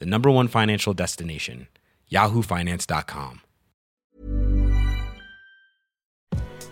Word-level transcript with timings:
the 0.00 0.06
number 0.06 0.30
one 0.30 0.48
financial 0.48 0.92
destination, 0.94 1.68
yahoofinance.com. 2.10 3.42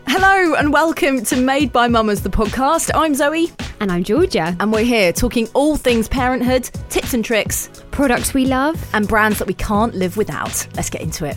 Hello 0.07 0.55
and 0.55 0.73
welcome 0.73 1.23
to 1.27 1.37
Made 1.37 1.71
by 1.71 1.87
Mamas, 1.87 2.23
the 2.23 2.31
podcast. 2.31 2.91
I'm 2.95 3.15
Zoe 3.15 3.51
And 3.81 3.93
I'm 3.93 4.03
Georgia. 4.03 4.57
and 4.59 4.73
we're 4.73 4.83
here 4.83 5.13
talking 5.13 5.47
all 5.53 5.77
things 5.77 6.09
parenthood, 6.09 6.65
tips 6.89 7.13
and 7.15 7.25
tricks, 7.25 7.69
Products 7.91 8.33
we 8.35 8.47
love. 8.47 8.83
and 8.95 9.07
brands 9.07 9.39
that 9.39 9.47
we 9.47 9.55
can't 9.55 9.95
live 9.95 10.17
without. 10.17 10.67
Let's 10.75 10.89
get 10.91 11.03
into 11.03 11.27
it. 11.27 11.37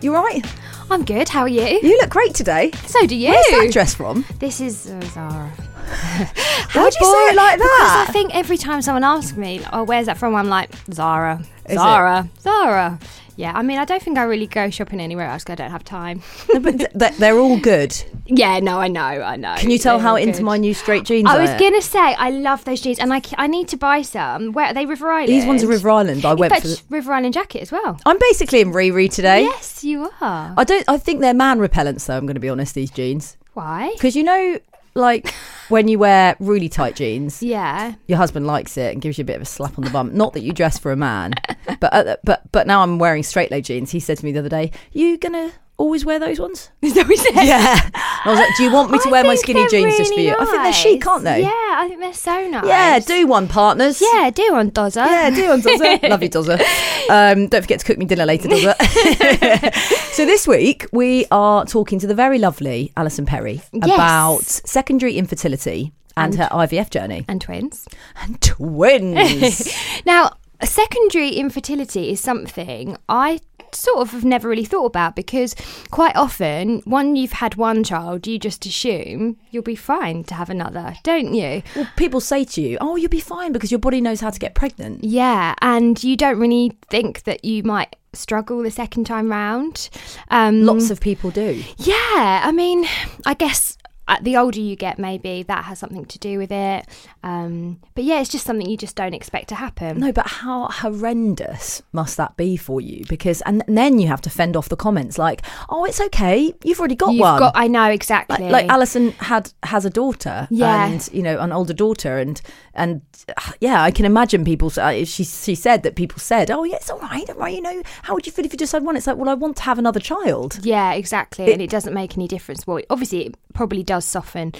You 0.00 0.12
right? 0.12 0.44
I'm 0.90 1.04
good. 1.04 1.28
How 1.28 1.42
are 1.42 1.48
you? 1.48 1.62
You 1.62 1.96
look 1.98 2.10
great 2.10 2.34
today. 2.34 2.70
So 2.86 3.06
do 3.06 3.14
you. 3.14 3.30
Where's 3.30 3.46
that 3.66 3.72
dress 3.72 3.94
from? 3.94 4.24
This 4.38 4.60
is 4.60 4.90
uh, 4.90 5.00
Zara. 5.12 5.52
How'd 5.88 6.92
you 7.00 7.06
say 7.06 7.28
it 7.30 7.36
like 7.36 7.58
that? 7.58 8.04
Because? 8.04 8.08
I 8.08 8.12
think 8.12 8.34
every 8.34 8.56
time 8.58 8.82
someone 8.82 9.04
asks 9.04 9.36
me, 9.36 9.60
"Oh, 9.72 9.84
where's 9.84 10.06
that 10.06 10.18
from?" 10.18 10.34
I'm 10.34 10.48
like, 10.48 10.70
Zara, 10.92 11.40
Is 11.66 11.72
it? 11.72 11.74
Zara, 11.76 12.28
Zara. 12.40 12.98
Yeah, 13.36 13.52
I 13.54 13.62
mean, 13.62 13.78
I 13.78 13.84
don't 13.84 14.02
think 14.02 14.18
I 14.18 14.24
really 14.24 14.48
go 14.48 14.68
shopping 14.68 14.98
anywhere 15.00 15.26
else. 15.28 15.44
I 15.48 15.54
don't 15.54 15.70
have 15.70 15.84
time. 15.84 16.22
No, 16.52 16.58
but 16.58 16.76
th- 16.78 16.90
th- 16.98 17.12
they're 17.18 17.38
all 17.38 17.56
good. 17.60 17.94
yeah, 18.26 18.58
no, 18.58 18.80
I 18.80 18.88
know, 18.88 19.00
I 19.00 19.36
know. 19.36 19.54
Can 19.58 19.70
you 19.70 19.78
tell 19.78 19.98
They're 19.98 20.08
how 20.08 20.16
into 20.16 20.38
good. 20.38 20.44
my 20.44 20.56
new 20.56 20.74
straight 20.74 21.04
jeans 21.04 21.28
I 21.30 21.36
are? 21.38 21.42
was 21.42 21.50
gonna 21.60 21.80
say 21.80 22.00
I 22.00 22.30
love 22.30 22.64
those 22.64 22.80
jeans, 22.80 22.98
and 22.98 23.12
i 23.12 23.46
need 23.46 23.68
to 23.68 23.76
buy 23.76 24.02
some. 24.02 24.52
Where 24.52 24.66
are 24.66 24.74
they? 24.74 24.86
River 24.86 25.12
Island. 25.12 25.28
These 25.28 25.46
ones 25.46 25.62
are 25.62 25.68
River 25.68 25.88
Island. 25.90 26.24
I 26.24 26.32
You 26.32 26.36
went 26.36 26.54
for. 26.56 26.66
The- 26.66 26.82
River 26.90 27.12
Island 27.12 27.34
jacket 27.34 27.62
as 27.62 27.70
well. 27.70 28.00
I'm 28.04 28.18
basically 28.18 28.60
in 28.60 28.72
Riri 28.72 29.08
today. 29.12 29.42
Yes, 29.42 29.84
you 29.84 30.10
are. 30.20 30.54
I 30.56 30.64
don't. 30.64 30.84
I 30.88 30.98
think 30.98 31.20
they're 31.20 31.32
man 31.34 31.60
repellents, 31.60 32.06
though. 32.06 32.16
I'm 32.16 32.26
going 32.26 32.34
to 32.34 32.40
be 32.40 32.48
honest. 32.48 32.74
These 32.74 32.90
jeans, 32.90 33.36
Why? 33.54 33.90
because 33.94 34.16
you 34.16 34.24
know, 34.24 34.58
like 34.98 35.32
when 35.68 35.88
you 35.88 35.98
wear 35.98 36.36
really 36.40 36.68
tight 36.68 36.96
jeans, 36.96 37.42
Yeah. 37.42 37.94
your 38.06 38.18
husband 38.18 38.46
likes 38.46 38.76
it 38.76 38.92
and 38.92 39.00
gives 39.00 39.16
you 39.18 39.22
a 39.22 39.24
bit 39.24 39.36
of 39.36 39.42
a 39.42 39.46
slap 39.46 39.78
on 39.78 39.84
the 39.84 39.90
bum. 39.90 40.14
Not 40.14 40.32
that 40.34 40.40
you 40.42 40.52
dress 40.52 40.78
for 40.78 40.92
a 40.92 40.96
man, 40.96 41.32
but 41.80 41.92
uh, 41.94 42.16
but 42.24 42.50
but 42.52 42.66
now 42.66 42.82
I'm 42.82 42.98
wearing 42.98 43.22
straight 43.22 43.50
leg 43.50 43.64
jeans. 43.64 43.90
He 43.92 44.00
said 44.00 44.18
to 44.18 44.24
me 44.24 44.32
the 44.32 44.40
other 44.40 44.48
day, 44.48 44.72
"You 44.92 45.16
gonna 45.18 45.52
always 45.78 46.04
wear 46.04 46.18
those 46.18 46.38
ones?" 46.38 46.70
Is 46.82 46.94
that 46.94 47.06
what 47.08 47.10
you 47.10 47.16
said? 47.16 47.34
Yeah. 47.46 47.90
I 47.94 48.30
was 48.30 48.38
like, 48.38 48.54
"Do 48.56 48.64
you 48.64 48.72
want 48.72 48.90
me 48.90 48.98
to 48.98 49.08
I 49.08 49.10
wear 49.12 49.24
my 49.24 49.34
skinny 49.36 49.66
jeans 49.68 49.96
just 49.96 50.10
for 50.12 50.16
really 50.18 50.28
you?" 50.28 50.34
I 50.38 50.44
think 50.44 50.62
they're 50.62 50.72
chic, 50.72 51.00
nice. 51.00 51.08
aren't 51.08 51.24
they? 51.24 51.42
Yeah, 51.42 51.50
I 51.52 51.86
think 51.88 52.00
they're 52.00 52.12
so 52.12 52.48
nice. 52.48 52.66
Yeah, 52.66 52.98
do 52.98 53.26
one, 53.26 53.48
partners. 53.48 54.02
Yeah, 54.02 54.30
do 54.30 54.52
one, 54.52 54.70
Dozza. 54.70 55.06
Yeah, 55.06 55.30
do 55.30 55.50
on 55.50 55.62
Dozza. 55.62 56.02
Love 56.10 56.22
you, 56.22 56.28
Dozza. 56.28 56.60
Um, 57.08 57.46
don't 57.48 57.62
forget 57.62 57.80
to 57.80 57.86
cook 57.86 57.96
me 57.98 58.04
dinner 58.04 58.26
later, 58.26 58.48
Dozza. 58.48 58.74
so 60.12 60.26
this 60.26 60.46
week 60.46 60.86
we 60.92 61.26
are 61.30 61.64
talking 61.64 61.98
to 62.00 62.06
the 62.06 62.14
very 62.14 62.38
lovely 62.38 62.92
Alison 62.96 63.24
Perry 63.26 63.62
Yes. 63.72 63.84
about 63.94 64.42
secondary 64.44 65.16
infertility 65.16 65.92
and, 66.16 66.34
And- 66.34 66.42
her 66.42 66.48
IVF 66.50 66.90
journey. 66.90 67.24
And 67.28 67.40
twins. 67.40 67.86
And 68.22 68.40
twins. 68.40 69.72
Now, 70.04 70.32
secondary 70.62 71.30
infertility 71.30 72.10
is 72.10 72.20
something 72.20 72.96
I 73.08 73.40
sort 73.74 73.98
of 73.98 74.10
have 74.10 74.24
never 74.24 74.48
really 74.48 74.64
thought 74.64 74.86
about 74.86 75.16
because 75.16 75.54
quite 75.90 76.16
often 76.16 76.80
when 76.84 77.16
you've 77.16 77.32
had 77.32 77.54
one 77.56 77.82
child 77.84 78.26
you 78.26 78.38
just 78.38 78.64
assume 78.66 79.36
you'll 79.50 79.62
be 79.62 79.76
fine 79.76 80.24
to 80.24 80.34
have 80.34 80.50
another 80.50 80.94
don't 81.02 81.34
you 81.34 81.62
well, 81.76 81.88
people 81.96 82.20
say 82.20 82.44
to 82.44 82.60
you, 82.60 82.78
"Oh, 82.80 82.96
you'll 82.96 83.08
be 83.08 83.20
fine 83.20 83.52
because 83.52 83.70
your 83.70 83.78
body 83.78 84.00
knows 84.00 84.20
how 84.20 84.30
to 84.30 84.38
get 84.38 84.54
pregnant." 84.54 85.04
yeah 85.04 85.54
and 85.62 86.02
you 86.02 86.16
don't 86.16 86.38
really 86.38 86.76
think 86.90 87.22
that 87.24 87.44
you 87.44 87.62
might 87.62 87.96
struggle 88.12 88.62
the 88.62 88.70
second 88.70 89.04
time 89.04 89.30
round 89.30 89.88
um 90.30 90.64
Lots 90.64 90.90
of 90.90 91.00
people 91.00 91.30
do. 91.30 91.62
Yeah, 91.76 92.42
I 92.44 92.52
mean, 92.52 92.86
I 93.24 93.34
guess 93.34 93.77
the 94.22 94.36
older 94.36 94.60
you 94.60 94.76
get, 94.76 94.98
maybe 94.98 95.42
that 95.44 95.64
has 95.64 95.78
something 95.78 96.04
to 96.06 96.18
do 96.18 96.38
with 96.38 96.50
it. 96.52 96.86
Um, 97.22 97.80
but 97.94 98.04
yeah, 98.04 98.20
it's 98.20 98.30
just 98.30 98.44
something 98.46 98.68
you 98.68 98.76
just 98.76 98.96
don't 98.96 99.14
expect 99.14 99.48
to 99.50 99.54
happen. 99.54 99.98
No, 99.98 100.12
but 100.12 100.26
how 100.26 100.68
horrendous 100.68 101.82
must 101.92 102.16
that 102.16 102.36
be 102.36 102.56
for 102.56 102.80
you? 102.80 103.04
Because 103.08 103.40
and 103.42 103.62
then 103.66 103.98
you 103.98 104.08
have 104.08 104.20
to 104.22 104.30
fend 104.30 104.56
off 104.56 104.68
the 104.68 104.76
comments 104.76 105.18
like, 105.18 105.42
"Oh, 105.68 105.84
it's 105.84 106.00
okay. 106.00 106.54
You've 106.64 106.78
already 106.78 106.96
got 106.96 107.12
You've 107.12 107.20
one." 107.20 107.38
got, 107.38 107.52
I 107.54 107.66
know 107.68 107.84
exactly. 107.90 108.38
like, 108.38 108.52
like 108.52 108.68
Alison 108.68 109.10
had 109.12 109.52
has 109.62 109.84
a 109.84 109.90
daughter, 109.90 110.46
Yeah. 110.50 110.86
and 110.86 111.08
you 111.12 111.22
know 111.22 111.38
an 111.40 111.52
older 111.52 111.72
daughter, 111.74 112.18
and 112.18 112.40
and 112.74 113.00
uh, 113.36 113.52
yeah, 113.60 113.82
I 113.82 113.90
can 113.90 114.04
imagine 114.04 114.44
people. 114.44 114.70
Uh, 114.76 115.04
she 115.04 115.24
she 115.24 115.54
said 115.54 115.82
that 115.82 115.96
people 115.96 116.18
said, 116.18 116.50
"Oh 116.50 116.64
yeah, 116.64 116.76
it's 116.76 116.90
all 116.90 116.98
right, 117.00 117.28
all 117.30 117.36
right." 117.36 117.54
You 117.54 117.62
know, 117.62 117.82
how 118.02 118.14
would 118.14 118.26
you 118.26 118.32
feel 118.32 118.44
if 118.44 118.52
you 118.52 118.58
just 118.58 118.72
had 118.72 118.84
one? 118.84 118.96
It's 118.96 119.06
like, 119.06 119.16
well, 119.16 119.28
I 119.28 119.34
want 119.34 119.56
to 119.56 119.62
have 119.64 119.78
another 119.78 120.00
child. 120.00 120.58
yeah, 120.62 120.92
exactly, 120.92 121.52
and 121.52 121.62
it 121.62 121.70
doesn't 121.70 121.94
make 121.94 122.16
any 122.16 122.28
difference. 122.28 122.66
Well, 122.66 122.80
obviously, 122.90 123.26
it 123.26 123.34
probably 123.54 123.82
does 123.82 123.97
soften 124.00 124.52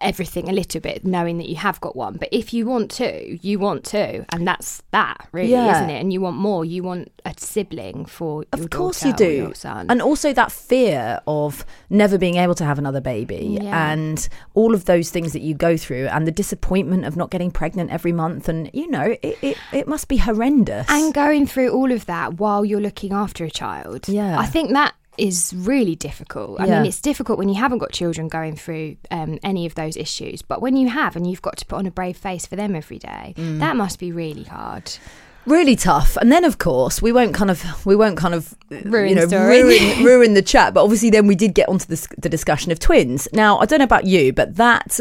everything 0.00 0.48
a 0.48 0.52
little 0.52 0.80
bit 0.80 1.04
knowing 1.04 1.38
that 1.38 1.48
you 1.48 1.56
have 1.56 1.80
got 1.80 1.94
one 1.94 2.16
but 2.16 2.28
if 2.32 2.54
you 2.54 2.64
want 2.64 2.90
to 2.90 3.38
you 3.46 3.58
want 3.58 3.84
to 3.84 4.24
and 4.34 4.46
that's 4.46 4.82
that 4.90 5.28
really 5.32 5.50
Yeah. 5.50 5.76
isn't 5.76 5.90
it 5.90 6.00
and 6.00 6.12
you 6.12 6.20
want 6.20 6.36
more 6.36 6.64
you 6.64 6.82
want 6.82 7.10
a 7.26 7.34
sibling 7.36 8.06
for 8.06 8.44
your 8.54 8.64
Of 8.64 8.70
course 8.70 9.04
you 9.04 9.12
do, 9.12 9.52
son 9.54 9.86
and 9.90 10.00
also 10.00 10.32
that 10.32 10.50
fear 10.50 11.20
of 11.26 11.66
never 11.90 12.16
being 12.16 12.36
able 12.36 12.54
to 12.54 12.64
have 12.64 12.78
another 12.78 13.00
baby, 13.00 13.58
Yeah. 13.60 13.92
and 13.92 14.28
all 14.54 14.74
of 14.74 14.86
those 14.86 15.10
things 15.10 15.32
that 15.34 15.42
you 15.42 15.54
go 15.54 15.76
through, 15.76 16.06
and 16.06 16.26
the 16.26 16.32
disappointment 16.32 17.04
of 17.04 17.16
not 17.16 17.30
getting 17.30 17.50
pregnant 17.50 17.90
every 17.90 18.12
month, 18.12 18.48
and 18.48 18.70
you 18.72 18.88
know, 18.90 19.14
it 19.22 19.38
it, 19.42 19.56
it 19.72 19.86
must 19.88 20.08
be 20.08 20.16
horrendous. 20.16 20.86
and 20.88 21.14
going 21.14 21.46
through 21.46 21.70
all 21.70 21.92
of 21.92 22.06
that 22.06 22.40
while 22.40 22.64
you're 22.64 22.80
looking 22.80 23.12
after 23.12 23.44
a 23.44 23.50
child. 23.50 24.08
Yeah. 24.08 24.38
I 24.38 24.46
think 24.46 24.72
that 24.72 24.94
is 25.18 25.52
really 25.56 25.94
difficult. 25.94 26.60
I 26.60 26.66
Yeah. 26.66 26.78
mean, 26.78 26.86
it's 26.88 27.00
difficult 27.00 27.38
when 27.38 27.48
you 27.48 27.56
haven't 27.56 27.78
got 27.78 27.92
children 27.92 28.28
going 28.28 28.56
through 28.56 28.96
um, 29.10 29.38
any 29.42 29.66
of 29.66 29.74
those 29.74 29.96
issues, 29.96 30.40
but 30.42 30.62
when 30.62 30.76
you 30.76 30.88
have 30.88 31.16
and 31.16 31.26
you've 31.30 31.42
got 31.42 31.56
to 31.58 31.66
put 31.66 31.76
on 31.78 31.86
a 31.86 31.90
brave 31.90 32.16
face 32.16 32.46
for 32.46 32.56
them 32.56 32.74
every 32.74 32.98
day, 32.98 33.34
Mm. 33.36 33.58
that 33.60 33.76
must 33.76 33.98
be 33.98 34.10
really 34.12 34.44
hard. 34.44 34.90
really 35.44 35.74
tough 35.74 36.16
and 36.18 36.30
then 36.30 36.44
of 36.44 36.58
course 36.58 37.02
we 37.02 37.10
won't 37.10 37.34
kind 37.34 37.50
of 37.50 37.84
we 37.84 37.96
won't 37.96 38.16
kind 38.16 38.32
of 38.32 38.54
uh, 38.70 38.76
Ruin 38.84 39.08
you 39.08 39.14
know 39.16 39.22
the 39.22 39.28
story. 39.28 39.62
ruin, 39.64 40.04
ruin 40.10 40.34
the 40.34 40.40
chat 40.42 40.72
but 40.72 40.84
obviously 40.84 41.10
then 41.10 41.26
we 41.26 41.34
did 41.34 41.52
get 41.52 41.68
onto 41.68 41.84
this, 41.86 42.06
the 42.16 42.28
discussion 42.28 42.70
of 42.70 42.78
twins 42.78 43.26
now 43.32 43.58
i 43.58 43.66
don't 43.66 43.80
know 43.80 43.84
about 43.84 44.06
you 44.06 44.32
but 44.32 44.54
that 44.54 45.00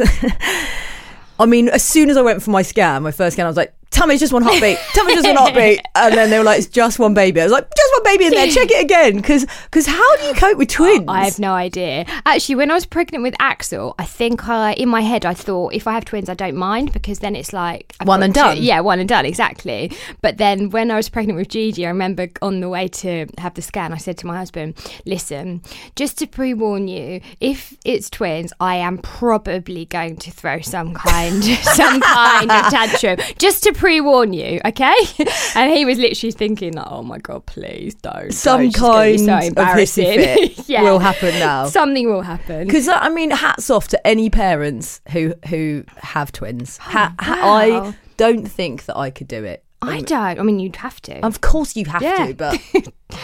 i 1.40 1.46
mean 1.46 1.70
as 1.70 1.84
soon 1.84 2.10
as 2.10 2.18
i 2.18 2.24
went 2.24 2.42
for 2.42 2.50
my 2.50 2.64
scan 2.64 3.04
my 3.04 3.12
first 3.12 3.36
scan 3.36 3.46
i 3.46 3.50
was 3.50 3.56
like 3.56 3.72
tell 3.92 4.08
me 4.08 4.16
it's 4.16 4.22
just 4.22 4.34
one 4.34 4.42
heartbeat. 4.42 4.78
Tell 4.94 5.06
me 5.06 5.14
it's 5.14 5.22
just 5.22 5.28
one 5.28 5.38
heartbeat. 5.38 5.82
And 5.96 6.16
then 6.16 6.30
they 6.30 6.38
were 6.38 6.44
like 6.44 6.58
it's 6.60 6.68
just 6.68 6.98
one 6.98 7.14
baby. 7.14 7.42
I 7.42 7.44
was 7.44 7.52
like 7.52 7.70
just 7.76 7.94
one 7.94 8.04
baby 8.04 8.26
in 8.26 8.32
there. 8.32 8.48
Check 8.48 8.70
it 8.72 8.84
again. 8.84 9.18
Because 9.18 9.46
because 9.66 9.86
how 9.86 10.18
do 10.18 10.24
you 10.26 10.34
cope 10.34 10.58
with 10.58 10.72
oh, 10.72 10.76
twins 10.76 11.06
I 11.08 11.26
have 11.26 11.40
no 11.40 11.54
idea. 11.54 12.06
Actually, 12.26 12.56
when 12.56 12.72
I 12.72 12.74
was 12.74 12.86
pregnant 12.86 13.24
with 13.24 13.36
Axel, 13.40 13.94
I 14.00 14.06
think 14.06 14.48
I, 14.48 14.74
in 14.74 14.90
my 14.90 15.02
head, 15.02 15.26
I 15.26 15.34
thought 15.34 15.74
if 15.74 15.88
I 15.88 15.94
have 15.94 16.06
twins, 16.06 16.30
I 16.30 16.34
don't 16.34 16.56
mind 16.56 16.94
because 16.94 17.20
then 17.20 17.36
it's 17.36 17.54
like 17.54 17.94
I've 18.00 18.08
One 18.08 18.24
and 18.24 18.34
two- 18.34 18.40
done. 18.40 18.58
Yeah, 18.60 18.80
one 18.80 19.00
and 19.00 19.08
done, 19.10 19.26
exactly. 19.26 19.92
But 20.22 20.38
then 20.38 20.70
when 20.70 20.90
I 20.90 20.96
was 20.96 21.10
pregnant 21.10 21.38
with 21.38 21.50
Gigi, 21.50 21.86
I 21.86 21.90
remember 21.90 22.28
on 22.42 22.62
the 22.62 22.70
way 22.70 22.88
to 22.88 23.28
have 23.38 23.54
the 23.54 23.62
scan, 23.62 23.94
I 23.94 23.98
said 23.98 24.18
to 24.20 24.28
my 24.28 24.38
husband, 24.38 24.76
"Listen, 25.06 25.62
just 25.96 26.18
to 26.20 26.28
pre-warn 26.28 26.88
you, 26.88 27.22
if 27.40 27.76
it's 27.86 28.10
twins, 28.10 28.54
I 28.60 28.76
am 28.76 28.98
probably 29.00 29.86
going 29.86 30.16
to 30.18 30.32
throw 30.32 30.62
some 30.62 30.94
kind, 30.94 31.44
some 31.62 32.02
kind 32.02 32.52
of 32.52 32.72
tantrum, 32.72 33.18
just 33.38 33.64
to 33.64 33.74
pre-warn 33.82 34.34
you, 34.34 34.62
okay?" 34.66 34.96
And 35.56 35.74
he 35.74 35.84
was 35.86 35.98
literally 35.98 36.32
thinking, 36.32 36.74
like, 36.74 36.88
"Oh 36.90 37.02
my 37.04 37.18
god, 37.18 37.46
please 37.46 37.96
don't." 37.96 38.32
some 38.32 38.60
don't. 38.60 38.68
It's 38.70 38.80
gonna 38.80 39.12
be 39.12 39.18
kind 39.18 39.42
so 39.42 39.48
embarrassing." 39.48 40.56
Yeah. 40.68 40.84
will 40.84 41.00
happen 41.00 41.38
now 41.40 41.66
Something 41.66 42.08
will 42.10 42.22
happen. 42.22 42.66
Because 42.68 42.88
I 42.88 43.10
mean, 43.10 43.32
hats 43.32 43.70
off 43.70 43.88
to 43.90 44.08
any 44.08 44.30
parents 44.30 45.02
who 45.12 45.34
who 45.50 45.84
have 45.98 46.32
twins. 46.32 46.80
Oh, 46.80 46.92
ha- 46.92 47.16
ha- 47.20 47.42
wow. 47.44 47.90
I 47.90 47.96
don't 48.18 48.46
think 48.46 48.86
that 48.86 48.96
I 48.98 49.10
could 49.10 49.28
do 49.28 49.44
it. 49.44 49.66
I 49.82 49.98
um, 49.98 50.04
don't. 50.04 50.40
I 50.40 50.44
mean, 50.44 50.60
you'd 50.60 50.76
have 50.78 51.02
to. 51.02 51.26
Of 51.26 51.42
course 51.42 51.76
you 51.76 51.86
have 51.86 52.02
Yeah. 52.04 52.28
to, 52.28 52.34
but 52.36 52.62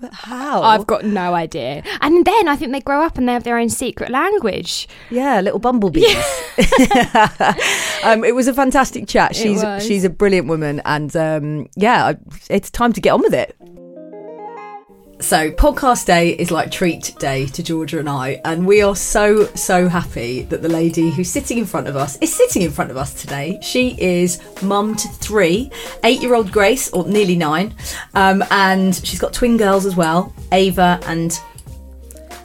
but 0.00 0.12
how? 0.12 0.62
I've 0.62 0.86
got 0.86 1.04
no 1.04 1.34
idea. 1.34 1.82
And 2.00 2.24
then 2.24 2.48
I 2.48 2.56
think 2.56 2.72
they 2.72 2.80
grow 2.80 3.02
up 3.02 3.18
and 3.18 3.28
they 3.28 3.32
have 3.32 3.44
their 3.44 3.58
own 3.58 3.68
secret 3.68 4.10
language. 4.10 4.88
Yeah, 5.10 5.40
little 5.40 5.58
bumblebees. 5.58 6.06
um, 8.04 8.24
it 8.24 8.34
was 8.34 8.48
a 8.48 8.54
fantastic 8.54 9.06
chat. 9.06 9.36
She's 9.36 9.64
she's 9.82 10.04
a 10.04 10.10
brilliant 10.10 10.48
woman, 10.48 10.80
and 10.84 11.14
um, 11.16 11.68
yeah, 11.76 12.14
it's 12.48 12.70
time 12.70 12.92
to 12.92 13.00
get 13.00 13.10
on 13.10 13.20
with 13.20 13.34
it. 13.34 13.56
So, 15.20 15.50
podcast 15.50 16.06
day 16.06 16.30
is 16.30 16.50
like 16.50 16.70
treat 16.70 17.14
day 17.18 17.44
to 17.48 17.62
Georgia 17.62 17.98
and 17.98 18.08
I, 18.08 18.40
and 18.42 18.66
we 18.66 18.80
are 18.80 18.96
so 18.96 19.44
so 19.54 19.86
happy 19.86 20.44
that 20.44 20.62
the 20.62 20.68
lady 20.68 21.10
who's 21.10 21.28
sitting 21.28 21.58
in 21.58 21.66
front 21.66 21.88
of 21.88 21.94
us 21.94 22.16
is 22.22 22.34
sitting 22.34 22.62
in 22.62 22.70
front 22.70 22.90
of 22.90 22.96
us 22.96 23.12
today. 23.12 23.58
She 23.60 24.00
is 24.00 24.40
mum 24.62 24.96
to 24.96 25.08
three, 25.08 25.70
eight-year-old 26.04 26.50
Grace, 26.50 26.90
or 26.92 27.06
nearly 27.06 27.36
nine, 27.36 27.74
um, 28.14 28.42
and 28.50 28.94
she's 28.94 29.18
got 29.20 29.34
twin 29.34 29.58
girls 29.58 29.84
as 29.84 29.94
well, 29.94 30.34
Ava 30.52 30.98
and 31.06 31.38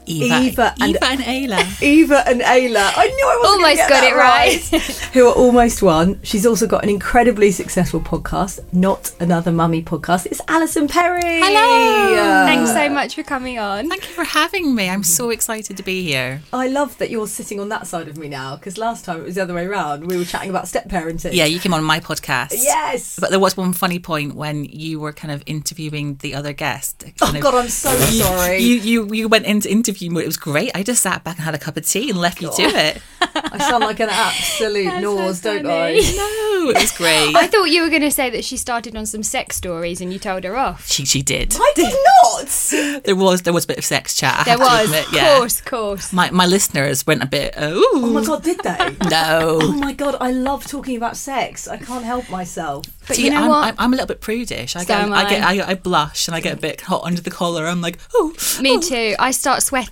Eva, 0.07 0.42
Eva 0.42 0.75
and- 0.80 0.96
Eva 0.96 1.06
and 1.06 1.22
Ayla. 1.22 1.81
Eva 1.81 2.24
and 2.28 2.42
Ayla. 2.42 2.92
I 2.96 3.07
knew 3.07 3.25
I 3.28 3.38
wasn't 3.42 3.62
Almost 3.63 3.75
get 3.78 3.90
got 3.90 4.02
that 4.02 4.12
it 4.12 4.16
right. 4.16 5.12
who 5.13 5.28
are 5.28 5.34
almost 5.34 5.81
one. 5.81 6.19
She's 6.24 6.46
also 6.46 6.68
got 6.68 6.84
an 6.84 6.90
incredibly 6.90 7.52
successful 7.52 8.00
podcast, 8.02 8.60
not 8.74 9.12
another 9.19 9.52
mummy 9.52 9.81
podcast. 9.81 10.25
It's 10.28 10.42
Alison 10.48 10.88
Perry. 10.88 11.22
Hello. 11.24 12.46
Thanks 12.46 12.72
so 12.72 12.90
much 12.90 13.16
for 13.16 13.24
coming 13.24 13.57
on. 13.60 13.90
Thank 13.90 14.04
you 14.07 14.13
for 14.13 14.24
having 14.24 14.75
me. 14.75 14.90
I'm 14.90 15.04
so 15.04 15.30
excited 15.30 15.78
to 15.78 15.84
be 15.84 16.04
here. 16.04 16.42
I 16.54 16.68
love 16.68 16.98
that 17.00 17.10
you're 17.10 17.28
sitting 17.28 17.60
on 17.60 17.69
that 17.69 17.88
side 17.88 18.07
of 18.07 18.18
me 18.18 18.28
now 18.28 18.56
because 18.56 18.78
last 18.78 19.06
time 19.06 19.19
it 19.22 19.24
was 19.24 19.36
the 19.36 19.42
other 19.44 19.54
way 19.54 19.66
around. 19.66 20.07
We 20.07 20.18
were 20.18 20.25
chatting 20.25 20.50
about 20.50 20.68
step 20.68 20.88
parenting. 20.88 21.34
Yeah, 21.34 21.46
you 21.46 21.60
came 21.60 21.74
on 21.74 21.84
my 21.84 22.00
podcast. 22.00 22.54
Yes. 22.54 23.18
But 23.19 23.30
there 23.31 23.40
was 23.40 23.57
one 23.57 23.74
funny 23.74 24.00
point 24.00 24.36
when 24.36 24.66
you 24.66 25.00
were 25.00 25.13
kind 25.13 25.31
of 25.34 25.44
interviewing 25.46 26.16
the 26.18 26.36
other 26.36 26.54
guest. 26.54 27.06
Oh 27.22 27.34
of- 27.34 27.40
God, 27.42 27.56
I'm 27.56 27.69
so 27.69 27.90
sorry. 27.96 28.60
You, 28.60 28.75
you 28.75 29.13
you 29.13 29.28
went 29.28 29.46
into 29.46 29.69
interview 29.72 29.94
mode. 30.03 30.24
It 30.24 30.27
was 30.27 30.38
great. 30.38 30.71
I 30.75 30.83
just 30.83 31.01
sat 31.01 31.24
back 31.24 31.36
and 31.38 31.45
had 31.45 31.56
a 31.56 31.59
cup 31.59 31.77
of 31.77 31.86
tea 31.86 32.09
and 32.09 32.19
left 32.19 32.42
you 32.42 32.51
to 32.56 32.62
it. 32.63 33.01
I 33.21 33.57
sound 33.69 33.83
like 33.83 34.00
an 34.00 34.09
absolute 34.09 35.01
nose, 35.01 35.42
don't. 35.42 35.65
I? 35.65 35.92
No, 36.65 36.69
it 36.71 36.77
was 36.81 36.92
great. 36.94 37.36
I 37.36 37.45
thought 37.47 37.65
you 37.65 37.83
were 37.83 37.89
going 37.89 38.01
to 38.01 38.09
say 38.12 38.30
that 38.31 38.44
she 38.44 38.57
started 38.57 38.95
on 38.95 39.06
some 39.06 39.21
sex 39.21 39.56
stories 39.56 40.01
and 40.01 40.12
you 40.12 40.18
told 40.18 40.44
her 40.45 40.56
off. 40.57 40.88
she 40.88 41.06
she 41.06 41.21
did. 41.21 41.56
I 41.59 41.71
did 41.75 41.94
not. 42.24 43.03
There 43.03 43.15
was 43.15 43.42
there 43.44 43.53
was 43.53 43.65
a 43.65 43.68
bit 43.68 43.77
of 43.77 43.86
sex 43.86 44.15
chat. 44.15 44.39
I 44.39 44.44
There 44.45 44.57
have 44.57 44.68
to 44.68 44.74
was, 44.74 44.86
admit, 44.86 45.07
of 45.07 45.13
yeah. 45.13 45.38
course, 45.38 45.59
of 45.59 45.65
course. 45.65 46.13
My 46.13 46.31
my 46.31 46.45
listeners 46.45 47.06
went 47.06 47.21
a 47.24 47.25
bit. 47.27 47.53
Oh, 47.57 47.83
Oh 47.95 48.07
my 48.07 48.24
God, 48.25 48.44
did 48.44 48.59
they? 48.63 48.95
no. 49.09 49.59
Oh 49.62 49.71
my 49.74 49.94
God, 49.94 50.15
I 50.19 50.31
love 50.31 50.65
talking 50.65 50.97
about 50.97 51.18
sex. 51.18 51.68
I 51.68 51.77
can't 51.77 52.03
help 52.06 52.30
myself. 52.30 52.86
But 53.07 53.18
See, 53.18 53.25
you 53.25 53.30
know 53.31 53.44
I'm, 53.44 53.50
what? 53.50 53.68
I'm, 53.68 53.75
I'm 53.77 53.94
a 53.94 53.95
little 53.97 54.07
bit 54.07 54.21
prudish. 54.21 54.75
I 54.75 54.80
So 54.81 54.88
get, 54.88 55.00
am 55.01 55.13
I. 55.13 55.30
get, 55.30 55.44
I. 55.44 55.59
I, 55.59 55.69
I 55.71 55.75
blush 55.75 56.27
and 56.27 56.36
I 56.36 56.39
get 56.39 56.53
a 56.57 56.59
bit 56.59 56.81
hot 56.81 57.03
under 57.03 57.21
the 57.21 57.30
collar. 57.30 57.68
I'm 57.68 57.81
like, 57.81 58.00
oh, 58.15 58.33
Me 58.62 58.77
oh. 58.77 58.81
too. 58.81 59.15
I 59.19 59.30
start 59.31 59.62
sweating. 59.62 59.84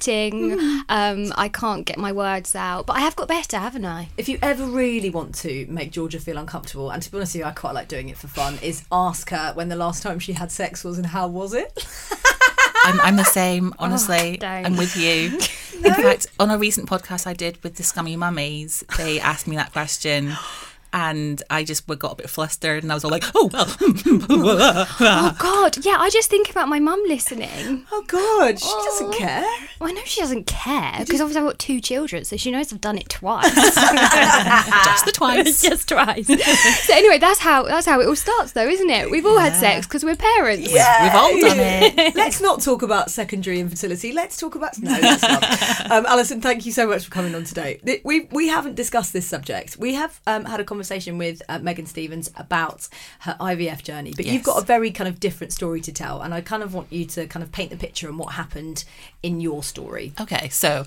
Um, 0.89 1.33
I 1.35 1.49
can't 1.49 1.85
get 1.85 1.97
my 1.97 2.11
words 2.11 2.55
out, 2.55 2.85
but 2.85 2.95
I 2.95 2.99
have 3.01 3.15
got 3.15 3.27
better, 3.27 3.57
haven't 3.57 3.85
I? 3.85 4.09
If 4.17 4.29
you 4.29 4.37
ever 4.41 4.65
really 4.65 5.09
want 5.09 5.35
to 5.35 5.65
make 5.69 5.91
Georgia 5.91 6.19
feel 6.19 6.37
uncomfortable, 6.37 6.91
and 6.91 7.01
to 7.01 7.11
be 7.11 7.17
honest 7.17 7.33
with 7.33 7.41
you, 7.41 7.45
I 7.45 7.51
quite 7.51 7.73
like 7.73 7.87
doing 7.87 8.09
it 8.09 8.17
for 8.17 8.27
fun, 8.27 8.57
is 8.61 8.83
ask 8.91 9.29
her 9.29 9.53
when 9.53 9.69
the 9.69 9.75
last 9.75 10.03
time 10.03 10.19
she 10.19 10.33
had 10.33 10.51
sex 10.51 10.83
was 10.83 10.97
and 10.97 11.07
how 11.07 11.27
was 11.27 11.53
it? 11.53 11.85
I'm, 12.85 12.99
I'm 13.01 13.15
the 13.15 13.23
same, 13.23 13.73
honestly. 13.79 14.37
don't. 14.37 14.65
I'm 14.65 14.77
with 14.77 14.95
you. 14.95 15.37
In 15.85 15.93
fact, 15.93 16.27
on 16.39 16.49
a 16.51 16.57
recent 16.57 16.87
podcast 16.89 17.27
I 17.27 17.33
did 17.33 17.61
with 17.63 17.75
the 17.75 17.83
Scummy 17.83 18.15
Mummies, 18.15 18.83
they 18.97 19.19
asked 19.19 19.47
me 19.47 19.55
that 19.55 19.71
question. 19.71 20.33
And 20.95 21.41
I 21.49 21.63
just 21.63 21.87
got 21.87 22.11
a 22.11 22.15
bit 22.15 22.29
flustered 22.29 22.83
and 22.83 22.91
I 22.91 22.95
was 22.95 23.03
all 23.03 23.09
like, 23.09 23.23
oh, 23.33 23.49
well. 23.51 23.65
Oh 24.99 25.35
God, 25.39 25.83
yeah. 25.83 25.97
I 25.99 26.09
just 26.09 26.29
think 26.29 26.49
about 26.51 26.67
my 26.69 26.79
mum 26.79 27.01
listening. 27.07 27.85
Oh 27.91 28.03
God, 28.07 28.59
she 28.59 28.67
doesn't 28.85 29.13
care. 29.13 29.43
Well, 29.79 29.89
I 29.89 29.93
know 29.93 30.01
she 30.05 30.21
doesn't 30.21 30.45
care 30.45 30.93
because 30.99 31.19
obviously 31.19 31.41
I've 31.41 31.47
got 31.47 31.59
two 31.59 31.81
children, 31.81 32.23
so 32.23 32.37
she 32.37 32.51
knows 32.51 32.71
I've 32.71 32.79
done 32.81 32.97
it 32.97 33.09
twice, 33.09 33.53
just 33.55 35.05
the 35.05 35.11
twice. 35.13 35.61
just 35.67 35.89
twice. 35.89 36.27
so 36.27 36.93
anyway, 36.93 37.17
that's 37.17 37.39
how 37.39 37.63
that's 37.63 37.85
how 37.87 37.99
it 37.99 38.07
all 38.07 38.15
starts, 38.15 38.51
though, 38.51 38.67
isn't 38.67 38.89
it? 38.89 39.09
We've 39.09 39.25
all 39.25 39.39
had 39.39 39.55
sex 39.55 39.87
because 39.87 40.03
we're 40.05 40.15
parents. 40.15 40.71
Yeah, 40.71 41.03
We've 41.03 41.15
all 41.15 41.49
done 41.49 41.59
it. 41.59 42.15
Let's 42.15 42.39
not 42.39 42.61
talk 42.61 42.81
about 42.83 43.09
secondary 43.09 43.59
infertility. 43.59 44.11
Let's 44.11 44.37
talk 44.37 44.55
about 44.55 44.77
no. 44.79 44.91
Let's 44.91 45.23
not. 45.23 45.91
Um, 45.91 46.05
Alison, 46.05 46.39
thank 46.41 46.65
you 46.65 46.71
so 46.71 46.87
much 46.87 47.05
for 47.05 47.11
coming 47.11 47.33
on 47.35 47.43
today. 47.43 47.79
We 48.03 48.27
we 48.31 48.47
haven't 48.49 48.75
discussed 48.75 49.11
this 49.13 49.27
subject. 49.27 49.77
We 49.77 49.95
have 49.95 50.21
um, 50.27 50.45
had 50.45 50.59
a 50.59 50.63
conversation 50.63 50.82
with 51.17 51.41
uh, 51.49 51.59
Megan 51.59 51.85
Stevens 51.85 52.31
about 52.35 52.87
her 53.19 53.35
IVF 53.39 53.83
journey, 53.83 54.13
but 54.15 54.25
you've 54.25 54.43
got 54.43 54.61
a 54.61 54.65
very 54.65 54.91
kind 54.91 55.07
of 55.07 55.19
different 55.19 55.53
story 55.53 55.81
to 55.81 55.91
tell, 55.91 56.21
and 56.21 56.33
I 56.33 56.41
kind 56.41 56.63
of 56.63 56.73
want 56.73 56.91
you 56.91 57.05
to 57.05 57.27
kind 57.27 57.43
of 57.43 57.51
paint 57.51 57.69
the 57.69 57.77
picture 57.77 58.07
on 58.07 58.17
what 58.17 58.33
happened 58.33 58.83
in 59.21 59.41
your 59.41 59.63
story. 59.63 60.13
Okay, 60.19 60.49
so 60.49 60.85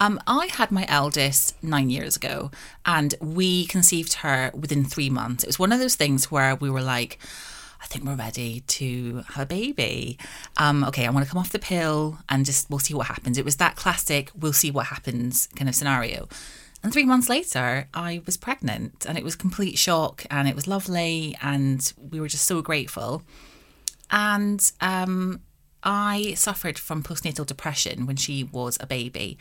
um, 0.00 0.20
I 0.26 0.48
had 0.52 0.70
my 0.70 0.86
eldest 0.88 1.62
nine 1.62 1.90
years 1.90 2.16
ago, 2.16 2.50
and 2.86 3.14
we 3.20 3.66
conceived 3.66 4.14
her 4.14 4.50
within 4.54 4.84
three 4.84 5.10
months. 5.10 5.44
It 5.44 5.48
was 5.48 5.58
one 5.58 5.72
of 5.72 5.80
those 5.80 5.96
things 5.96 6.30
where 6.30 6.54
we 6.54 6.70
were 6.70 6.82
like, 6.82 7.18
I 7.80 7.86
think 7.86 8.04
we're 8.04 8.16
ready 8.16 8.60
to 8.66 9.24
have 9.28 9.44
a 9.44 9.46
baby. 9.46 10.18
Um, 10.56 10.84
okay, 10.84 11.06
I 11.06 11.10
want 11.10 11.24
to 11.24 11.30
come 11.30 11.38
off 11.38 11.50
the 11.50 11.58
pill 11.58 12.18
and 12.28 12.44
just 12.44 12.68
we'll 12.70 12.80
see 12.80 12.94
what 12.94 13.06
happens. 13.06 13.38
It 13.38 13.44
was 13.44 13.56
that 13.56 13.76
classic 13.76 14.30
we'll 14.36 14.52
see 14.52 14.70
what 14.70 14.86
happens 14.86 15.48
kind 15.54 15.68
of 15.68 15.74
scenario. 15.74 16.28
And 16.82 16.92
three 16.92 17.04
months 17.04 17.28
later, 17.28 17.88
I 17.92 18.22
was 18.24 18.36
pregnant, 18.36 19.04
and 19.06 19.18
it 19.18 19.24
was 19.24 19.34
complete 19.34 19.78
shock, 19.78 20.24
and 20.30 20.48
it 20.48 20.54
was 20.54 20.68
lovely, 20.68 21.36
and 21.42 21.92
we 21.98 22.20
were 22.20 22.28
just 22.28 22.46
so 22.46 22.62
grateful 22.62 23.24
and 24.10 24.72
um, 24.80 25.40
I 25.82 26.34
suffered 26.34 26.78
from 26.78 27.02
postnatal 27.02 27.46
depression 27.46 28.06
when 28.06 28.16
she 28.16 28.44
was 28.44 28.78
a 28.80 28.86
baby. 28.86 29.38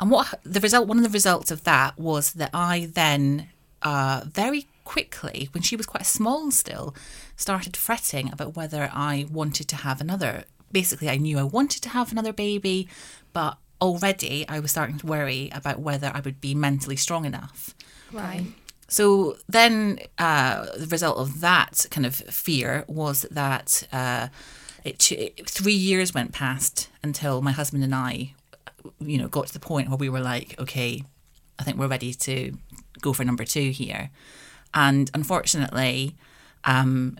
And 0.00 0.10
what 0.10 0.40
the 0.44 0.60
result, 0.60 0.88
one 0.88 0.98
of 0.98 1.04
the 1.04 1.10
results 1.10 1.50
of 1.50 1.64
that 1.64 1.98
was 1.98 2.32
that 2.34 2.50
I 2.54 2.88
then, 2.92 3.48
uh, 3.82 4.22
very 4.26 4.66
quickly, 4.84 5.48
when 5.52 5.62
she 5.62 5.76
was 5.76 5.86
quite 5.86 6.06
small 6.06 6.50
still, 6.50 6.94
started 7.36 7.76
fretting 7.76 8.32
about 8.32 8.56
whether 8.56 8.90
I 8.92 9.26
wanted 9.30 9.68
to 9.68 9.76
have 9.76 10.00
another. 10.00 10.44
Basically, 10.70 11.08
I 11.08 11.16
knew 11.16 11.38
I 11.38 11.44
wanted 11.44 11.82
to 11.82 11.88
have 11.90 12.12
another 12.12 12.32
baby, 12.32 12.88
but 13.32 13.58
already 13.80 14.46
I 14.48 14.60
was 14.60 14.70
starting 14.70 14.98
to 14.98 15.06
worry 15.06 15.50
about 15.52 15.80
whether 15.80 16.10
I 16.14 16.20
would 16.20 16.40
be 16.40 16.54
mentally 16.54 16.96
strong 16.96 17.24
enough. 17.24 17.74
Right. 18.12 18.46
So 18.88 19.36
then, 19.48 19.98
uh, 20.18 20.66
the 20.76 20.86
result 20.86 21.18
of 21.18 21.40
that 21.40 21.86
kind 21.90 22.06
of 22.06 22.14
fear 22.14 22.84
was 22.88 23.22
that 23.30 23.86
uh, 23.92 24.28
it, 24.82 25.12
it, 25.12 25.48
three 25.48 25.74
years 25.74 26.14
went 26.14 26.32
past 26.32 26.88
until 27.02 27.42
my 27.42 27.52
husband 27.52 27.84
and 27.84 27.94
I, 27.94 28.34
you 28.98 29.18
know, 29.18 29.28
got 29.28 29.48
to 29.48 29.52
the 29.52 29.60
point 29.60 29.88
where 29.88 29.98
we 29.98 30.08
were 30.08 30.20
like, 30.20 30.58
okay, 30.58 31.04
I 31.58 31.64
think 31.64 31.76
we're 31.76 31.88
ready 31.88 32.14
to 32.14 32.54
go 33.02 33.12
for 33.12 33.24
number 33.24 33.44
two 33.44 33.70
here. 33.70 34.10
And 34.72 35.10
unfortunately, 35.12 36.16
um, 36.64 37.18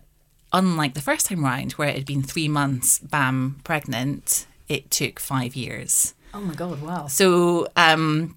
unlike 0.52 0.94
the 0.94 1.02
first 1.02 1.26
time 1.26 1.44
round, 1.44 1.72
where 1.72 1.88
it 1.88 1.96
had 1.96 2.06
been 2.06 2.22
three 2.22 2.48
months, 2.48 2.98
bam, 2.98 3.60
pregnant, 3.64 4.46
it 4.68 4.90
took 4.90 5.20
five 5.20 5.54
years. 5.54 6.14
Oh 6.34 6.40
my 6.40 6.54
God! 6.54 6.80
Wow. 6.82 7.06
So 7.06 7.68
um, 7.76 8.36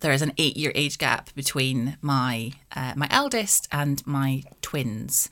there 0.00 0.12
is 0.12 0.22
an 0.22 0.32
eight-year 0.38 0.72
age 0.74 0.98
gap 0.98 1.34
between 1.34 1.96
my 2.00 2.52
uh, 2.74 2.94
my 2.96 3.08
eldest 3.10 3.68
and 3.72 4.06
my 4.06 4.42
twins. 4.60 5.28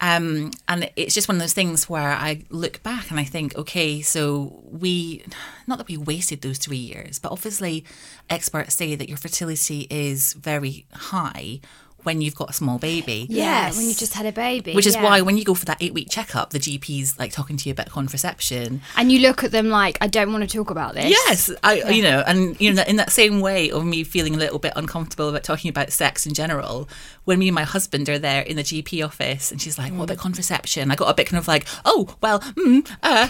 Um, 0.00 0.50
and 0.68 0.90
it's 0.96 1.14
just 1.14 1.26
one 1.26 1.36
of 1.36 1.40
those 1.40 1.54
things 1.54 1.88
where 1.88 2.10
I 2.10 2.44
look 2.50 2.82
back 2.82 3.10
and 3.10 3.18
I 3.18 3.24
think, 3.24 3.56
okay, 3.56 4.02
so 4.02 4.62
we, 4.64 5.24
not 5.66 5.78
that 5.78 5.88
we 5.88 5.96
wasted 5.96 6.42
those 6.42 6.58
three 6.58 6.76
years, 6.76 7.18
but 7.18 7.32
obviously 7.32 7.82
experts 8.28 8.74
say 8.74 8.94
that 8.94 9.08
your 9.08 9.16
fertility 9.16 9.86
is 9.88 10.34
very 10.34 10.84
high 10.92 11.60
when 12.06 12.20
you've 12.20 12.36
got 12.36 12.48
a 12.48 12.52
small 12.52 12.78
baby. 12.78 13.26
Yeah, 13.28 13.66
Yes. 13.66 13.76
when 13.76 13.86
you 13.88 13.94
just 13.94 14.14
had 14.14 14.24
a 14.26 14.32
baby. 14.32 14.72
Which 14.74 14.86
is 14.86 14.94
yeah. 14.94 15.02
why 15.02 15.20
when 15.22 15.36
you 15.36 15.44
go 15.44 15.54
for 15.54 15.64
that 15.66 15.78
eight 15.80 15.92
week 15.92 16.08
checkup, 16.08 16.50
the 16.50 16.60
GP's 16.60 17.18
like 17.18 17.32
talking 17.32 17.56
to 17.56 17.68
you 17.68 17.72
about 17.72 17.90
contraception. 17.90 18.80
And 18.96 19.10
you 19.10 19.18
look 19.18 19.42
at 19.42 19.50
them 19.50 19.68
like, 19.68 19.98
I 20.00 20.06
don't 20.06 20.32
want 20.32 20.48
to 20.48 20.56
talk 20.56 20.70
about 20.70 20.94
this. 20.94 21.10
Yes, 21.10 21.50
I 21.64 21.82
you 21.90 22.02
know, 22.02 22.22
and 22.26 22.58
you 22.60 22.72
know, 22.72 22.82
in 22.86 22.96
that 22.96 23.10
same 23.10 23.40
way 23.40 23.70
of 23.72 23.84
me 23.84 24.04
feeling 24.04 24.34
a 24.36 24.38
little 24.38 24.60
bit 24.60 24.72
uncomfortable 24.76 25.28
about 25.28 25.42
talking 25.42 25.68
about 25.68 25.90
sex 25.90 26.26
in 26.26 26.32
general, 26.34 26.88
when 27.24 27.40
me 27.40 27.48
and 27.48 27.54
my 27.56 27.64
husband 27.64 28.08
are 28.08 28.18
there 28.20 28.42
in 28.42 28.56
the 28.56 28.62
GP 28.62 29.04
office, 29.04 29.50
and 29.50 29.60
she's 29.60 29.76
like, 29.78 29.92
"What 29.92 30.04
about 30.04 30.18
contraception?" 30.18 30.90
I 30.92 30.94
got 30.94 31.10
a 31.10 31.14
bit 31.14 31.26
kind 31.26 31.38
of 31.38 31.48
like, 31.48 31.66
"Oh, 31.84 32.14
well, 32.20 32.38
mm, 32.40 32.88
uh," 33.02 33.28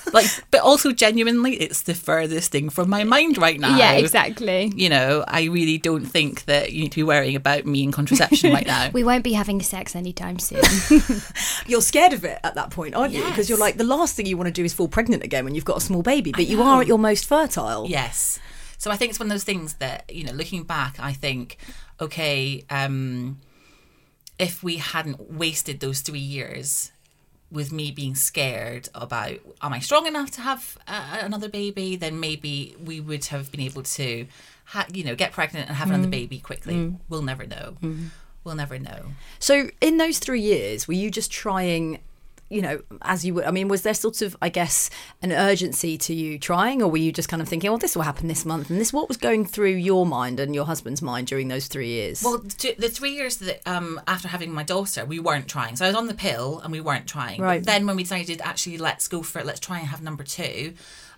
like, 0.13 0.25
but 0.51 0.61
also 0.61 0.91
genuinely, 0.91 1.53
it's 1.53 1.83
the 1.83 1.93
furthest 1.93 2.51
thing 2.51 2.69
from 2.69 2.89
my 2.89 3.03
mind 3.03 3.37
right 3.37 3.59
now. 3.59 3.77
Yeah, 3.77 3.93
exactly. 3.93 4.71
You 4.75 4.89
know, 4.89 5.23
I 5.27 5.45
really 5.45 5.77
don't 5.77 6.05
think 6.05 6.45
that 6.45 6.71
you 6.73 6.83
need 6.83 6.91
to 6.93 6.97
be 6.97 7.03
worrying 7.03 7.35
about 7.35 7.65
me 7.65 7.83
and 7.83 7.93
contraception 7.93 8.53
right 8.53 8.65
now. 8.65 8.89
We 9.01 9.03
won't 9.03 9.23
be 9.23 9.33
having 9.33 9.61
sex 9.61 9.95
anytime 9.95 10.37
soon. 10.39 10.61
You're 11.67 11.81
scared 11.81 12.13
of 12.13 12.25
it 12.25 12.39
at 12.43 12.55
that 12.55 12.71
point, 12.71 12.95
aren't 12.95 13.13
you? 13.13 13.23
Because 13.23 13.49
you're 13.49 13.57
like 13.57 13.77
the 13.77 13.83
last 13.83 14.15
thing 14.15 14.25
you 14.25 14.37
want 14.37 14.47
to 14.47 14.51
do 14.51 14.63
is 14.63 14.73
fall 14.73 14.87
pregnant 14.87 15.23
again 15.23 15.45
when 15.45 15.55
you've 15.55 15.65
got 15.65 15.77
a 15.77 15.81
small 15.81 16.01
baby, 16.01 16.31
but 16.31 16.47
you 16.47 16.61
are 16.61 16.81
at 16.81 16.87
your 16.87 16.99
most 16.99 17.25
fertile. 17.25 17.87
Yes. 17.87 18.39
So 18.77 18.91
I 18.91 18.97
think 18.97 19.11
it's 19.11 19.19
one 19.19 19.27
of 19.27 19.31
those 19.31 19.43
things 19.43 19.75
that, 19.75 20.11
you 20.13 20.23
know, 20.23 20.33
looking 20.33 20.63
back, 20.63 20.99
I 20.99 21.13
think, 21.13 21.57
okay, 21.99 22.65
um, 22.69 23.39
if 24.39 24.63
we 24.63 24.77
hadn't 24.77 25.31
wasted 25.31 25.79
those 25.79 26.01
three 26.01 26.19
years 26.19 26.91
with 27.51 27.71
me 27.71 27.91
being 27.91 28.15
scared 28.15 28.89
about 28.95 29.37
am 29.61 29.73
I 29.73 29.79
strong 29.79 30.07
enough 30.07 30.31
to 30.31 30.41
have 30.41 30.77
uh, 30.87 31.19
another 31.21 31.49
baby, 31.49 31.95
then 31.95 32.19
maybe 32.19 32.75
we 32.83 32.99
would 32.99 33.25
have 33.25 33.51
been 33.51 33.61
able 33.61 33.83
to, 33.83 34.25
ha- 34.65 34.87
you 34.91 35.03
know, 35.03 35.15
get 35.15 35.33
pregnant 35.33 35.67
and 35.67 35.77
have 35.77 35.89
another 35.89 36.07
mm. 36.07 36.11
baby 36.11 36.39
quickly. 36.39 36.75
Mm. 36.75 36.99
We'll 37.09 37.23
never 37.23 37.45
know. 37.45 37.75
Mm. 37.81 38.07
We'll 38.43 38.55
never 38.55 38.79
know. 38.79 39.05
So 39.39 39.69
in 39.81 39.97
those 39.97 40.19
three 40.19 40.41
years, 40.41 40.87
were 40.87 40.93
you 40.93 41.11
just 41.11 41.31
trying? 41.31 41.99
You 42.51 42.61
know, 42.61 42.81
as 43.01 43.25
you 43.25 43.35
were, 43.35 43.45
I 43.45 43.51
mean, 43.51 43.67
was 43.67 43.83
there 43.83 43.93
sort 43.93 44.21
of, 44.21 44.35
I 44.41 44.49
guess, 44.49 44.89
an 45.21 45.31
urgency 45.31 45.97
to 45.99 46.13
you 46.13 46.37
trying, 46.37 46.81
or 46.81 46.89
were 46.89 46.97
you 46.97 47.11
just 47.11 47.29
kind 47.29 47.41
of 47.41 47.47
thinking, 47.47 47.71
well, 47.71 47.77
this 47.77 47.95
will 47.95 48.03
happen 48.03 48.27
this 48.27 48.45
month," 48.45 48.69
and 48.69 48.79
this? 48.79 48.91
What 48.91 49.07
was 49.07 49.17
going 49.17 49.45
through 49.45 49.75
your 49.75 50.05
mind 50.05 50.39
and 50.39 50.53
your 50.53 50.65
husband's 50.65 51.01
mind 51.01 51.27
during 51.27 51.47
those 51.47 51.67
three 51.67 51.87
years? 51.87 52.21
Well, 52.23 52.39
the 52.39 52.89
three 52.89 53.13
years 53.13 53.37
that 53.37 53.61
um, 53.65 54.01
after 54.07 54.27
having 54.27 54.51
my 54.51 54.63
daughter, 54.63 55.05
we 55.05 55.19
weren't 55.19 55.47
trying. 55.47 55.75
So 55.77 55.85
I 55.85 55.87
was 55.87 55.95
on 55.95 56.07
the 56.07 56.13
pill 56.13 56.59
and 56.59 56.71
we 56.71 56.81
weren't 56.81 57.07
trying. 57.07 57.39
But 57.39 57.63
then 57.63 57.85
when 57.87 57.95
we 57.95 58.03
decided 58.03 58.41
actually 58.41 58.77
let's 58.77 59.07
go 59.07 59.23
for 59.23 59.39
it, 59.39 59.45
let's 59.45 59.59
try 59.59 59.79
and 59.79 59.87
have 59.87 60.01
number 60.01 60.23
two. 60.23 60.73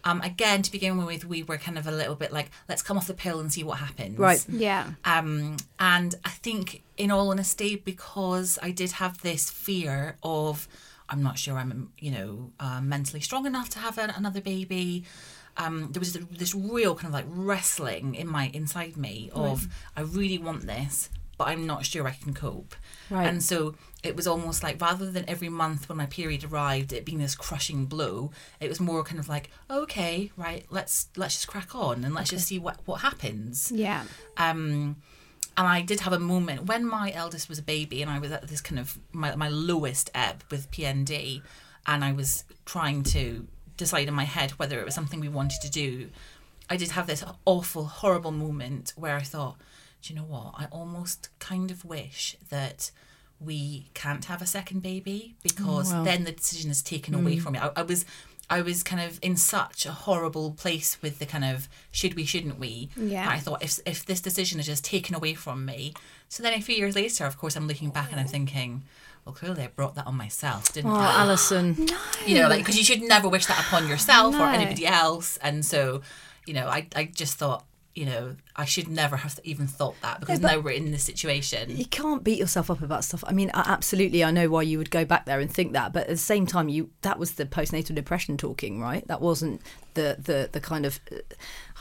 Um, 0.06 0.22
again, 0.22 0.62
to 0.64 0.72
begin 0.72 1.04
with, 1.06 1.24
we 1.24 1.44
were 1.44 1.58
kind 1.58 1.78
of 1.78 1.88
a 1.88 1.92
little 1.92 2.16
bit 2.16 2.34
like, 2.34 2.52
let's 2.68 2.82
come 2.82 2.98
off 2.98 3.08
the 3.08 3.14
pill 3.14 3.40
and 3.40 3.52
see 3.52 3.64
what 3.64 3.78
happens. 3.78 4.20
Right. 4.20 4.46
Yeah. 4.50 4.92
Um, 5.06 5.56
and 5.80 6.16
I 6.26 6.30
think, 6.30 6.84
in 6.98 7.10
all 7.10 7.30
honesty, 7.30 7.78
because 7.78 8.60
I 8.62 8.72
did 8.72 8.92
have 8.94 9.22
this 9.22 9.50
fear 9.50 10.18
of, 10.22 10.68
I'm 11.14 11.22
not 11.22 11.38
sure 11.38 11.58
I'm, 11.58 11.94
you 12.00 12.12
know, 12.12 12.52
uh, 12.60 12.82
mentally 12.82 13.22
strong 13.22 13.46
enough 13.46 13.70
to 13.70 13.80
have 13.80 13.98
another 14.00 14.42
baby. 14.42 15.04
Um, 15.56 15.92
there 15.92 16.00
was 16.00 16.14
this 16.14 16.56
real 16.56 16.96
kind 16.96 17.08
of 17.08 17.14
like 17.14 17.26
wrestling 17.28 18.16
in 18.16 18.28
my 18.28 18.50
inside 18.54 18.98
me 18.98 19.30
of, 19.34 19.68
I 19.96 20.02
really 20.02 20.40
want 20.40 20.66
this, 20.66 21.10
but 21.38 21.48
I'm 21.50 21.68
not 21.68 21.86
sure 21.86 22.08
I 22.08 22.12
can 22.12 22.34
cope. 22.34 22.76
Right. 23.12 23.28
And 23.28 23.44
so 23.44 23.76
it 24.02 24.16
was 24.16 24.26
almost 24.26 24.64
like 24.64 24.82
rather 24.82 25.12
than 25.12 25.24
every 25.28 25.50
month 25.50 25.88
when 25.88 26.00
my 26.00 26.08
period 26.08 26.44
arrived, 26.44 26.92
it 26.92 27.06
being 27.06 27.20
this 27.20 27.36
crushing 27.36 27.86
blow, 27.86 28.32
it 28.60 28.70
was 28.70 28.80
more 28.80 29.04
kind 29.04 29.20
of 29.20 29.30
like, 29.30 29.52
okay, 29.70 30.32
right, 30.36 30.66
let's 30.72 31.10
let's 31.16 31.36
just 31.36 31.48
crack 31.48 31.76
on 31.76 32.04
and 32.04 32.16
let's 32.16 32.32
just 32.32 32.48
see 32.48 32.58
what 32.58 32.80
what 32.86 33.02
happens. 33.02 33.72
Yeah. 33.72 34.04
Um, 34.38 34.98
and 35.56 35.68
I 35.68 35.82
did 35.82 36.02
have 36.02 36.14
a 36.14 36.20
moment 36.20 36.66
when 36.66 36.86
my 36.86 37.12
eldest 37.12 37.50
was 37.50 37.60
a 37.60 37.64
baby 37.64 38.02
and 38.02 38.10
I 38.10 38.20
was 38.20 38.32
at 38.32 38.48
this 38.48 38.62
kind 38.62 38.80
of 38.80 38.98
my, 39.12 39.36
my 39.36 39.50
lowest 39.50 40.10
ebb 40.16 40.44
with 40.50 40.72
PND 40.72 41.42
and 41.86 42.04
I 42.04 42.12
was 42.12 42.44
trying 42.66 43.04
to 43.04 43.48
decide 43.78 44.08
in 44.08 44.14
my 44.14 44.24
head 44.24 44.52
whether 44.52 44.80
it 44.80 44.86
was 44.86 44.96
something 44.96 45.20
we 45.20 45.30
wanted 45.30 45.62
to 45.62 45.70
do. 45.70 46.10
I 46.70 46.78
did 46.78 46.92
have 46.92 47.08
this 47.08 47.24
awful, 47.46 47.86
horrible 47.86 48.32
moment 48.32 48.94
where 48.96 49.16
I 49.16 49.22
thought, 49.22 49.58
do 50.02 50.14
you 50.14 50.20
know 50.20 50.26
what? 50.26 50.54
I 50.58 50.66
almost 50.72 51.30
kind 51.40 51.70
of 51.70 51.86
wish 51.86 52.36
that 52.50 52.92
we 53.40 53.90
can't 53.94 54.26
have 54.26 54.42
a 54.42 54.46
second 54.46 54.82
baby 54.82 55.36
because 55.44 55.94
oh, 55.94 56.04
then 56.04 56.24
the 56.24 56.32
decision 56.32 56.72
is 56.72 56.82
taken 56.82 57.14
away 57.14 57.36
hmm. 57.36 57.42
from 57.42 57.54
me. 57.54 57.60
I, 57.60 57.72
I 57.76 57.82
was 57.84 58.06
I 58.54 58.62
was 58.62 58.84
kind 58.84 59.02
of 59.02 59.18
in 59.24 59.36
such 59.36 59.88
a 59.88 59.92
horrible 59.92 60.52
place 60.52 61.02
with 61.02 61.18
the 61.18 61.26
kind 61.26 61.44
of 61.44 61.68
should 61.92 62.14
we, 62.14 62.24
shouldn't 62.24 62.60
we? 62.60 62.90
Yeah. 62.96 63.28
I 63.28 63.40
thought 63.40 63.64
if 63.64 63.80
if 63.86 64.06
this 64.06 64.22
decision 64.22 64.60
is 64.60 64.68
just 64.68 64.86
taken 64.86 65.16
away 65.16 65.34
from 65.34 65.66
me, 65.66 65.94
so 66.30 66.44
then 66.44 66.54
a 66.54 66.62
few 66.62 66.76
years 66.76 66.96
later, 66.96 67.26
of 67.26 67.36
course, 67.36 67.56
I'm 67.56 67.68
looking 67.68 67.90
back 67.90 68.12
and 68.12 68.20
I'm 68.20 68.28
thinking, 68.28 68.84
well, 69.26 69.34
clearly 69.34 69.64
I 69.64 69.68
brought 69.68 69.96
that 69.96 70.06
on 70.06 70.16
myself, 70.16 70.72
didn't 70.72 70.92
I? 70.92 70.94
oh, 70.94 71.18
I? 71.18 71.22
Alison, 71.22 71.88
You 72.28 72.36
know, 72.36 72.48
like 72.48 72.60
because 72.60 72.78
you 72.78 72.84
should 72.84 73.02
never 73.02 73.28
wish 73.28 73.48
that 73.48 73.60
upon 73.60 73.88
yourself 73.88 74.36
or 74.36 74.48
anybody 74.48 74.86
else, 74.86 75.38
and 75.38 75.66
so, 75.66 76.02
you 76.46 76.54
know, 76.54 76.68
I 76.68 76.88
I 76.96 77.06
just 77.06 77.38
thought. 77.38 77.66
You 77.96 78.08
know, 78.08 78.36
I 78.56 78.66
should 78.66 78.88
never 78.88 79.18
have 79.18 79.40
even 79.44 79.66
thought 79.66 79.96
that 80.02 80.20
because 80.20 80.40
now 80.40 80.60
we're 80.60 80.72
in 80.72 80.92
this 80.92 81.04
situation. 81.04 81.76
you 81.76 81.86
can't 81.88 82.24
beat 82.24 82.38
yourself 82.38 82.70
up 82.70 82.82
about 82.84 83.04
stuff. 83.04 83.24
I 83.26 83.34
mean, 83.34 83.50
I, 83.54 83.64
absolutely, 83.66 84.24
I 84.24 84.30
know 84.30 84.48
why 84.48 84.62
you 84.62 84.78
would 84.78 84.92
go 84.92 85.06
back 85.06 85.26
there 85.26 85.40
and 85.40 85.52
think 85.52 85.74
that, 85.74 85.92
but 85.92 86.04
at 86.04 86.10
the 86.10 86.18
same 86.18 86.46
time, 86.46 86.70
you 86.70 86.92
that 87.02 87.18
was 87.18 87.32
the 87.34 87.46
postnatal 87.46 87.96
depression 87.96 88.38
talking, 88.38 88.80
right? 88.80 89.08
That 89.08 89.22
wasn't 89.22 89.62
the 89.96 90.18
the 90.20 90.50
the 90.52 90.60
kind 90.60 90.86
of. 90.86 91.00
uh, 91.12 91.16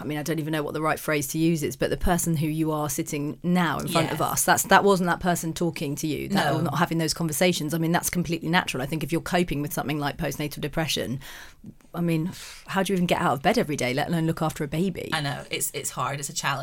I 0.01 0.05
mean, 0.05 0.17
I 0.19 0.23
don't 0.23 0.39
even 0.41 0.53
know 0.53 0.63
what 0.63 0.73
the 0.73 0.81
right 0.81 0.99
phrase 0.99 1.29
to 1.29 1.39
use 1.39 1.63
is, 1.63 1.77
but 1.77 1.91
the 1.91 1.99
person 1.99 2.37
who 2.39 2.47
you 2.47 2.73
are 2.73 2.89
sitting 2.89 3.39
now 3.43 3.79
in 3.79 3.87
front 3.89 4.07
Yeah. 4.09 4.15
of 4.15 4.23
us, 4.23 4.43
that's 4.43 4.63
that 4.65 4.83
wasn't 4.83 5.09
that 5.09 5.21
person 5.21 5.53
talking 5.53 5.95
to 5.97 6.07
you, 6.07 6.29
that, 6.31 6.47
No. 6.53 6.59
or 6.59 6.63
not 6.63 6.79
having 6.79 6.97
those 6.97 7.13
conversations. 7.13 7.75
I 7.75 7.79
mean, 7.79 7.93
that's 7.93 8.09
completely 8.09 8.49
natural. 8.49 8.83
I 8.83 8.87
think 8.87 9.05
if 9.05 9.13
you're 9.13 9.21
coping 9.21 9.61
with 9.61 9.75
something 9.75 9.99
like 10.01 10.17
postnatal 10.17 10.61
depression, 10.63 11.21
I 11.95 12.01
mean, 12.01 12.33
how 12.69 12.83
do 12.83 12.93
you 12.93 12.97
even 12.97 13.07
get 13.07 13.21
out 13.21 13.35
of 13.35 13.43
bed 13.43 13.59
every 13.59 13.77
day, 13.77 13.93
let 13.93 14.09
alone 14.09 14.27
look 14.27 14.41
after 14.41 14.65
a 14.65 14.69
baby? 14.69 15.11
I 15.13 15.21
know 15.21 15.45
it's 15.51 15.71
it's 15.75 15.91
hard. 15.91 16.19
It's 16.19 16.31
a 16.31 16.35
challenge. 16.35 16.62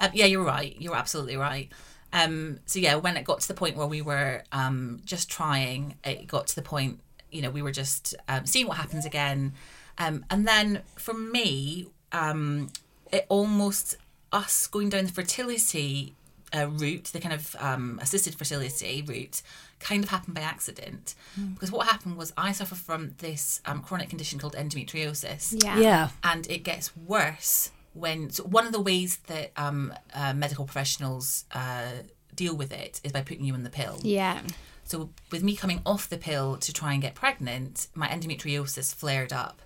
Um, 0.00 0.10
yeah, 0.14 0.26
you're 0.26 0.44
right. 0.44 0.74
You're 0.78 0.96
absolutely 0.96 1.36
right. 1.36 1.70
Um, 2.12 2.60
so 2.66 2.78
yeah, 2.78 2.96
when 2.96 3.16
it 3.16 3.24
got 3.24 3.40
to 3.40 3.48
the 3.48 3.54
point 3.54 3.76
where 3.76 3.86
we 3.86 4.02
were 4.02 4.42
um, 4.52 5.00
just 5.04 5.30
trying, 5.30 5.94
it 6.04 6.26
got 6.26 6.46
to 6.48 6.54
the 6.54 6.62
point. 6.62 7.00
You 7.30 7.42
know, 7.42 7.50
we 7.50 7.62
were 7.62 7.70
just 7.72 8.14
um, 8.28 8.46
seeing 8.46 8.66
what 8.66 8.76
happens 8.76 9.06
again, 9.06 9.52
um, 9.98 10.24
and 10.30 10.48
then 10.48 10.82
for 10.96 11.14
me, 11.14 11.86
um, 12.10 12.68
it 13.12 13.26
almost 13.28 13.96
us 14.32 14.66
going 14.66 14.88
down 14.88 15.06
the 15.06 15.12
fertility 15.12 16.14
uh, 16.56 16.66
route, 16.68 17.04
the 17.12 17.20
kind 17.20 17.34
of 17.34 17.54
um, 17.60 17.98
assisted 18.02 18.34
fertility 18.34 19.02
route, 19.06 19.42
kind 19.78 20.02
of 20.02 20.10
happened 20.10 20.34
by 20.34 20.40
accident. 20.40 21.14
Because 21.54 21.70
what 21.70 21.86
happened 21.86 22.16
was 22.16 22.32
I 22.36 22.52
suffer 22.52 22.74
from 22.74 23.14
this 23.18 23.60
um, 23.66 23.82
chronic 23.82 24.08
condition 24.08 24.38
called 24.38 24.54
endometriosis 24.54 25.62
Yeah. 25.62 25.78
yeah. 25.78 26.08
and 26.24 26.48
it 26.50 26.64
gets 26.64 26.96
worse 26.96 27.70
when 27.92 28.30
so 28.30 28.44
one 28.44 28.66
of 28.66 28.72
the 28.72 28.80
ways 28.80 29.18
that 29.26 29.50
um, 29.56 29.92
uh, 30.14 30.32
medical 30.32 30.64
professionals 30.64 31.44
uh, 31.52 31.90
deal 32.34 32.56
with 32.56 32.72
it 32.72 33.00
is 33.04 33.12
by 33.12 33.22
putting 33.22 33.44
you 33.44 33.54
on 33.54 33.62
the 33.62 33.70
pill. 33.70 33.98
Yeah. 34.02 34.40
So 34.84 35.10
with 35.30 35.42
me 35.42 35.54
coming 35.54 35.80
off 35.86 36.08
the 36.08 36.16
pill 36.16 36.56
to 36.56 36.72
try 36.72 36.92
and 36.92 37.02
get 37.02 37.14
pregnant, 37.14 37.86
my 37.94 38.08
endometriosis 38.08 38.94
flared 38.94 39.32
up, 39.32 39.62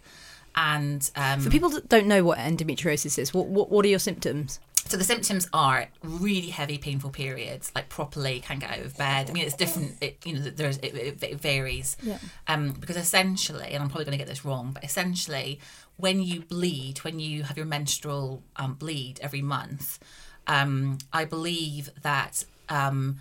and 0.55 1.11
um, 1.17 1.41
For 1.41 1.51
people 1.51 1.71
that 1.71 1.89
don't 1.89 2.07
know 2.07 2.23
what 2.25 2.39
endometriosis 2.39 3.19
is, 3.19 3.33
what 3.35 3.47
what, 3.47 3.71
what 3.71 3.85
are 3.85 3.89
your 3.89 3.99
symptoms? 3.99 4.61
so 4.87 4.97
the 4.97 5.05
symptoms 5.05 5.49
are 5.53 5.89
really 6.03 6.51
heavy, 6.51 6.77
painful 6.79 7.11
periods, 7.11 7.73
like 7.75 7.89
properly 7.89 8.41
can't 8.41 8.61
get 8.61 8.71
out 8.71 8.81
of 8.81 8.97
bed. 8.97 9.31
I 9.31 9.33
mean, 9.33 9.45
it's 9.45 9.57
different. 9.57 9.97
It, 10.01 10.19
you 10.25 10.35
know, 10.35 10.41
there's 10.41 10.77
it, 10.79 10.95
it, 10.95 11.23
it 11.23 11.41
varies. 11.41 11.97
Yeah. 12.03 12.19
Um, 12.49 12.73
because 12.73 12.97
essentially, 12.97 13.69
and 13.71 13.83
I'm 13.83 13.89
probably 13.89 14.05
going 14.05 14.19
to 14.19 14.19
get 14.19 14.29
this 14.29 14.45
wrong, 14.45 14.73
but 14.75 14.85
essentially, 14.85 15.59
when 15.97 16.23
you 16.23 16.41
bleed, 16.41 16.99
when 16.99 17.21
you 17.21 17.45
have 17.45 17.57
your 17.57 17.67
menstrual 17.67 18.43
um, 18.57 18.75
bleed 18.75 19.21
every 19.21 19.43
month, 19.43 19.99
um, 20.47 20.99
I 21.13 21.25
believe 21.25 21.91
that 22.03 22.45
um, 22.69 23.19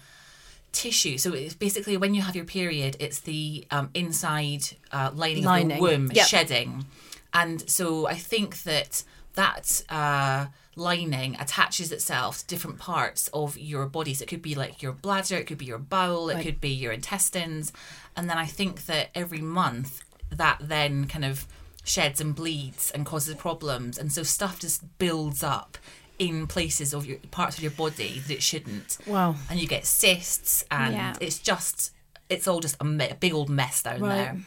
tissue. 0.72 1.18
So 1.18 1.34
it's 1.34 1.54
basically 1.54 1.98
when 1.98 2.14
you 2.14 2.22
have 2.22 2.36
your 2.36 2.46
period, 2.46 2.98
it's 3.00 3.20
the 3.20 3.66
um, 3.72 3.90
inside 3.94 4.64
uh, 4.92 5.12
lining, 5.14 5.44
Lining. 5.44 5.72
of 5.72 5.78
the 5.78 5.82
womb 5.82 6.12
Yep. 6.14 6.28
shedding, 6.28 6.86
and 7.34 7.70
so 7.70 8.08
I 8.08 8.16
think 8.16 8.64
that 8.64 9.04
that 9.36 9.82
uh, 9.90 10.48
lining 10.76 11.36
attaches 11.40 11.92
itself 11.92 12.40
to 12.40 12.48
different 12.48 12.78
parts 12.80 13.30
of 13.34 13.58
your 13.58 13.88
body. 13.88 14.14
So 14.14 14.24
it 14.24 14.28
could 14.28 14.42
be 14.44 14.54
like 14.56 14.82
your 14.84 14.92
bladder, 14.92 15.38
it 15.38 15.46
could 15.48 15.58
be 15.58 15.66
your 15.66 15.80
bowel, 15.80 16.30
it 16.30 16.44
could 16.44 16.62
be 16.62 16.70
your 16.70 16.92
intestines, 16.92 17.72
and 18.16 18.30
then 18.30 18.38
I 18.38 18.46
think 18.46 18.86
that 18.86 19.10
every 19.16 19.42
month 19.42 20.02
that 20.32 20.58
then 20.62 21.06
kind 21.06 21.26
of 21.26 21.48
sheds 21.84 22.22
and 22.22 22.34
bleeds 22.36 22.92
and 22.92 23.06
causes 23.06 23.36
problems, 23.36 23.98
and 23.98 24.12
so 24.12 24.24
stuff 24.24 24.60
just 24.60 24.98
builds 24.98 25.44
up 25.44 25.78
in 26.20 26.48
places 26.48 26.94
of 26.94 27.06
your 27.06 27.18
parts 27.32 27.58
of 27.58 27.64
your 27.64 27.72
body 27.72 28.20
that 28.28 28.34
it 28.36 28.44
shouldn't 28.44 28.98
Wow. 29.08 29.36
and 29.50 29.60
you 29.60 29.68
get 29.68 29.86
cysts 29.86 30.64
and 30.70 30.94
Yeah. 30.94 31.16
it's 31.20 31.40
just 31.40 31.92
it's 32.30 32.48
all 32.48 32.60
just 32.60 32.76
a, 32.80 32.84
me- 32.86 33.10
a 33.10 33.16
big 33.16 33.34
old 33.34 33.50
mess 33.50 33.82
down 33.82 34.00
Right. 34.00 34.16
there 34.16 34.38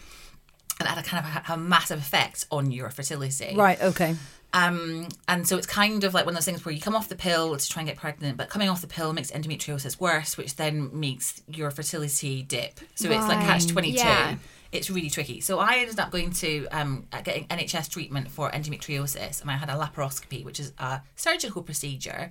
and 0.80 0.98
a 0.98 1.02
kind 1.02 1.24
of 1.26 1.50
a, 1.50 1.52
a 1.54 1.56
massive 1.56 1.98
effect 1.98 2.46
on 2.52 2.70
your 2.70 2.88
fertility 2.90 3.54
Right. 3.56 3.80
Okay. 3.82 4.14
um 4.54 5.08
and 5.26 5.46
so 5.46 5.56
it's 5.58 5.66
kind 5.66 6.04
of 6.04 6.14
like 6.14 6.24
one 6.24 6.34
of 6.34 6.36
those 6.36 6.44
things 6.44 6.64
where 6.64 6.72
you 6.72 6.80
come 6.80 6.94
off 6.94 7.08
the 7.08 7.16
pill 7.16 7.56
to 7.56 7.68
try 7.68 7.80
and 7.80 7.88
get 7.88 7.96
pregnant 7.98 8.36
but 8.36 8.48
coming 8.48 8.68
off 8.68 8.80
the 8.80 8.86
pill 8.86 9.12
makes 9.12 9.32
endometriosis 9.32 9.98
worse 9.98 10.36
which 10.38 10.54
then 10.54 10.88
makes 10.98 11.42
your 11.48 11.72
fertility 11.72 12.42
dip 12.42 12.78
so 12.94 13.10
it's 13.10 13.26
like 13.26 13.38
Right. 13.38 13.46
catch 13.46 13.66
22 13.66 13.98
Yeah. 13.98 14.36
It's 14.76 14.90
really 14.90 15.10
tricky 15.10 15.40
so 15.40 15.58
i 15.58 15.76
ended 15.76 15.98
up 15.98 16.10
going 16.10 16.30
to 16.30 16.66
um 16.70 17.06
uh, 17.12 17.20
getting 17.22 17.46
nhs 17.48 17.88
treatment 17.90 18.30
for 18.30 18.50
endometriosis 18.50 19.40
and 19.40 19.50
i 19.50 19.56
had 19.56 19.68
a 19.68 19.72
laparoscopy 19.72 20.44
which 20.44 20.60
is 20.60 20.72
a 20.78 21.00
surgical 21.16 21.62
procedure 21.62 22.30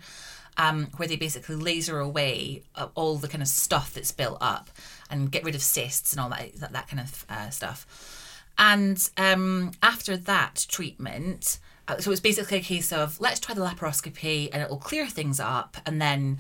um, 0.58 0.88
where 0.98 1.08
they 1.08 1.16
basically 1.16 1.56
laser 1.56 2.00
away 2.00 2.64
uh, 2.76 2.88
all 2.96 3.18
the 3.18 3.28
kind 3.28 3.42
of 3.42 3.48
stuff 3.48 3.94
that's 3.94 4.12
built 4.12 4.38
up 4.42 4.70
and 5.10 5.32
get 5.32 5.44
rid 5.44 5.56
of 5.56 5.62
cysts 5.62 6.14
and 6.14 6.20
all 6.20 6.30
that 6.30 6.56
that, 6.56 6.74
that 6.74 6.88
kind 6.88 7.00
of 7.00 7.26
uh, 7.30 7.50
stuff. 7.50 8.32
And 8.58 9.10
um, 9.18 9.72
after 9.84 10.16
that 10.16 10.66
treatment, 10.70 11.60
uh, 11.88 11.98
so 11.98 12.12
it's 12.12 12.22
basically 12.22 12.60
a 12.60 12.62
case 12.62 12.94
of 12.94 13.20
let's 13.20 13.40
try 13.40 13.54
the 13.54 13.62
laparoscopy 13.62 14.50
and 14.52 14.62
it 14.62 14.70
will 14.70 14.78
clear 14.78 15.08
things 15.08 15.40
up, 15.40 15.78
and 15.86 16.02
then 16.02 16.38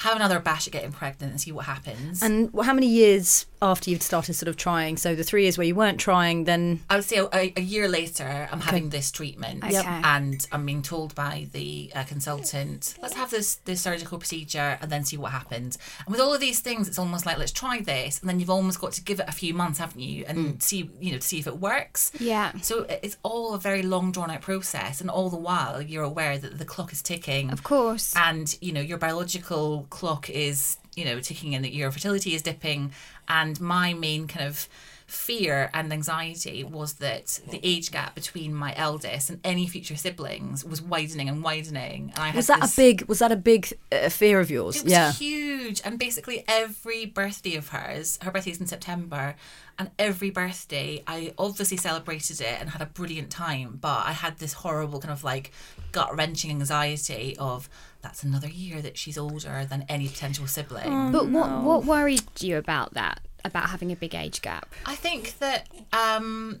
have 0.00 0.16
another 0.16 0.40
bash 0.40 0.66
at 0.66 0.72
getting 0.72 0.92
pregnant 0.92 1.30
and 1.32 1.40
see 1.40 1.52
what 1.52 1.66
happens. 1.66 2.22
And 2.22 2.50
how 2.62 2.72
many 2.72 2.86
years 2.86 3.46
after 3.62 3.90
you'd 3.90 4.02
started 4.02 4.32
sort 4.34 4.48
of 4.48 4.56
trying? 4.56 4.96
So 4.96 5.14
the 5.14 5.22
three 5.24 5.42
years 5.42 5.58
where 5.58 5.66
you 5.66 5.74
weren't 5.74 6.00
trying, 6.00 6.44
then 6.44 6.80
I 6.88 6.96
would 6.96 7.04
say 7.04 7.18
a, 7.18 7.52
a 7.56 7.60
year 7.60 7.86
later, 7.88 8.48
I'm 8.50 8.60
having 8.60 8.88
this 8.90 9.10
treatment, 9.10 9.62
Yep. 9.68 9.84
and 9.86 10.46
I'm 10.52 10.64
being 10.64 10.80
told 10.82 11.14
by 11.14 11.48
the 11.52 11.92
uh, 11.94 12.04
consultant, 12.04 12.94
"Let's 13.02 13.14
have 13.14 13.30
this 13.30 13.56
this 13.66 13.82
surgical 13.82 14.16
procedure 14.18 14.78
and 14.80 14.90
then 14.90 15.04
see 15.04 15.18
what 15.18 15.32
happens." 15.32 15.76
And 16.06 16.12
with 16.12 16.20
all 16.20 16.32
of 16.32 16.40
these 16.40 16.60
things, 16.60 16.88
it's 16.88 16.98
almost 16.98 17.26
like, 17.26 17.36
"Let's 17.38 17.52
try 17.52 17.80
this," 17.80 18.20
and 18.20 18.28
then 18.28 18.40
you've 18.40 18.48
almost 18.50 18.80
got 18.80 18.92
to 18.92 19.02
give 19.02 19.20
it 19.20 19.28
a 19.28 19.32
few 19.32 19.52
months, 19.52 19.78
haven't 19.78 20.00
you, 20.00 20.24
and 20.26 20.62
see 20.62 20.88
you 20.98 21.12
know 21.12 21.18
to 21.18 21.26
see 21.26 21.38
if 21.38 21.46
it 21.46 21.58
works. 21.58 22.10
Yeah. 22.18 22.52
So 22.62 22.86
it's 22.88 23.18
all 23.22 23.52
a 23.54 23.58
very 23.58 23.82
long 23.82 24.12
drawn 24.12 24.30
out 24.30 24.40
process, 24.40 25.02
and 25.02 25.10
all 25.10 25.28
the 25.28 25.36
while 25.36 25.82
you're 25.82 26.04
aware 26.04 26.38
that 26.38 26.58
the 26.58 26.64
clock 26.64 26.92
is 26.92 27.02
ticking. 27.02 27.50
Of 27.50 27.62
course. 27.62 28.14
and 28.16 28.56
you 28.62 28.72
know 28.72 28.80
your 28.80 28.96
biological 28.98 29.86
clock 29.90 30.30
is 30.30 30.78
you 30.96 31.04
know 31.04 31.20
ticking 31.20 31.54
and 31.54 31.64
that 31.64 31.74
your 31.74 31.90
fertility 31.90 32.34
is 32.34 32.42
dipping 32.42 32.92
and 33.28 33.60
my 33.60 33.92
main 33.94 34.26
kind 34.26 34.46
of 34.46 34.68
fear 35.10 35.70
and 35.74 35.92
anxiety 35.92 36.62
was 36.62 36.94
that 36.94 37.40
the 37.50 37.58
age 37.64 37.90
gap 37.90 38.14
between 38.14 38.54
my 38.54 38.72
eldest 38.76 39.28
and 39.28 39.40
any 39.42 39.66
future 39.66 39.96
siblings 39.96 40.64
was 40.64 40.80
widening 40.80 41.28
and 41.28 41.42
widening 41.42 42.12
and 42.14 42.18
I 42.18 42.26
had 42.26 42.36
was 42.36 42.46
that 42.46 42.60
this- 42.60 42.74
a 42.74 42.76
big 42.76 43.02
was 43.08 43.18
that 43.18 43.32
a 43.32 43.36
big 43.36 43.72
uh, 43.90 44.08
fear 44.08 44.38
of 44.38 44.50
yours? 44.50 44.76
it 44.76 44.84
was 44.84 44.92
yeah. 44.92 45.12
huge. 45.12 45.82
And 45.84 45.98
basically 45.98 46.44
every 46.46 47.06
birthday 47.06 47.56
of 47.56 47.68
hers, 47.68 48.20
her 48.22 48.30
birthday's 48.30 48.60
in 48.60 48.68
September, 48.68 49.34
and 49.80 49.90
every 49.98 50.30
birthday 50.30 51.02
I 51.08 51.34
obviously 51.36 51.76
celebrated 51.76 52.40
it 52.40 52.60
and 52.60 52.70
had 52.70 52.80
a 52.80 52.86
brilliant 52.86 53.30
time, 53.30 53.78
but 53.80 54.06
I 54.06 54.12
had 54.12 54.38
this 54.38 54.52
horrible 54.52 55.00
kind 55.00 55.12
of 55.12 55.24
like 55.24 55.50
gut 55.90 56.16
wrenching 56.16 56.50
anxiety 56.52 57.36
of 57.36 57.68
that's 58.02 58.22
another 58.22 58.48
year 58.48 58.80
that 58.82 58.96
she's 58.96 59.18
older 59.18 59.66
than 59.68 59.84
any 59.88 60.08
potential 60.08 60.46
sibling. 60.46 61.12
but 61.12 61.28
what 61.28 61.62
what 61.62 61.84
worried 61.84 62.22
you 62.40 62.56
about 62.56 62.94
that? 62.94 63.20
About 63.44 63.70
having 63.70 63.90
a 63.90 63.96
big 63.96 64.14
age 64.14 64.42
gap? 64.42 64.72
I 64.84 64.94
think 64.94 65.38
that 65.38 65.68
um 65.92 66.60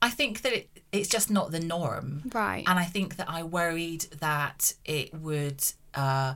I 0.00 0.10
think 0.10 0.42
that 0.42 0.52
it, 0.52 0.68
it's 0.92 1.08
just 1.08 1.30
not 1.30 1.50
the 1.50 1.60
norm. 1.60 2.22
Right. 2.32 2.64
And 2.66 2.78
I 2.78 2.84
think 2.84 3.16
that 3.16 3.28
I 3.28 3.42
worried 3.42 4.02
that 4.20 4.72
it 4.84 5.12
would 5.12 5.62
uh, 5.94 6.34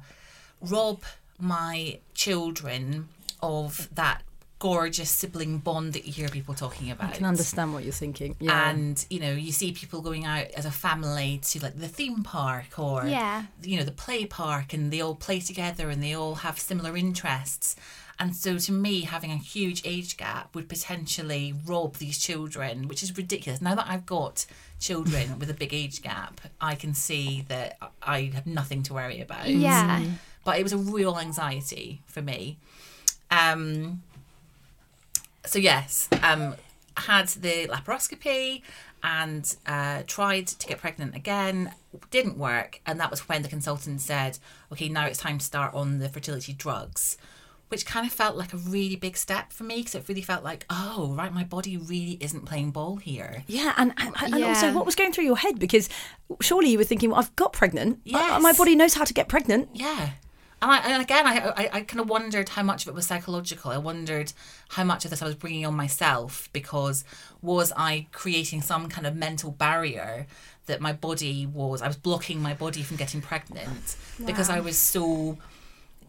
rob 0.61 1.03
my 1.39 2.01
children 2.15 3.09
of 3.43 3.89
that 3.95 4.23
gorgeous 4.63 5.11
sibling 5.11 5.59
bond 5.59 5.93
that 5.93 6.07
you 6.07 6.13
hear 6.13 6.29
people 6.29 6.55
talking 6.55 6.89
about. 6.93 7.11
I 7.11 7.17
can 7.17 7.27
understand 7.27 7.75
what 7.75 7.83
you're 7.83 7.93
thinking. 7.93 8.37
Yeah. 8.39 8.71
And 8.71 9.05
you 9.11 9.19
know, 9.19 9.33
you 9.33 9.51
see 9.51 9.73
people 9.73 10.01
going 10.03 10.25
out 10.25 10.47
as 10.53 10.65
a 10.65 10.71
family 10.71 11.41
to 11.51 11.61
like 11.61 11.77
the 11.81 11.89
theme 11.89 12.23
park 12.23 12.79
or 12.79 13.05
Yeah. 13.05 13.47
you 13.65 13.77
know 13.77 13.83
the 13.83 13.91
play 13.91 14.25
park, 14.25 14.73
and 14.73 14.93
they 14.93 15.01
all 15.01 15.17
play 15.17 15.41
together 15.41 15.91
and 15.91 16.01
they 16.01 16.15
all 16.15 16.37
have 16.37 16.61
similar 16.61 16.97
interests. 16.97 17.75
And 18.21 18.37
so, 18.37 18.57
to 18.57 18.71
me, 18.73 19.01
having 19.01 19.33
a 19.33 19.37
huge 19.37 19.83
age 19.85 20.17
gap 20.17 20.55
would 20.55 20.69
potentially 20.69 21.53
rob 21.67 21.97
these 21.97 22.17
children, 22.19 22.87
which 22.87 23.03
is 23.03 23.17
ridiculous. 23.17 23.61
Now 23.61 23.75
that 23.75 23.87
I've 23.89 24.07
got 24.07 24.47
children 24.79 25.39
with 25.41 25.51
a 25.51 25.55
big 25.55 25.75
age 25.75 26.03
gap, 26.03 26.41
I 26.61 26.77
can 26.77 26.95
see 26.95 27.45
that 27.49 27.79
I 28.01 28.31
have 28.33 28.47
nothing 28.47 28.85
to 28.85 28.95
worry 28.95 29.21
about. 29.21 29.49
Yeah. 29.49 30.05
But 30.45 30.61
it 30.61 30.63
was 30.63 30.73
a 30.73 30.79
real 30.79 31.19
anxiety 31.19 32.03
for 32.07 32.23
me. 32.23 32.59
Um, 33.33 34.03
so 35.45 35.59
yes, 35.59 36.09
um, 36.23 36.55
had 36.97 37.29
the 37.29 37.67
laparoscopy 37.69 38.63
and 39.03 39.57
uh, 39.67 40.03
tried 40.07 40.47
to 40.47 40.67
get 40.67 40.79
pregnant 40.79 41.17
again. 41.17 41.73
Didn't 42.11 42.39
work, 42.39 42.81
and 42.87 43.01
that 43.01 43.11
was 43.11 43.29
when 43.29 43.43
the 43.43 43.49
consultant 43.49 44.01
said, 44.01 44.39
"Okay, 44.73 44.89
now 44.89 45.07
it's 45.07 45.19
time 45.19 45.39
to 45.39 45.45
start 45.45 45.75
on 45.75 45.99
the 45.99 46.09
fertility 46.09 46.53
drugs." 46.53 47.17
Which 47.69 47.87
kind 47.87 48.07
of 48.07 48.13
felt 48.13 48.37
like 48.37 48.53
a 48.53 48.59
really 48.59 48.97
big 48.97 49.17
step 49.17 49.51
for 49.51 49.65
me 49.65 49.77
because 49.79 49.95
it 49.95 50.05
really 50.07 50.21
felt 50.21 50.45
like, 50.45 50.67
oh, 50.69 51.15
right, 51.17 51.33
my 51.33 51.43
body 51.43 51.79
really 51.79 52.19
isn't 52.21 52.45
playing 52.45 52.71
ball 52.71 52.97
here. 52.97 53.45
yeah, 53.47 53.73
and, 53.79 53.95
and, 53.97 54.15
and 54.21 54.45
also, 54.45 54.75
what 54.75 54.85
was 54.85 54.95
going 54.95 55.11
through 55.11 55.25
your 55.25 55.39
head? 55.39 55.59
Because 55.59 55.89
surely 56.43 56.69
you 56.69 56.77
were 56.77 56.85
thinking, 56.85 57.09
well, 57.09 57.19
I've 57.21 57.35
got 57.35 57.55
pregnant. 57.55 58.01
Yes. 58.05 58.43
my 58.43 58.53
body 58.53 58.77
knows 58.77 58.93
how 58.93 59.05
to 59.05 59.15
get 59.15 59.27
pregnant. 59.27 59.71
Yeah. 59.73 60.11
And, 60.63 60.71
I, 60.71 60.79
and 60.79 61.03
again, 61.03 61.27
I, 61.27 61.49
I, 61.49 61.71
I 61.73 61.81
kind 61.81 61.99
of 62.01 62.09
wondered 62.09 62.51
how 62.51 62.63
much 62.63 62.83
of 62.83 62.89
it 62.89 62.95
was 62.95 63.07
psychological. 63.07 63.73
I 63.73 63.79
wondered 63.79 64.33
how 64.69 64.85
much 64.85 65.05
of 65.05 65.11
this 65.11 65.21
I 65.21 65.27
was 65.27 65.35
bringing 65.35 65.67
on 65.67 65.75
myself 65.75 66.49
because 66.53 67.05
was 67.43 67.73
I 67.77 68.07
creating 68.13 68.63
some 68.63 68.89
kind 68.89 69.05
of 69.05 69.17
mental 69.17 69.51
barrier 69.51 70.29
that 70.67 70.81
my 70.81 70.93
body 70.93 71.47
was, 71.47 71.83
I 71.83 71.89
was 71.89 71.97
blocking 71.97 72.41
my 72.41 72.55
body 72.55 72.85
from 72.85 72.97
getting 72.97 73.21
pregnant 73.21 73.97
because 74.25 74.49
I 74.49 74.61
was 74.61 74.79
so, 74.79 75.37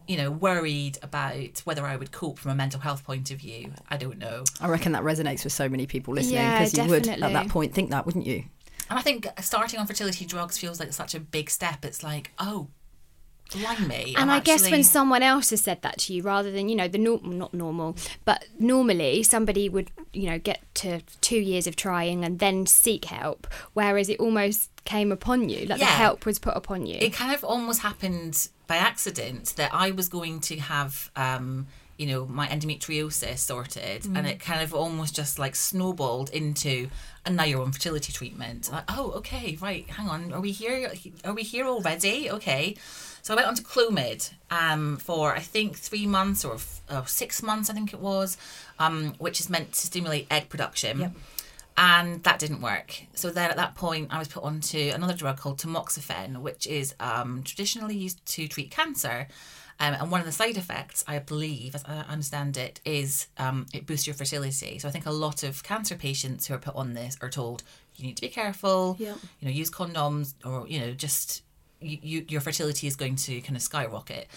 you 0.06 0.16
know, 0.16 0.30
worried 0.30 0.98
about 1.02 1.62
whether 1.64 1.84
I 1.84 1.96
would 1.96 2.12
cope 2.12 2.38
from 2.38 2.52
a 2.52 2.54
mental 2.54 2.78
health 2.78 3.02
point 3.02 3.32
of 3.32 3.40
view. 3.40 3.72
I 3.88 3.96
don't 3.96 4.18
know. 4.18 4.44
I 4.60 4.68
reckon 4.68 4.92
that 4.92 5.02
resonates 5.02 5.42
with 5.42 5.52
so 5.52 5.68
many 5.68 5.88
people 5.88 6.14
listening 6.14 6.36
Yeah, 6.36 6.60
because 6.60 6.78
you 6.78 6.84
would 6.84 7.08
at 7.08 7.18
that 7.18 7.48
point 7.48 7.74
think 7.74 7.90
that, 7.90 8.06
wouldn't 8.06 8.26
you? 8.26 8.44
And 8.88 8.98
I 8.98 9.02
think 9.02 9.26
starting 9.40 9.80
on 9.80 9.88
fertility 9.88 10.24
drugs 10.26 10.58
feels 10.58 10.78
like 10.78 10.92
such 10.92 11.16
a 11.16 11.20
big 11.20 11.50
step. 11.50 11.84
It's 11.84 12.04
like, 12.04 12.30
oh, 12.38 12.68
blimey. 13.52 14.14
And 14.16 14.30
I'm 14.30 14.38
I 14.38 14.40
guess 14.40 14.70
when 14.70 14.84
someone 14.84 15.22
else 15.22 15.50
has 15.50 15.60
said 15.62 15.82
that 15.82 15.98
to 15.98 16.12
you, 16.14 16.22
rather 16.22 16.50
than 16.50 16.68
you 16.68 16.76
know 16.76 16.88
the 16.88 16.98
normal, 16.98 17.30
not 17.30 17.54
normal, 17.54 17.96
but 18.24 18.44
normally 18.58 19.22
somebody 19.22 19.68
would 19.68 19.90
you 20.12 20.30
know 20.30 20.38
get 20.38 20.62
to 20.76 21.00
two 21.20 21.38
years 21.38 21.66
of 21.66 21.76
trying 21.76 22.24
and 22.24 22.38
then 22.38 22.66
seek 22.66 23.06
help, 23.06 23.46
whereas 23.72 24.08
it 24.08 24.20
almost 24.20 24.70
came 24.84 25.10
upon 25.12 25.48
you, 25.48 25.66
like 25.66 25.78
the 25.78 25.84
help 25.86 26.26
was 26.26 26.38
put 26.38 26.56
upon 26.56 26.86
you. 26.86 26.98
it 27.00 27.12
kind 27.12 27.34
of 27.34 27.42
almost 27.44 27.80
happened 27.80 28.48
by 28.66 28.76
accident 28.76 29.54
that 29.56 29.72
I 29.74 29.90
was 29.90 30.08
going 30.08 30.40
to 30.40 30.56
have, 30.58 31.10
um, 31.16 31.66
you 31.98 32.06
know, 32.06 32.26
my 32.26 32.46
endometriosis 32.48 33.38
sorted, 33.38 34.04
and 34.06 34.26
it 34.26 34.40
kind 34.40 34.62
of 34.62 34.74
almost 34.74 35.14
just 35.14 35.38
like 35.38 35.54
snowballed 35.54 36.30
into, 36.30 36.88
and 37.24 37.36
now 37.36 37.44
you're 37.44 37.62
on 37.62 37.72
fertility 37.72 38.12
treatment. 38.12 38.70
Like, 38.72 38.84
oh, 38.88 39.12
okay, 39.12 39.56
right, 39.60 39.88
hang 39.88 40.08
on, 40.08 40.32
are 40.32 40.40
we 40.40 40.50
here? 40.50 40.90
Are 41.24 41.34
we 41.34 41.42
here 41.42 41.66
already? 41.66 42.30
Okay. 42.30 42.76
So 43.24 43.32
I 43.32 43.36
went 43.36 43.48
on 43.48 43.54
to 43.54 43.62
Clomid 43.62 44.30
um, 44.50 44.98
for 44.98 45.34
I 45.34 45.38
think 45.38 45.78
three 45.78 46.06
months 46.06 46.44
or, 46.44 46.56
f- 46.56 46.82
or 46.92 47.06
six 47.06 47.42
months, 47.42 47.70
I 47.70 47.72
think 47.72 47.94
it 47.94 47.98
was, 47.98 48.36
um, 48.78 49.14
which 49.16 49.40
is 49.40 49.48
meant 49.48 49.72
to 49.72 49.86
stimulate 49.86 50.26
egg 50.30 50.50
production 50.50 51.14
and 51.78 52.22
that 52.24 52.38
didn't 52.38 52.60
work. 52.60 53.04
So 53.14 53.30
then 53.30 53.48
at 53.48 53.56
that 53.56 53.76
point, 53.76 54.08
I 54.10 54.18
was 54.18 54.28
put 54.28 54.42
onto 54.42 54.92
another 54.94 55.14
drug 55.14 55.38
called 55.38 55.58
tamoxifen, 55.58 56.42
which 56.42 56.66
is 56.66 56.94
um, 57.00 57.42
traditionally 57.44 57.96
used 57.96 58.24
to 58.26 58.46
treat 58.46 58.70
cancer. 58.70 59.26
Um, 59.80 59.94
and 59.94 60.10
one 60.10 60.20
of 60.20 60.26
the 60.26 60.32
side 60.32 60.58
effects, 60.58 61.02
I 61.08 61.18
believe, 61.18 61.74
as 61.74 61.82
I 61.86 62.00
understand 62.00 62.58
it, 62.58 62.82
is 62.84 63.28
um, 63.38 63.64
it 63.72 63.86
boosts 63.86 64.06
your 64.06 64.12
fertility. 64.12 64.78
So 64.78 64.86
I 64.86 64.90
think 64.90 65.06
a 65.06 65.10
lot 65.10 65.42
of 65.42 65.62
cancer 65.62 65.96
patients 65.96 66.46
who 66.46 66.52
are 66.52 66.58
put 66.58 66.76
on 66.76 66.92
this 66.92 67.16
are 67.22 67.30
told 67.30 67.62
you 67.96 68.06
need 68.06 68.16
to 68.16 68.20
be 68.22 68.28
careful. 68.28 68.96
Yep. 68.98 69.16
You 69.40 69.48
know, 69.48 69.50
use 69.50 69.70
condoms, 69.70 70.34
or 70.44 70.68
you 70.68 70.78
know, 70.78 70.92
just 70.92 71.42
you, 71.84 71.98
you, 72.02 72.24
your 72.28 72.40
fertility 72.40 72.86
is 72.86 72.96
going 72.96 73.16
to 73.16 73.40
kind 73.42 73.56
of 73.56 73.62
skyrocket. 73.62 74.28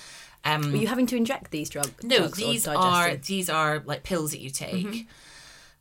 Um, 0.45 0.71
Were 0.71 0.77
you 0.77 0.87
having 0.87 1.07
to 1.07 1.15
inject 1.15 1.51
these 1.51 1.69
drug, 1.69 1.91
no, 2.03 2.17
drugs? 2.19 2.41
or 2.41 2.45
these 2.45 2.67
are 2.67 3.15
these 3.15 3.49
are 3.49 3.81
like 3.85 4.03
pills 4.03 4.31
that 4.31 4.39
you 4.39 4.49
take. 4.49 4.85
Mm-hmm. 4.85 5.07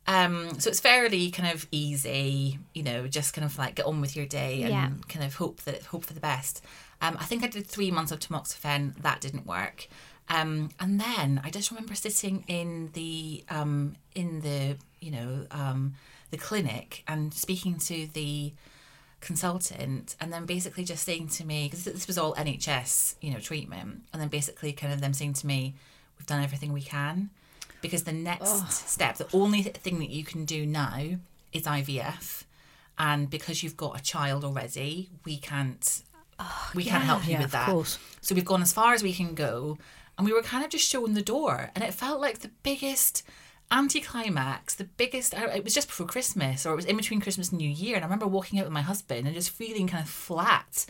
Um, 0.09 0.59
so 0.59 0.69
it's 0.69 0.79
fairly 0.79 1.31
kind 1.31 1.53
of 1.53 1.67
easy, 1.71 2.59
you 2.73 2.81
know, 2.81 3.07
just 3.07 3.33
kind 3.33 3.43
of 3.45 3.57
like 3.57 3.75
get 3.75 3.85
on 3.85 3.99
with 3.99 4.15
your 4.15 4.25
day 4.25 4.61
and 4.63 4.69
Yeah. 4.71 4.89
kind 5.09 5.25
of 5.25 5.35
hope 5.35 5.61
that 5.63 5.83
hope 5.83 6.05
for 6.05 6.13
the 6.13 6.21
best. 6.21 6.63
Um, 7.01 7.17
I 7.19 7.25
think 7.25 7.43
I 7.43 7.47
did 7.47 7.67
three 7.67 7.91
months 7.91 8.11
of 8.11 8.19
tamoxifen. 8.19 8.95
That 9.01 9.19
didn't 9.21 9.45
work. 9.45 9.87
Um, 10.29 10.69
and 10.79 10.99
then 10.99 11.41
I 11.43 11.49
just 11.49 11.71
remember 11.71 11.93
sitting 11.95 12.43
in 12.47 12.89
the 12.93 13.43
um, 13.49 13.95
in 14.15 14.41
the 14.41 14.77
you 15.01 15.11
know 15.11 15.45
um, 15.51 15.95
the 16.31 16.37
clinic 16.37 17.03
and 17.07 17.33
speaking 17.33 17.77
to 17.79 18.07
the 18.13 18.53
consultant 19.19 20.15
and 20.19 20.31
then 20.31 20.45
basically 20.45 20.83
just 20.83 21.03
saying 21.03 21.27
to 21.27 21.43
me 21.45 21.67
because 21.67 21.85
this 21.85 22.07
was 22.07 22.17
all 22.17 22.35
NHS 22.35 23.15
you 23.19 23.31
know 23.31 23.39
treatment 23.39 24.03
and 24.13 24.21
then 24.21 24.29
basically 24.29 24.71
kind 24.71 24.93
of 24.93 25.01
them 25.01 25.13
saying 25.13 25.33
to 25.33 25.47
me 25.47 25.73
we've 26.17 26.27
done 26.27 26.43
everything 26.43 26.71
we 26.71 26.81
can 26.81 27.29
because 27.81 28.03
the 28.03 28.13
next 28.13 28.71
step 28.71 29.17
the 29.17 29.27
only 29.33 29.63
thing 29.63 29.99
that 29.99 30.09
you 30.09 30.23
can 30.23 30.45
do 30.45 30.65
now 30.65 31.17
is 31.51 31.63
IVF 31.63 32.43
and 32.99 33.29
because 33.29 33.63
you've 33.63 33.77
got 33.77 33.99
a 33.99 34.03
child 34.03 34.43
already 34.43 35.09
we 35.25 35.37
can't 35.37 36.03
we 36.75 36.83
can't 36.83 37.03
help 37.03 37.25
you 37.25 37.33
yeah, 37.33 37.37
with 37.39 37.45
of 37.45 37.51
that 37.53 37.65
course. 37.67 37.97
so 38.21 38.35
we've 38.35 38.45
gone 38.45 38.61
as 38.61 38.71
far 38.71 38.93
as 38.93 39.01
we 39.01 39.13
can 39.13 39.33
go 39.33 39.77
and 40.17 40.25
we 40.25 40.33
were 40.33 40.43
kind 40.43 40.63
of 40.63 40.69
just 40.69 40.87
shown 40.87 41.15
the 41.15 41.21
door 41.21 41.71
and 41.73 41.83
it 41.83 41.93
felt 41.93 42.21
like 42.21 42.39
the 42.39 42.51
biggest 42.61 43.23
anticlimax 43.71 44.75
the 44.75 44.85
biggest 44.85 45.33
it 45.33 45.63
was 45.63 45.73
just 45.73 45.87
before 45.87 46.05
christmas 46.05 46.65
or 46.65 46.71
it 46.71 46.75
was 46.75 46.85
in 46.85 46.95
between 46.95 47.19
christmas 47.19 47.49
and 47.49 47.59
new 47.59 47.69
year 47.69 47.95
and 47.95 48.03
i 48.03 48.07
remember 48.07 48.25
walking 48.27 48.59
out 48.59 48.65
with 48.65 48.73
my 48.73 48.81
husband 48.81 49.27
and 49.27 49.35
just 49.35 49.49
feeling 49.49 49.87
kind 49.87 50.01
of 50.01 50.09
flat 50.09 50.85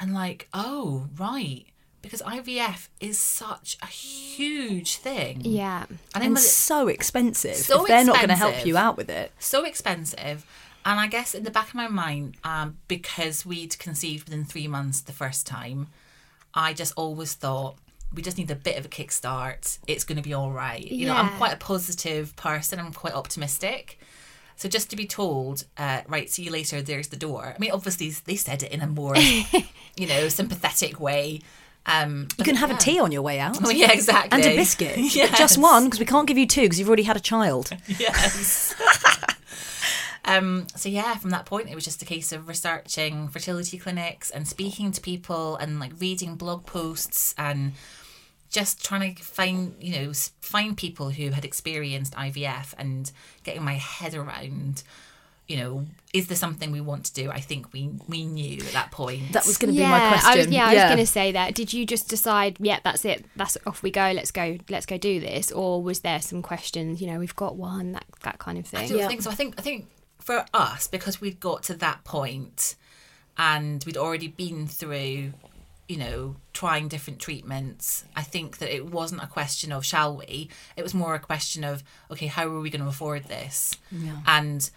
and 0.00 0.12
like 0.12 0.48
oh 0.52 1.08
right 1.16 1.64
because 2.00 2.20
ivf 2.22 2.88
is 2.98 3.18
such 3.18 3.78
a 3.82 3.86
huge 3.86 4.96
thing 4.96 5.40
yeah. 5.42 5.84
and, 5.88 5.98
and 6.16 6.24
it 6.24 6.30
was 6.30 6.50
so 6.50 6.88
expensive. 6.88 7.54
So 7.54 7.82
if 7.82 7.88
they're 7.88 8.04
not 8.04 8.16
going 8.16 8.28
to 8.28 8.34
help 8.34 8.66
you 8.66 8.76
out 8.76 8.96
with 8.96 9.08
it. 9.08 9.30
so 9.38 9.64
expensive 9.64 10.44
and 10.84 10.98
i 10.98 11.06
guess 11.06 11.34
in 11.34 11.44
the 11.44 11.52
back 11.52 11.68
of 11.68 11.74
my 11.76 11.86
mind 11.86 12.36
um, 12.42 12.78
because 12.88 13.46
we'd 13.46 13.78
conceived 13.78 14.28
within 14.28 14.44
three 14.44 14.66
months 14.66 15.00
the 15.00 15.12
first 15.12 15.46
time 15.46 15.86
i 16.52 16.72
just 16.72 16.92
always 16.96 17.34
thought 17.34 17.76
we 18.14 18.22
just 18.22 18.38
need 18.38 18.50
a 18.50 18.54
bit 18.54 18.78
of 18.78 18.84
a 18.84 18.88
kickstart. 18.88 19.78
It's 19.86 20.04
going 20.04 20.16
to 20.16 20.22
be 20.22 20.34
all 20.34 20.50
right. 20.50 20.84
You 20.84 21.06
know, 21.06 21.14
I'm 21.14 21.30
quite 21.36 21.52
a 21.52 21.56
positive 21.56 22.34
person. 22.36 22.78
I'm 22.78 22.92
quite 22.92 23.14
optimistic. 23.14 23.98
So 24.56 24.68
just 24.68 24.90
to 24.90 24.96
be 24.96 25.06
told, 25.06 25.64
uh, 25.76 26.02
right, 26.06 26.30
see 26.30 26.42
you 26.44 26.50
later. 26.50 26.82
There's 26.82 27.08
the 27.08 27.16
door. 27.16 27.52
I 27.56 27.58
mean, 27.58 27.70
obviously 27.72 28.10
they 28.10 28.36
said 28.36 28.62
it 28.62 28.70
in 28.70 28.80
a 28.80 28.86
more, 28.86 29.16
you 29.96 30.06
know, 30.06 30.28
sympathetic 30.28 31.00
way. 31.00 31.40
Um, 31.86 32.28
You 32.38 32.44
can 32.44 32.56
have 32.56 32.70
a 32.70 32.76
tea 32.76 33.00
on 33.00 33.10
your 33.10 33.22
way 33.22 33.40
out. 33.40 33.58
Oh 33.64 33.70
yeah, 33.70 33.90
exactly. 33.90 34.30
And 34.40 34.44
a 34.44 34.56
biscuit. 34.56 34.96
Yes. 35.14 35.36
Just 35.36 35.58
one, 35.58 35.84
because 35.84 35.98
we 35.98 36.06
can't 36.06 36.28
give 36.28 36.38
you 36.38 36.46
two 36.46 36.62
because 36.62 36.78
you've 36.78 36.88
already 36.88 37.02
had 37.02 37.16
a 37.16 37.20
child. 37.20 37.70
Yes. 37.88 38.74
um, 40.24 40.66
so 40.76 40.88
yeah, 40.88 41.16
from 41.16 41.30
that 41.30 41.44
point, 41.46 41.68
it 41.68 41.74
was 41.74 41.84
just 41.84 42.00
a 42.02 42.04
case 42.04 42.30
of 42.30 42.46
researching 42.46 43.28
fertility 43.28 43.78
clinics 43.78 44.30
and 44.30 44.46
speaking 44.46 44.92
to 44.92 45.00
people 45.00 45.56
and 45.56 45.80
like 45.80 45.92
reading 45.98 46.36
blog 46.36 46.66
posts 46.66 47.34
and 47.36 47.72
just 48.52 48.84
trying 48.84 49.14
to 49.14 49.22
find 49.22 49.74
you 49.80 49.98
know 49.98 50.12
find 50.40 50.76
people 50.76 51.10
who 51.10 51.30
had 51.30 51.44
experienced 51.44 52.14
IVF 52.14 52.74
and 52.78 53.10
getting 53.44 53.64
my 53.64 53.74
head 53.74 54.14
around. 54.14 54.82
You 55.48 55.56
know, 55.56 55.86
is 56.14 56.28
there 56.28 56.36
something 56.36 56.70
we 56.70 56.80
want 56.80 57.04
to 57.06 57.14
do? 57.14 57.30
I 57.30 57.40
think 57.40 57.72
we 57.72 57.90
we 58.08 58.24
knew 58.24 58.58
at 58.58 58.72
that 58.72 58.90
point. 58.92 59.32
That 59.32 59.44
was 59.44 59.58
going 59.58 59.74
to 59.74 59.78
yeah, 59.80 59.86
be 59.86 59.90
my 59.90 60.08
question. 60.08 60.30
I 60.30 60.36
was, 60.36 60.46
yeah, 60.46 60.66
I 60.66 60.74
was 60.74 60.82
going 60.84 60.96
to 60.98 61.06
say 61.06 61.32
that. 61.32 61.54
Did 61.54 61.72
you 61.72 61.84
just 61.84 62.08
decide, 62.08 62.56
yeah, 62.60 62.78
that's 62.84 63.04
it, 63.04 63.24
that's 63.34 63.58
off 63.66 63.82
we 63.82 63.90
go, 63.90 64.12
let's 64.14 64.30
go, 64.30 64.56
let's 64.70 64.86
go 64.86 64.96
do 64.96 65.18
this, 65.18 65.50
or 65.50 65.82
was 65.82 66.00
there 66.00 66.22
some 66.22 66.42
questions? 66.42 67.02
You 67.02 67.08
know, 67.08 67.18
we've 67.18 67.36
got 67.36 67.56
one, 67.56 67.92
that 67.92 68.04
that 68.22 68.38
kind 68.38 68.56
of 68.56 68.66
I 68.72 68.86
thing. 68.86 68.98
don't 68.98 69.08
think 69.08 69.22
so. 69.22 69.30
I 69.30 69.34
think 69.34 69.54
I 69.58 69.62
think 69.62 69.88
for 70.20 70.46
us 70.54 70.86
because 70.86 71.20
we'd 71.20 71.40
got 71.40 71.64
to 71.64 71.74
that 71.74 72.04
point 72.04 72.76
and 73.36 73.82
we'd 73.84 73.96
already 73.96 74.28
been 74.28 74.66
through, 74.66 75.32
you 75.88 75.96
know, 75.96 76.36
trying 76.52 76.88
different 76.88 77.18
treatments. 77.18 78.04
I 78.16 78.22
think 78.22 78.58
that 78.58 78.74
it 78.74 78.86
wasn't 78.86 79.22
a 79.22 79.26
question 79.26 79.72
of 79.72 79.84
shall 79.84 80.16
we. 80.16 80.48
It 80.76 80.82
was 80.82 80.94
more 80.94 81.14
a 81.14 81.18
question 81.18 81.64
of 81.64 81.82
okay, 82.10 82.26
how 82.26 82.46
are 82.46 82.60
we 82.60 82.70
going 82.70 82.82
to 82.82 82.88
afford 82.88 83.24
this? 83.24 83.76
And 84.26 84.70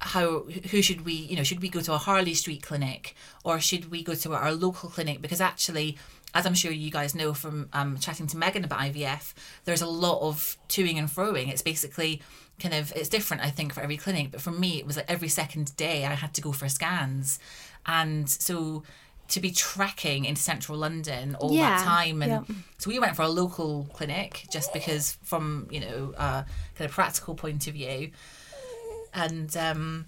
how 0.00 0.40
who 0.70 0.82
should 0.82 1.04
we 1.04 1.12
you 1.12 1.36
know 1.36 1.42
should 1.42 1.62
we 1.62 1.68
go 1.68 1.80
to 1.80 1.92
a 1.92 1.98
Harley 1.98 2.34
Street 2.34 2.62
clinic 2.62 3.14
or 3.44 3.58
should 3.60 3.90
we 3.90 4.02
go 4.02 4.14
to 4.14 4.34
our 4.34 4.52
local 4.52 4.88
clinic 4.90 5.22
because 5.22 5.40
actually 5.40 5.96
as 6.34 6.44
I'm 6.44 6.54
sure 6.54 6.70
you 6.70 6.90
guys 6.90 7.14
know 7.14 7.32
from 7.32 7.68
um, 7.72 7.98
chatting 7.98 8.26
to 8.28 8.36
Megan 8.36 8.64
about 8.64 8.80
IVF 8.80 9.32
there's 9.64 9.82
a 9.82 9.86
lot 9.86 10.20
of 10.20 10.58
toing 10.68 10.98
and 10.98 11.08
froing 11.08 11.48
it's 11.48 11.62
basically 11.62 12.20
kind 12.60 12.74
of 12.74 12.92
it's 12.94 13.08
different 13.08 13.42
I 13.42 13.50
think 13.50 13.72
for 13.72 13.80
every 13.80 13.96
clinic 13.96 14.32
but 14.32 14.40
for 14.40 14.50
me 14.50 14.78
it 14.78 14.86
was 14.86 14.96
like 14.96 15.10
every 15.10 15.28
second 15.28 15.74
day 15.76 16.04
I 16.04 16.14
had 16.14 16.34
to 16.34 16.40
go 16.42 16.52
for 16.52 16.68
scans 16.68 17.38
and 17.86 18.28
so 18.28 18.82
to 19.28 19.40
be 19.40 19.50
trekking 19.50 20.24
in 20.24 20.36
central 20.36 20.78
London 20.78 21.34
all 21.36 21.52
Yeah, 21.52 21.76
that 21.76 21.84
time 21.84 22.22
and 22.22 22.46
so 22.78 22.90
we 22.90 22.98
went 22.98 23.16
for 23.16 23.22
a 23.22 23.28
local 23.28 23.88
clinic 23.92 24.46
just 24.50 24.72
because 24.72 25.18
from 25.22 25.66
you 25.70 25.80
know 25.80 26.14
a 26.16 26.44
kind 26.76 26.88
of 26.88 26.92
practical 26.92 27.34
point 27.34 27.66
of 27.66 27.74
view 27.74 28.10
and 29.14 29.56
um 29.56 30.06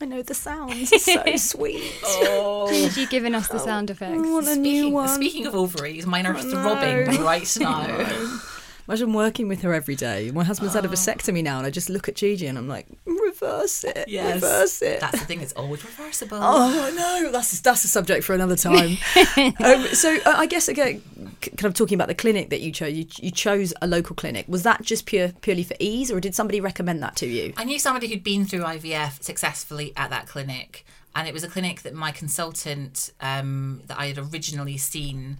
I 0.00 0.04
know 0.04 0.22
the 0.22 0.34
sounds 0.34 0.92
are 0.94 0.98
so 0.98 1.36
sweet. 1.36 1.92
Did 2.02 2.96
you 2.96 3.06
giving 3.08 3.34
us 3.34 3.48
the 3.48 3.58
sound 3.58 3.90
effects? 3.90 4.18
What 4.18 4.46
a 4.46 4.56
new 4.56 4.90
one. 4.90 5.08
speaking 5.08 5.46
of 5.46 5.54
ovaries, 5.54 6.06
mine 6.06 6.26
are 6.26 6.38
throbbing 6.38 7.22
right 7.22 7.56
now. 7.58 8.38
Imagine 8.88 9.12
working 9.12 9.48
with 9.48 9.62
her 9.62 9.74
every 9.74 9.96
day. 9.96 10.30
My 10.30 10.44
husband's 10.44 10.74
had 10.74 10.84
a 10.84 10.88
vasectomy 10.88 11.42
now, 11.42 11.58
and 11.58 11.66
I 11.66 11.70
just 11.70 11.90
look 11.90 12.08
at 12.08 12.14
Gigi 12.14 12.46
and 12.46 12.56
I'm 12.56 12.68
like, 12.68 12.86
reverse 13.04 13.84
it, 13.84 14.08
Yes, 14.08 14.34
reverse 14.34 14.82
it. 14.82 15.00
That's 15.00 15.18
the 15.18 15.26
thing; 15.26 15.40
it's 15.40 15.52
always 15.54 15.84
reversible. 15.84 16.38
Oh 16.40 16.92
no, 16.96 17.32
that's 17.32 17.60
that's 17.60 17.84
a 17.84 17.88
subject 17.88 18.24
for 18.24 18.34
another 18.34 18.56
time. 18.56 18.96
um, 19.36 19.86
so 19.88 20.16
uh, 20.24 20.34
I 20.36 20.46
guess 20.46 20.68
again, 20.68 21.02
kind 21.40 21.64
of 21.64 21.74
talking 21.74 21.96
about 21.96 22.08
the 22.08 22.14
clinic 22.14 22.50
that 22.50 22.60
you 22.60 22.72
chose. 22.72 22.92
You, 22.92 23.06
you 23.18 23.30
chose 23.30 23.74
a 23.82 23.86
local 23.86 24.14
clinic. 24.14 24.46
Was 24.48 24.62
that 24.62 24.82
just 24.82 25.06
pure 25.06 25.32
purely 25.40 25.64
for 25.64 25.76
ease, 25.80 26.10
or 26.10 26.20
did 26.20 26.34
somebody 26.34 26.60
recommend 26.60 27.02
that 27.02 27.16
to 27.16 27.26
you? 27.26 27.52
I 27.56 27.64
knew 27.64 27.78
somebody 27.78 28.08
who'd 28.08 28.24
been 28.24 28.44
through 28.44 28.60
IVF 28.60 29.22
successfully 29.22 29.92
at 29.96 30.10
that 30.10 30.28
clinic, 30.28 30.84
and 31.14 31.26
it 31.26 31.34
was 31.34 31.42
a 31.42 31.48
clinic 31.48 31.82
that 31.82 31.94
my 31.94 32.12
consultant 32.12 33.12
um, 33.20 33.82
that 33.86 33.98
I 33.98 34.06
had 34.06 34.18
originally 34.18 34.76
seen. 34.76 35.38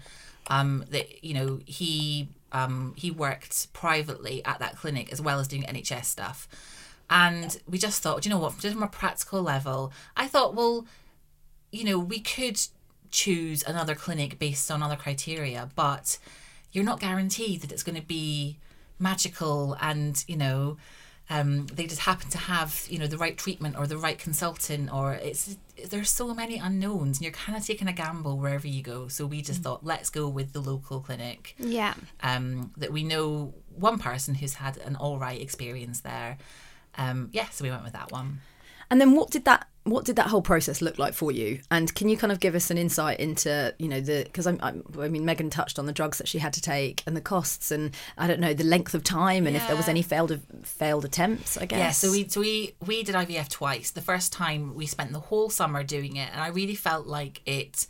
Um, 0.48 0.84
that 0.90 1.24
you 1.24 1.34
know 1.34 1.58
he 1.66 2.28
um, 2.56 2.94
he 2.96 3.10
worked 3.10 3.72
privately 3.72 4.44
at 4.44 4.58
that 4.58 4.76
clinic 4.76 5.12
as 5.12 5.20
well 5.20 5.38
as 5.40 5.48
doing 5.48 5.62
NHS 5.64 6.06
stuff, 6.06 6.48
and 7.08 7.60
we 7.68 7.78
just 7.78 8.02
thought, 8.02 8.22
"Do 8.22 8.28
you 8.28 8.34
know 8.34 8.40
what, 8.40 8.58
just 8.58 8.74
from 8.74 8.82
a 8.82 8.88
practical 8.88 9.42
level, 9.42 9.92
I 10.16 10.26
thought, 10.26 10.54
well, 10.54 10.86
you 11.72 11.84
know, 11.84 11.98
we 11.98 12.20
could 12.20 12.58
choose 13.10 13.62
another 13.62 13.94
clinic 13.94 14.38
based 14.38 14.70
on 14.70 14.82
other 14.82 14.96
criteria, 14.96 15.70
but 15.74 16.18
you're 16.72 16.84
not 16.84 17.00
guaranteed 17.00 17.60
that 17.62 17.72
it's 17.72 17.82
going 17.82 18.00
to 18.00 18.06
be 18.06 18.58
magical 18.98 19.76
and, 19.80 20.24
you 20.26 20.36
know, 20.36 20.76
um, 21.28 21.66
they 21.66 21.86
just 21.86 22.02
happen 22.02 22.30
to 22.30 22.38
have, 22.38 22.86
you 22.88 22.98
know, 22.98 23.06
the 23.08 23.18
right 23.18 23.36
treatment 23.36 23.76
or 23.76 23.86
the 23.86 23.96
right 23.98 24.18
consultant 24.18 24.92
or 24.92 25.14
it's 25.14 25.56
there's 25.90 26.08
so 26.08 26.32
many 26.34 26.56
unknowns 26.58 27.18
and 27.18 27.24
you're 27.24 27.32
kind 27.32 27.58
of 27.58 27.66
taking 27.66 27.88
a 27.88 27.92
gamble 27.92 28.38
wherever 28.38 28.66
you 28.66 28.82
go. 28.82 29.08
So 29.08 29.26
we 29.26 29.42
just 29.42 29.62
thought, 29.62 29.84
let's 29.84 30.08
go 30.08 30.28
with 30.28 30.52
the 30.52 30.60
local 30.60 31.00
clinic 31.00 31.54
Yeah. 31.58 31.94
um, 32.22 32.72
that 32.76 32.92
we 32.92 33.02
know 33.02 33.54
one 33.74 33.98
person 33.98 34.34
who's 34.36 34.54
had 34.54 34.78
an 34.78 34.96
all 34.96 35.18
right 35.18 35.40
experience 35.40 36.00
there. 36.00 36.38
Um, 36.96 37.28
yeah, 37.32 37.48
so 37.50 37.64
we 37.64 37.70
went 37.70 37.84
with 37.84 37.92
that 37.92 38.10
one. 38.12 38.40
And 38.90 39.00
then 39.00 39.14
what 39.14 39.30
did 39.30 39.44
that 39.44 39.66
what 39.86 40.04
did 40.04 40.16
that 40.16 40.26
whole 40.26 40.42
process 40.42 40.82
look 40.82 40.98
like 40.98 41.14
for 41.14 41.30
you? 41.30 41.60
And 41.70 41.94
can 41.94 42.08
you 42.08 42.16
kind 42.16 42.32
of 42.32 42.40
give 42.40 42.56
us 42.56 42.70
an 42.70 42.78
insight 42.78 43.20
into 43.20 43.74
you 43.78 43.88
know 43.88 44.00
the 44.00 44.24
because 44.24 44.46
I'm, 44.46 44.58
I'm 44.60 44.82
I 44.98 45.08
mean 45.08 45.24
Megan 45.24 45.48
touched 45.48 45.78
on 45.78 45.86
the 45.86 45.92
drugs 45.92 46.18
that 46.18 46.28
she 46.28 46.38
had 46.38 46.52
to 46.54 46.60
take 46.60 47.02
and 47.06 47.16
the 47.16 47.20
costs 47.20 47.70
and 47.70 47.94
I 48.18 48.26
don't 48.26 48.40
know 48.40 48.52
the 48.52 48.64
length 48.64 48.94
of 48.94 49.04
time 49.04 49.46
and 49.46 49.56
if 49.56 49.66
there 49.68 49.76
was 49.76 49.88
any 49.88 50.02
failed 50.02 50.38
failed 50.64 51.04
attempts 51.04 51.56
I 51.56 51.66
guess. 51.66 51.78
Yeah, 51.78 51.90
so 51.92 52.10
we 52.10 52.28
so 52.28 52.40
we 52.40 52.74
we 52.84 53.02
did 53.02 53.14
IVF 53.14 53.48
twice. 53.48 53.90
The 53.92 54.02
first 54.02 54.32
time 54.32 54.74
we 54.74 54.86
spent 54.86 55.12
the 55.12 55.20
whole 55.20 55.50
summer 55.50 55.82
doing 55.84 56.16
it, 56.16 56.30
and 56.32 56.40
I 56.40 56.48
really 56.48 56.74
felt 56.74 57.06
like 57.06 57.42
it. 57.46 57.86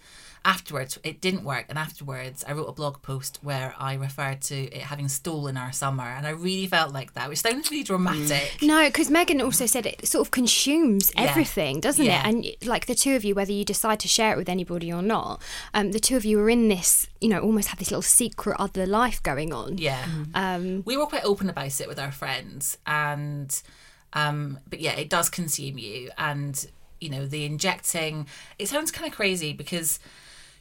Afterwards, 0.46 0.96
it 1.02 1.20
didn't 1.20 1.42
work, 1.42 1.66
and 1.68 1.76
afterwards, 1.76 2.44
I 2.46 2.52
wrote 2.52 2.68
a 2.68 2.72
blog 2.72 3.02
post 3.02 3.40
where 3.42 3.74
I 3.78 3.94
referred 3.94 4.42
to 4.42 4.54
it 4.54 4.82
having 4.82 5.08
stolen 5.08 5.56
our 5.56 5.72
summer, 5.72 6.04
and 6.04 6.24
I 6.24 6.30
really 6.30 6.68
felt 6.68 6.92
like 6.94 7.14
that, 7.14 7.28
which 7.28 7.40
sounds 7.40 7.68
really 7.68 7.82
dramatic. 7.82 8.58
No, 8.62 8.86
because 8.86 9.10
Megan 9.10 9.40
also 9.40 9.66
said 9.66 9.86
it 9.86 10.06
sort 10.06 10.24
of 10.24 10.30
consumes 10.30 11.10
Yeah. 11.16 11.22
everything, 11.24 11.80
doesn't 11.80 12.04
Yeah. 12.04 12.20
it? 12.20 12.26
And 12.28 12.46
like 12.68 12.86
the 12.86 12.94
two 12.94 13.16
of 13.16 13.24
you, 13.24 13.34
whether 13.34 13.50
you 13.50 13.64
decide 13.64 13.98
to 14.00 14.08
share 14.08 14.32
it 14.34 14.36
with 14.36 14.48
anybody 14.48 14.92
or 14.92 15.02
not, 15.02 15.42
um, 15.74 15.90
the 15.90 15.98
two 15.98 16.16
of 16.16 16.24
you 16.24 16.38
are 16.38 16.48
in 16.48 16.68
this, 16.68 17.08
you 17.20 17.28
know, 17.28 17.40
almost 17.40 17.66
have 17.70 17.80
this 17.80 17.90
little 17.90 18.00
secret 18.02 18.54
other 18.60 18.86
life 18.86 19.20
going 19.24 19.52
on. 19.52 19.78
Yeah, 19.78 20.06
Um, 20.34 20.84
we 20.86 20.96
were 20.96 21.06
quite 21.06 21.24
open 21.24 21.50
about 21.50 21.80
it 21.80 21.88
with 21.88 21.98
our 21.98 22.12
friends, 22.12 22.78
and 22.86 23.50
um, 24.12 24.60
but 24.70 24.80
yeah, 24.80 24.92
it 24.92 25.10
does 25.10 25.28
consume 25.28 25.76
you, 25.76 26.10
and 26.16 26.66
you 27.00 27.10
know 27.10 27.26
the 27.26 27.44
injecting. 27.44 28.28
It 28.60 28.68
sounds 28.68 28.92
kind 28.92 29.10
of 29.10 29.14
crazy 29.16 29.52
because 29.52 29.98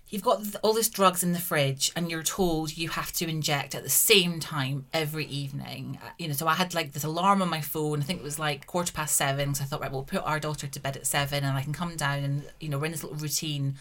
you've 0.10 0.24
got 0.24 0.44
all 0.62 0.74
these 0.74 0.90
drugs 0.90 1.24
in 1.24 1.34
the 1.34 1.40
fridge 1.40 1.92
and 1.96 2.10
you're 2.10 2.24
told 2.24 2.78
you 2.78 2.90
have 2.90 3.12
to 3.14 3.28
inject 3.28 3.76
at 3.76 3.84
the 3.84 3.90
same 3.90 4.40
time 4.40 4.86
every 4.94 5.26
evening. 5.26 6.00
Uh, 6.04 6.10
you 6.18 6.28
know 6.28 6.34
so 6.34 6.48
i 6.48 6.54
had 6.54 6.74
like 6.74 6.94
this 6.94 7.04
alarm 7.04 7.42
on 7.42 7.50
my 7.50 7.62
phone. 7.62 8.02
I 8.02 8.04
think 8.04 8.20
it 8.20 8.24
was 8.24 8.40
like 8.40 8.68
quarter 8.68 8.94
past 8.94 9.16
seven 9.16 9.54
so 9.56 9.64
i 9.64 9.68
thought 9.68 9.82
right 9.82 9.92
we'll 9.92 10.04
put 10.04 10.24
our 10.24 10.40
daughter 10.40 10.68
to 10.68 10.80
bed 10.80 10.96
at 10.96 11.08
seven 11.08 11.44
and 11.44 11.58
i 11.58 11.62
can 11.62 11.74
come 11.74 11.96
down 11.96 12.24
and 12.24 12.44
you 12.60 12.70
know 12.70 12.78
we're 12.78 12.86
in 12.86 12.92
this 12.92 13.04
little 13.04 13.18
routine. 13.18 13.76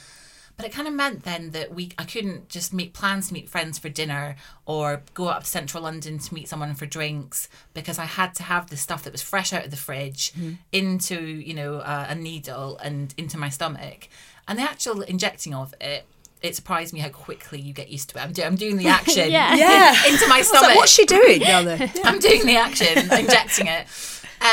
But 0.56 0.66
it 0.66 0.72
kind 0.72 0.86
of 0.86 0.94
meant 0.94 1.24
then 1.24 1.50
that 1.50 1.74
we 1.74 1.90
I 1.98 2.04
couldn't 2.04 2.48
just 2.48 2.72
make 2.72 2.94
plans 2.94 3.28
to 3.28 3.34
meet 3.34 3.48
friends 3.48 3.78
for 3.78 3.88
dinner 3.88 4.36
or 4.66 5.02
go 5.12 5.26
up 5.26 5.42
to 5.42 5.48
central 5.50 5.82
London 5.82 6.18
to 6.18 6.32
meet 6.34 6.48
someone 6.48 6.74
for 6.74 6.86
drinks 6.86 7.48
because 7.74 7.98
I 7.98 8.04
had 8.04 8.36
to 8.36 8.44
have 8.44 8.70
the 8.70 8.76
stuff 8.76 9.02
that 9.02 9.12
was 9.12 9.20
fresh 9.22 9.52
out 9.52 9.64
of 9.64 9.72
the 9.72 9.76
fridge 9.76 10.32
into 10.70 11.20
you 11.20 11.54
know 11.54 11.78
uh, 11.78 12.06
a 12.08 12.14
needle 12.14 12.78
and 12.78 13.12
into 13.16 13.36
my 13.36 13.48
stomach. 13.48 14.08
And 14.46 14.58
the 14.58 14.62
actual 14.62 15.00
injecting 15.02 15.54
of 15.54 15.74
it 15.80 16.06
it 16.44 16.54
surprised 16.54 16.92
me 16.92 17.00
how 17.00 17.08
quickly 17.08 17.60
you 17.60 17.72
get 17.72 17.88
used 17.88 18.10
to 18.10 18.18
it. 18.18 18.22
I'm, 18.22 18.32
do- 18.32 18.42
I'm 18.42 18.54
doing 18.56 18.76
the 18.76 18.88
action 18.88 19.30
Yeah. 19.30 19.54
Yeah. 19.56 19.94
into 20.12 20.28
my 20.28 20.42
stomach. 20.42 20.68
like, 20.68 20.76
what's 20.76 20.92
she 20.92 21.06
doing 21.06 21.40
down 21.52 21.64
there? 21.64 21.90
I'm 22.04 22.18
doing 22.18 22.44
the 22.46 22.56
action, 22.56 22.98
injecting 22.98 23.66
it. 23.66 23.86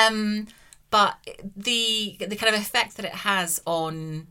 Um, 0.08 0.48
but 0.90 1.18
the 1.56 2.18
the 2.20 2.36
kind 2.36 2.54
of 2.56 2.62
effect 2.62 2.96
that 2.98 3.06
it 3.06 3.14
has 3.14 3.62
on 3.66 4.28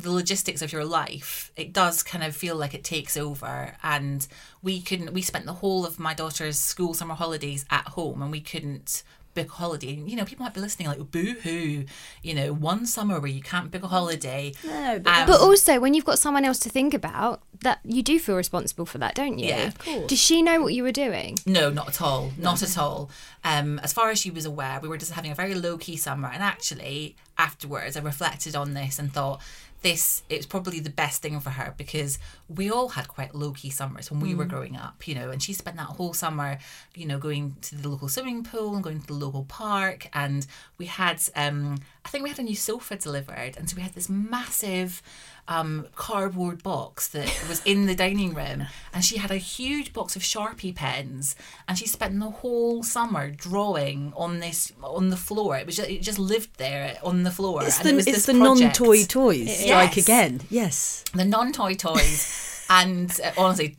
the 0.00 0.12
logistics 0.12 0.62
of 0.62 0.72
your 0.72 0.84
life, 0.84 1.50
it 1.56 1.72
does 1.72 2.04
kind 2.04 2.22
of 2.22 2.34
feel 2.36 2.54
like 2.54 2.72
it 2.72 2.84
takes 2.84 3.16
over. 3.16 3.74
And 3.82 4.26
we 4.62 4.80
couldn't. 4.80 5.12
We 5.12 5.22
spent 5.22 5.44
the 5.46 5.54
whole 5.54 5.84
of 5.84 5.98
my 5.98 6.14
daughter's 6.14 6.58
school 6.58 6.94
summer 6.94 7.14
holidays 7.14 7.64
at 7.70 7.86
home, 7.88 8.22
and 8.22 8.30
we 8.30 8.40
couldn't 8.40 9.02
book 9.42 9.52
a 9.52 9.56
holiday. 9.56 9.94
And, 9.94 10.10
you 10.10 10.16
know, 10.16 10.24
people 10.24 10.44
might 10.44 10.54
be 10.54 10.60
listening 10.60 10.88
like, 10.88 11.10
"Boo 11.10 11.34
hoo!" 11.42 11.84
You 12.22 12.34
know, 12.34 12.52
one 12.52 12.86
summer 12.86 13.20
where 13.20 13.30
you 13.30 13.42
can't 13.42 13.70
book 13.70 13.82
a 13.82 13.88
holiday. 13.88 14.52
No, 14.64 14.98
but 14.98 15.12
Um, 15.12 15.26
But 15.26 15.40
also, 15.40 15.80
when 15.80 15.94
you've 15.94 16.04
got 16.04 16.18
someone 16.18 16.44
else 16.44 16.58
to 16.60 16.68
think 16.68 16.94
about, 16.94 17.42
that 17.60 17.80
you 17.84 18.02
do 18.02 18.18
feel 18.18 18.36
responsible 18.36 18.86
for 18.86 18.98
that, 18.98 19.14
don't 19.14 19.38
you? 19.38 19.48
Yeah, 19.48 19.68
of 19.68 19.78
course. 19.78 20.06
Does 20.08 20.18
she 20.18 20.42
know 20.42 20.60
what 20.62 20.74
you 20.74 20.82
were 20.82 20.92
doing? 20.92 21.38
No, 21.46 21.70
not 21.70 21.88
at 21.88 22.00
all. 22.00 22.32
Not 22.38 22.62
at 22.62 22.78
all. 22.78 23.10
Um, 23.44 23.78
as 23.80 23.92
far 23.92 24.10
as 24.10 24.18
she 24.20 24.30
was 24.30 24.44
aware, 24.44 24.78
we 24.80 24.88
were 24.88 24.98
just 24.98 25.12
having 25.12 25.30
a 25.32 25.34
very 25.34 25.54
low 25.54 25.76
key 25.78 25.96
summer. 25.96 26.28
And 26.32 26.42
actually, 26.42 27.16
afterwards, 27.36 27.96
I 27.96 28.00
reflected 28.00 28.54
on 28.54 28.74
this 28.74 28.98
and 28.98 29.12
thought 29.12 29.40
this 29.82 30.22
it's 30.28 30.44
probably 30.46 30.80
the 30.80 30.90
best 30.90 31.22
thing 31.22 31.38
for 31.38 31.50
her 31.50 31.72
because 31.76 32.18
we 32.48 32.70
all 32.70 32.88
had 32.88 33.08
quite 33.08 33.34
low 33.34 33.52
key 33.52 33.70
summers 33.70 34.10
when 34.10 34.20
we 34.20 34.34
were 34.34 34.46
growing 34.46 34.74
up, 34.76 35.06
you 35.06 35.14
know, 35.14 35.30
and 35.30 35.42
she 35.42 35.52
spent 35.52 35.76
that 35.76 35.86
whole 35.86 36.14
summer, 36.14 36.58
you 36.94 37.04
know, 37.06 37.18
going 37.18 37.56
to 37.60 37.74
the 37.76 37.88
local 37.88 38.08
swimming 38.08 38.42
pool 38.42 38.74
and 38.74 38.82
going 38.82 39.00
to 39.00 39.06
the 39.06 39.12
local 39.14 39.44
park 39.44 40.08
and 40.14 40.46
we 40.78 40.86
had 40.86 41.20
um 41.36 41.76
I 42.04 42.08
think 42.08 42.24
we 42.24 42.30
had 42.30 42.38
a 42.38 42.42
new 42.42 42.56
sofa 42.56 42.96
delivered 42.96 43.56
and 43.58 43.68
so 43.68 43.76
we 43.76 43.82
had 43.82 43.92
this 43.92 44.08
massive 44.08 45.02
um, 45.48 45.86
cardboard 45.96 46.62
box 46.62 47.08
that 47.08 47.24
was 47.48 47.62
in 47.64 47.86
the 47.86 47.94
dining 47.94 48.34
room, 48.34 48.66
and 48.92 49.02
she 49.04 49.16
had 49.16 49.30
a 49.30 49.36
huge 49.38 49.94
box 49.94 50.14
of 50.14 50.20
Sharpie 50.22 50.74
pens, 50.74 51.34
and 51.66 51.78
she 51.78 51.86
spent 51.86 52.18
the 52.20 52.28
whole 52.30 52.82
summer 52.82 53.30
drawing 53.30 54.12
on 54.14 54.40
this 54.40 54.72
on 54.82 55.08
the 55.08 55.16
floor. 55.16 55.56
It 55.56 55.64
was 55.64 55.76
just, 55.76 55.88
it 55.88 56.02
just 56.02 56.18
lived 56.18 56.58
there 56.58 56.98
on 57.02 57.22
the 57.22 57.30
floor. 57.30 57.64
It's 57.64 57.78
and 57.78 57.86
the 57.86 57.92
it 57.92 57.96
was 57.96 58.06
it's 58.06 58.26
the 58.26 58.34
non-toy 58.34 59.04
toys 59.04 59.58
strike 59.58 59.96
Yes. 59.96 60.04
again. 60.04 60.40
Yes. 60.50 61.04
the 61.14 61.24
non-toy 61.24 61.74
toys. 61.74 62.34
And 62.70 63.18
uh, 63.24 63.30
honestly, 63.38 63.76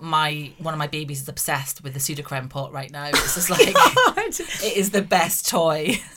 my 0.00 0.52
one 0.58 0.74
of 0.74 0.78
my 0.78 0.88
babies 0.88 1.22
is 1.22 1.28
obsessed 1.28 1.82
with 1.84 1.94
the 1.94 2.00
Sudocrem 2.00 2.50
pot 2.50 2.72
right 2.72 2.90
now. 2.90 3.06
It's 3.06 3.34
just 3.34 3.50
like 3.50 3.60
it 3.62 4.76
is 4.76 4.90
the 4.90 5.02
best 5.02 5.48
toy. 5.48 5.96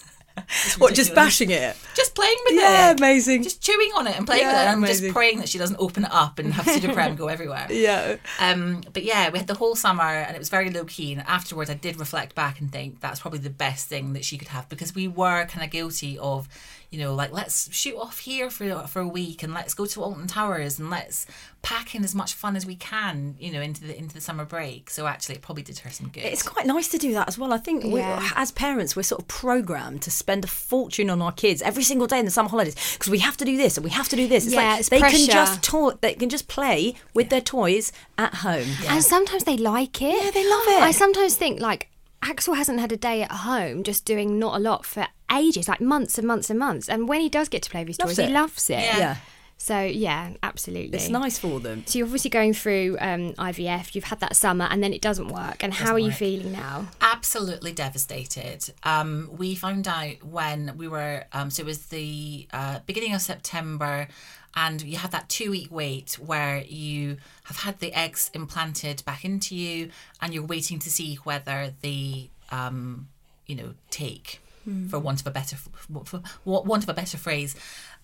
What? 0.80 0.96
Just 0.96 1.14
bashing 1.14 1.52
it? 1.52 1.76
Just 1.94 2.16
playing 2.16 2.36
with 2.46 2.56
Yeah, 2.56 2.62
it. 2.62 2.74
Yeah, 2.74 2.92
amazing. 2.94 3.44
Just 3.44 3.62
chewing 3.62 3.92
on 3.96 4.08
it 4.08 4.18
and 4.18 4.26
playing 4.26 4.48
with 4.48 4.56
it. 4.56 4.60
And 4.60 4.70
I'm 4.70 4.78
amazing. 4.80 5.04
just 5.06 5.14
praying 5.14 5.38
that 5.38 5.48
she 5.48 5.60
doesn't 5.60 5.76
open 5.80 6.06
it 6.06 6.12
up 6.12 6.40
and 6.40 6.52
have 6.56 6.66
Sudocrem 6.66 7.16
go 7.18 7.28
everywhere. 7.28 7.68
Yeah. 7.70 8.16
Um, 8.40 8.82
but 8.94 9.04
yeah, 9.04 9.30
we 9.30 9.38
had 9.38 9.48
the 9.48 9.54
whole 9.54 9.76
summer 9.76 10.02
and 10.04 10.36
it 10.36 10.40
was 10.40 10.50
very 10.50 10.72
low 10.72 10.86
key. 10.86 11.14
And 11.14 11.22
afterwards, 11.28 11.70
I 11.70 11.76
did 11.76 12.00
reflect 12.00 12.34
back 12.34 12.60
and 12.60 12.72
think 12.72 13.00
that's 13.00 13.20
probably 13.20 13.40
the 13.42 13.52
best 13.52 13.88
thing 13.88 14.14
that 14.14 14.26
she 14.26 14.40
could 14.40 14.48
have 14.48 14.68
because 14.70 14.96
we 14.96 15.08
were 15.08 15.46
kind 15.46 15.64
of 15.64 15.70
guilty 15.70 16.18
of, 16.18 16.50
you 16.94 17.00
know, 17.00 17.16
like 17.16 17.32
let's 17.32 17.74
shoot 17.74 17.98
off 17.98 18.20
here 18.20 18.50
for 18.52 18.86
for 18.88 19.00
a 19.02 19.08
week 19.08 19.42
and 19.42 19.52
let's 19.54 19.74
go 19.74 19.86
to 19.88 20.04
Alton 20.04 20.28
Towers 20.28 20.78
and 20.78 20.92
let's 20.92 21.26
pack 21.64 21.96
in 21.96 22.04
as 22.04 22.14
much 22.14 22.34
fun 22.34 22.56
as 22.56 22.66
we 22.68 22.76
can, 22.76 23.36
you 23.40 23.52
know, 23.52 23.62
into 23.62 23.82
the 23.82 23.98
into 23.98 24.14
the 24.14 24.22
summer 24.22 24.46
break. 24.46 24.90
So 24.92 25.08
actually, 25.08 25.36
it 25.36 25.42
probably 25.42 25.64
did 25.64 25.80
her 25.80 25.90
some 25.90 26.10
good. 26.10 26.24
It's 26.24 26.44
quite 26.44 26.68
nice 26.68 26.88
to 26.90 26.98
do 27.00 27.14
that 27.14 27.28
as 27.28 27.38
well. 27.40 27.52
I 27.52 27.58
think 27.58 27.84
we, 27.86 28.00
as 28.02 28.52
parents, 28.52 28.96
we're 28.96 29.02
sort 29.04 29.22
of 29.22 29.28
programmed 29.28 30.04
to 30.04 30.12
spend 30.12 30.44
a 30.44 30.48
fortune 30.48 31.10
on 31.10 31.20
our 31.22 31.32
kids 31.32 31.64
every 31.64 31.84
single 31.84 32.06
day 32.06 32.20
in 32.20 32.26
the 32.26 32.32
summer 32.32 32.50
holidays 32.50 32.76
because 32.94 33.10
we 33.10 33.20
have 33.20 33.38
to 33.38 33.46
do 33.46 33.58
this 33.58 33.76
and 33.78 33.84
we 33.84 33.90
have 33.90 34.08
to 34.10 34.16
do 34.16 34.28
this. 34.28 34.46
It's 34.46 34.54
Yeah, 34.54 34.62
like 34.72 34.80
it's 34.82 34.90
they 34.90 35.00
pressure. 35.00 35.18
can 35.18 35.26
just 35.30 35.64
talk, 35.64 36.02
they 36.02 36.14
can 36.14 36.30
just 36.30 36.48
play 36.48 36.94
with 37.16 37.30
their 37.30 37.42
toys 37.42 37.92
at 38.20 38.36
home. 38.36 38.68
And 38.88 39.04
sometimes 39.04 39.46
they 39.46 39.58
like 39.58 40.00
it. 40.02 40.24
Yeah, 40.24 40.30
they 40.32 40.48
love 40.48 40.68
it. 40.68 40.82
I 40.84 40.92
sometimes 40.92 41.36
think 41.36 41.60
like 41.60 41.90
Axel 42.22 42.54
hasn't 42.54 42.80
had 42.80 42.92
a 42.92 42.98
day 42.98 43.22
at 43.24 43.32
home 43.32 43.84
just 43.84 44.06
doing 44.06 44.38
not 44.40 44.56
a 44.56 44.60
lot 44.60 44.86
for 44.86 45.08
ages, 45.34 45.68
like 45.68 45.82
months 45.82 46.18
and 46.18 46.28
months 46.28 46.50
and 46.50 46.60
months. 46.60 46.88
And 46.90 47.08
when 47.08 47.22
he 47.22 47.30
does 47.30 47.50
get 47.50 47.62
to 47.64 47.70
play 47.70 47.82
with 47.82 47.90
his 47.90 48.00
Loves 48.00 48.12
toys, 48.16 48.20
it. 48.20 48.28
he 48.28 48.34
loves 48.34 48.70
it. 48.70 48.74
Yeah. 48.80 48.98
Yeah, 48.98 49.16
So 49.58 49.80
yeah, 49.82 50.32
absolutely. 50.44 50.96
it's 50.98 51.10
nice 51.10 51.38
for 51.40 51.60
them. 51.60 51.84
So 51.86 51.98
you're 52.00 52.08
obviously 52.08 52.30
going 52.30 52.54
through 52.54 52.98
um, 53.00 53.34
IVF. 53.34 53.96
You've 53.96 54.04
had 54.06 54.20
that 54.20 54.36
summer, 54.36 54.68
and 54.70 54.82
then 54.84 54.94
it 54.94 55.02
doesn't 55.02 55.30
work. 55.30 55.64
And 55.64 55.74
how 55.74 55.94
are 55.94 56.00
you 56.00 56.08
work. 56.08 56.16
feeling 56.16 56.52
now? 56.52 56.88
absolutely 57.02 57.72
devastated. 57.72 58.74
Um, 58.84 59.30
we 59.38 59.56
found 59.56 59.88
out 59.88 60.24
when 60.24 60.74
we 60.78 60.88
were, 60.88 61.24
um, 61.32 61.50
so 61.50 61.62
it 61.64 61.66
was 61.66 61.86
the 61.88 62.48
uh, 62.52 62.80
beginning 62.86 63.14
of 63.14 63.22
September, 63.22 64.08
and 64.56 64.82
you 64.84 64.98
have 64.98 65.12
that 65.12 65.30
two 65.30 65.50
week 65.52 65.70
wait 65.72 66.14
where 66.20 66.64
you 66.66 67.18
have 67.46 67.58
had 67.58 67.80
the 67.80 67.92
eggs 67.94 68.30
implanted 68.34 69.02
back 69.06 69.24
into 69.26 69.56
you, 69.56 69.90
and 70.22 70.34
you're 70.34 70.46
waiting 70.46 70.80
to 70.80 70.90
see 70.92 71.16
whether 71.24 71.74
they, 71.82 72.30
um, 72.52 73.08
you 73.48 73.56
know, 73.56 73.74
take, 73.90 74.42
for 74.90 75.00
want 75.00 75.22
of 75.22 75.28
a 75.28 75.32
better, 75.32 75.56
for 75.58 76.22
want 76.44 76.84
of 76.84 76.90
a 76.90 76.94
better 76.94 77.18
phrase, 77.18 77.56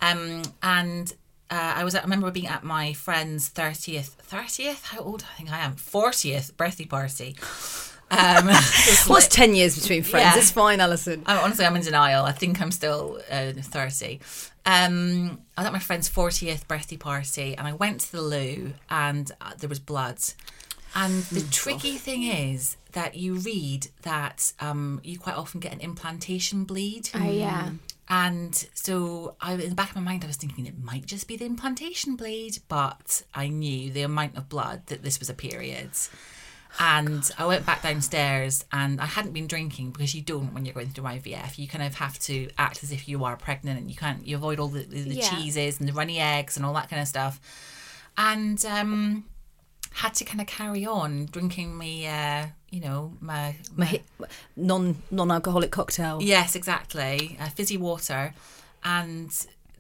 um, 0.01 0.41
and. 0.63 1.13
Uh, 1.51 1.73
I 1.77 1.83
was. 1.83 1.95
At, 1.95 2.01
I 2.01 2.03
remember 2.03 2.29
being 2.29 2.45
at 2.45 2.63
my 2.63 2.93
friend's 2.93 3.47
thirtieth. 3.47 4.09
Thirtieth? 4.21 4.85
How 4.85 4.99
old? 4.99 5.25
I 5.33 5.35
think 5.35 5.51
I 5.51 5.57
am. 5.57 5.73
Fortieth 5.77 6.55
birthday 6.55 6.85
party. 6.85 7.35
Um, 8.11 8.45
What's 8.47 9.09
like- 9.09 9.29
ten 9.29 9.55
years 9.55 9.79
between 9.79 10.03
friends? 10.03 10.35
Yeah. 10.35 10.39
It's 10.41 10.51
fine, 10.51 10.79
Alison. 10.79 11.23
I, 11.25 11.37
honestly, 11.37 11.65
I'm 11.65 11.75
in 11.75 11.81
denial. 11.81 12.23
I 12.23 12.33
think 12.33 12.61
I'm 12.61 12.69
still 12.69 13.19
uh, 13.31 13.53
30. 13.53 14.19
Um, 14.67 15.41
I 15.57 15.61
was 15.61 15.65
at 15.67 15.73
my 15.73 15.79
friend's 15.79 16.07
40th 16.07 16.67
birthday 16.67 16.97
party 16.97 17.55
and 17.55 17.67
I 17.67 17.73
went 17.73 18.01
to 18.01 18.11
the 18.11 18.21
loo 18.21 18.73
and 18.91 19.31
uh, 19.41 19.53
there 19.57 19.69
was 19.69 19.79
blood. 19.79 20.19
And 20.95 21.23
the 21.23 21.41
tricky 21.49 21.95
thing 21.97 22.21
is 22.23 22.77
that 22.93 23.15
you 23.15 23.35
read 23.35 23.87
that 24.01 24.53
um, 24.59 24.99
you 25.03 25.19
quite 25.19 25.35
often 25.35 25.59
get 25.59 25.71
an 25.73 25.79
implantation 25.79 26.63
bleed. 26.63 27.09
Oh 27.13 27.29
yeah. 27.29 27.71
And 28.11 28.55
so 28.73 29.35
I, 29.39 29.53
in 29.53 29.69
the 29.69 29.75
back 29.75 29.89
of 29.91 29.95
my 29.95 30.01
mind, 30.01 30.23
I 30.23 30.27
was 30.27 30.37
thinking 30.37 30.65
it 30.65 30.83
might 30.83 31.05
just 31.05 31.27
be 31.27 31.37
the 31.37 31.45
implantation 31.45 32.15
bleed, 32.15 32.57
but 32.67 33.21
I 33.35 33.49
knew 33.49 33.91
the 33.91 34.01
amount 34.01 34.35
of 34.35 34.49
blood 34.49 34.87
that 34.87 35.03
this 35.03 35.19
was 35.19 35.29
a 35.29 35.35
period. 35.35 35.91
And 36.79 37.29
I 37.37 37.45
went 37.45 37.65
back 37.65 37.81
downstairs 37.83 38.63
and 38.71 38.99
I 39.01 39.05
hadn't 39.05 39.33
been 39.33 39.47
drinking 39.47 39.91
because 39.91 40.13
you 40.15 40.21
don't 40.21 40.53
when 40.53 40.65
you're 40.65 40.73
going 40.73 40.89
through 40.89 41.03
IVF. 41.05 41.57
You 41.57 41.67
kind 41.67 41.83
of 41.83 41.95
have 41.95 42.17
to 42.19 42.49
act 42.57 42.83
as 42.83 42.91
if 42.91 43.07
you 43.07 43.23
are 43.25 43.35
pregnant 43.37 43.79
and 43.79 43.89
you 43.89 43.95
can't, 43.97 44.25
you 44.25 44.35
avoid 44.37 44.59
all 44.59 44.67
the, 44.69 44.81
the, 44.83 45.01
the 45.01 45.15
Yeah. 45.15 45.29
cheeses 45.29 45.79
and 45.79 45.87
the 45.87 45.93
runny 45.93 46.19
eggs 46.19 46.57
and 46.57 46.65
all 46.65 46.73
that 46.73 46.89
kind 46.89 47.01
of 47.01 47.07
stuff. 47.07 47.39
And 48.17 48.63
um, 48.65 49.25
had 49.93 50.13
to 50.15 50.25
kind 50.25 50.41
of 50.41 50.47
carry 50.47 50.85
on 50.85 51.25
drinking 51.27 51.77
me, 51.77 52.07
uh, 52.07 52.47
you 52.71 52.81
know, 52.81 53.13
my, 53.21 53.55
My 53.75 53.85
hi- 53.85 54.03
non 54.55 55.01
non 55.11 55.31
alcoholic 55.31 55.71
cocktail. 55.71 56.21
Yes, 56.21 56.55
exactly. 56.55 57.37
Uh, 57.39 57.49
fizzy 57.49 57.77
water, 57.77 58.33
and 58.83 59.31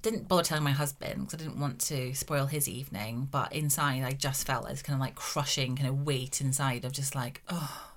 didn't 0.01 0.27
bother 0.27 0.43
telling 0.43 0.63
my 0.63 0.71
husband 0.71 1.25
because 1.25 1.33
I 1.33 1.37
didn't 1.43 1.59
want 1.59 1.79
to 1.81 2.13
spoil 2.13 2.45
his 2.45 2.67
evening. 2.69 3.27
But 3.31 3.53
inside, 3.53 4.03
I 4.03 4.11
just 4.11 4.47
felt 4.47 4.67
this 4.67 4.81
kind 4.81 4.95
of 4.95 5.01
like 5.01 5.15
crushing 5.15 5.75
kind 5.75 5.89
of 5.89 6.05
weight 6.05 6.41
inside 6.41 6.85
of 6.85 6.91
just 6.93 7.15
like, 7.15 7.41
oh, 7.49 7.91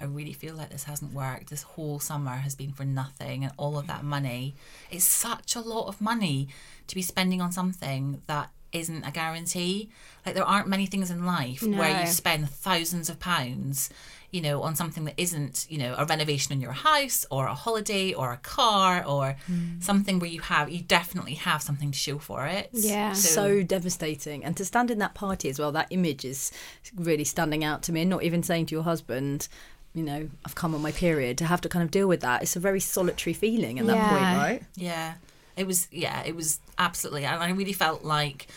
I 0.00 0.04
really 0.04 0.32
feel 0.32 0.54
like 0.54 0.70
this 0.70 0.84
hasn't 0.84 1.12
worked. 1.12 1.50
This 1.50 1.62
whole 1.62 2.00
summer 2.00 2.36
has 2.36 2.54
been 2.54 2.72
for 2.72 2.84
nothing, 2.84 3.44
and 3.44 3.52
all 3.56 3.78
of 3.78 3.86
that 3.86 4.02
money. 4.02 4.54
It's 4.90 5.04
such 5.04 5.54
a 5.54 5.60
lot 5.60 5.86
of 5.88 6.00
money 6.00 6.48
to 6.88 6.94
be 6.94 7.02
spending 7.02 7.40
on 7.40 7.52
something 7.52 8.22
that 8.26 8.50
isn't 8.72 9.04
a 9.04 9.10
guarantee. 9.10 9.90
Like 10.24 10.34
there 10.34 10.44
aren't 10.44 10.66
many 10.66 10.86
things 10.86 11.10
in 11.10 11.26
life 11.26 11.62
where 11.62 12.00
you 12.00 12.06
spend 12.06 12.48
thousands 12.48 13.10
of 13.10 13.20
pounds, 13.20 13.90
you 14.32 14.40
know, 14.40 14.62
on 14.62 14.74
something 14.74 15.04
that 15.04 15.14
isn't, 15.16 15.66
you 15.68 15.78
know, 15.78 15.94
a 15.96 16.04
renovation 16.04 16.52
in 16.52 16.60
your 16.60 16.72
house 16.72 17.24
or 17.30 17.46
a 17.46 17.54
holiday 17.54 18.12
or 18.12 18.32
a 18.32 18.38
car 18.38 19.04
or 19.04 19.36
mm. 19.50 19.82
something 19.82 20.18
where 20.18 20.30
you 20.30 20.40
have 20.40 20.70
you 20.70 20.82
definitely 20.82 21.34
have 21.34 21.62
something 21.62 21.92
to 21.92 21.98
show 21.98 22.18
for 22.18 22.46
it. 22.46 22.70
Yeah. 22.72 23.12
so 23.12 23.62
devastating 23.62 24.44
and 24.44 24.56
to 24.56 24.64
stand 24.64 24.90
in 24.90 24.98
that 24.98 25.14
party 25.14 25.48
as 25.48 25.58
well 25.58 25.70
that 25.72 25.86
image 25.90 26.24
is 26.24 26.50
really 26.96 27.24
standing 27.24 27.62
out 27.62 27.82
to 27.84 27.92
me 27.92 28.00
and 28.00 28.10
not 28.10 28.22
even 28.22 28.42
saying 28.42 28.66
to 28.66 28.74
your 28.74 28.84
husband 28.84 29.48
you 29.94 30.02
know 30.02 30.28
i've 30.44 30.54
come 30.54 30.74
on 30.74 30.80
my 30.80 30.92
period 30.92 31.36
to 31.38 31.44
have 31.44 31.60
to 31.60 31.68
kind 31.68 31.82
of 31.82 31.90
deal 31.90 32.08
with 32.08 32.20
that 32.20 32.42
it's 32.42 32.56
a 32.56 32.60
very 32.60 32.80
solitary 32.80 33.34
feeling 33.34 33.78
at 33.78 33.86
that 33.86 34.08
point 34.08 34.22
right 34.22 34.62
Yeah, 34.76 35.14
it 35.56 35.66
was. 35.66 35.88
Yeah, 35.90 36.22
it 36.24 36.34
was 36.34 36.60
absolutely, 36.78 37.24
and 37.24 37.42
I 37.42 37.50
really 37.50 37.72
felt 37.72 38.04
like 38.04 38.48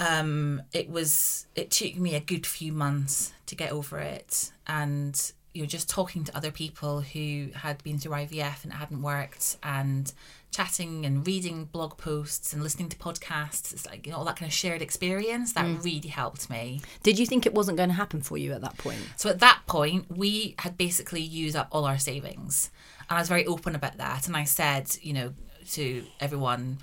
um, 0.00 0.62
it 0.72 0.90
was. 0.90 1.46
It 1.54 1.70
took 1.70 1.96
me 1.96 2.14
a 2.14 2.20
good 2.20 2.46
few 2.46 2.72
months 2.72 3.32
to 3.46 3.54
get 3.54 3.70
over 3.70 3.98
it, 3.98 4.50
and 4.66 5.32
you 5.52 5.62
know, 5.62 5.66
just 5.66 5.90
talking 5.90 6.24
to 6.24 6.36
other 6.36 6.50
people 6.50 7.00
who 7.00 7.48
had 7.54 7.82
been 7.82 7.98
through 7.98 8.12
IVF 8.12 8.62
and 8.64 8.72
it 8.72 8.76
hadn't 8.76 9.02
worked, 9.02 9.58
and 9.62 10.12
chatting 10.50 11.04
and 11.06 11.26
reading 11.26 11.66
blog 11.66 11.96
posts 11.96 12.52
and 12.52 12.62
listening 12.62 12.88
to 12.88 12.96
podcasts. 12.96 13.72
It's 13.72 13.86
like 13.86 14.06
you 14.06 14.12
know, 14.12 14.18
all 14.18 14.24
that 14.24 14.36
kind 14.36 14.48
of 14.48 14.54
shared 14.54 14.82
experience 14.82 15.52
that 15.52 15.84
really 15.84 16.08
helped 16.08 16.50
me. 16.50 16.80
did 17.02 17.18
you 17.18 17.26
think 17.26 17.46
it 17.46 17.54
wasn't 17.54 17.76
going 17.76 17.90
to 17.90 17.94
happen 17.94 18.20
for 18.20 18.36
you 18.36 18.52
at 18.52 18.60
that 18.62 18.76
point 18.78 18.98
So 19.16 19.28
at 19.28 19.40
that 19.40 19.60
point, 19.66 20.06
we 20.16 20.54
had 20.58 20.76
basically 20.76 21.20
used 21.20 21.56
up 21.56 21.68
all 21.72 21.84
our 21.84 21.98
savings. 21.98 22.70
And 23.08 23.18
I 23.18 23.20
was 23.20 23.28
very 23.28 23.46
open 23.46 23.74
about 23.74 23.98
that. 23.98 24.26
And 24.26 24.36
I 24.36 24.44
said, 24.44 24.96
you 25.02 25.12
know, 25.12 25.34
to 25.72 26.04
everyone, 26.20 26.78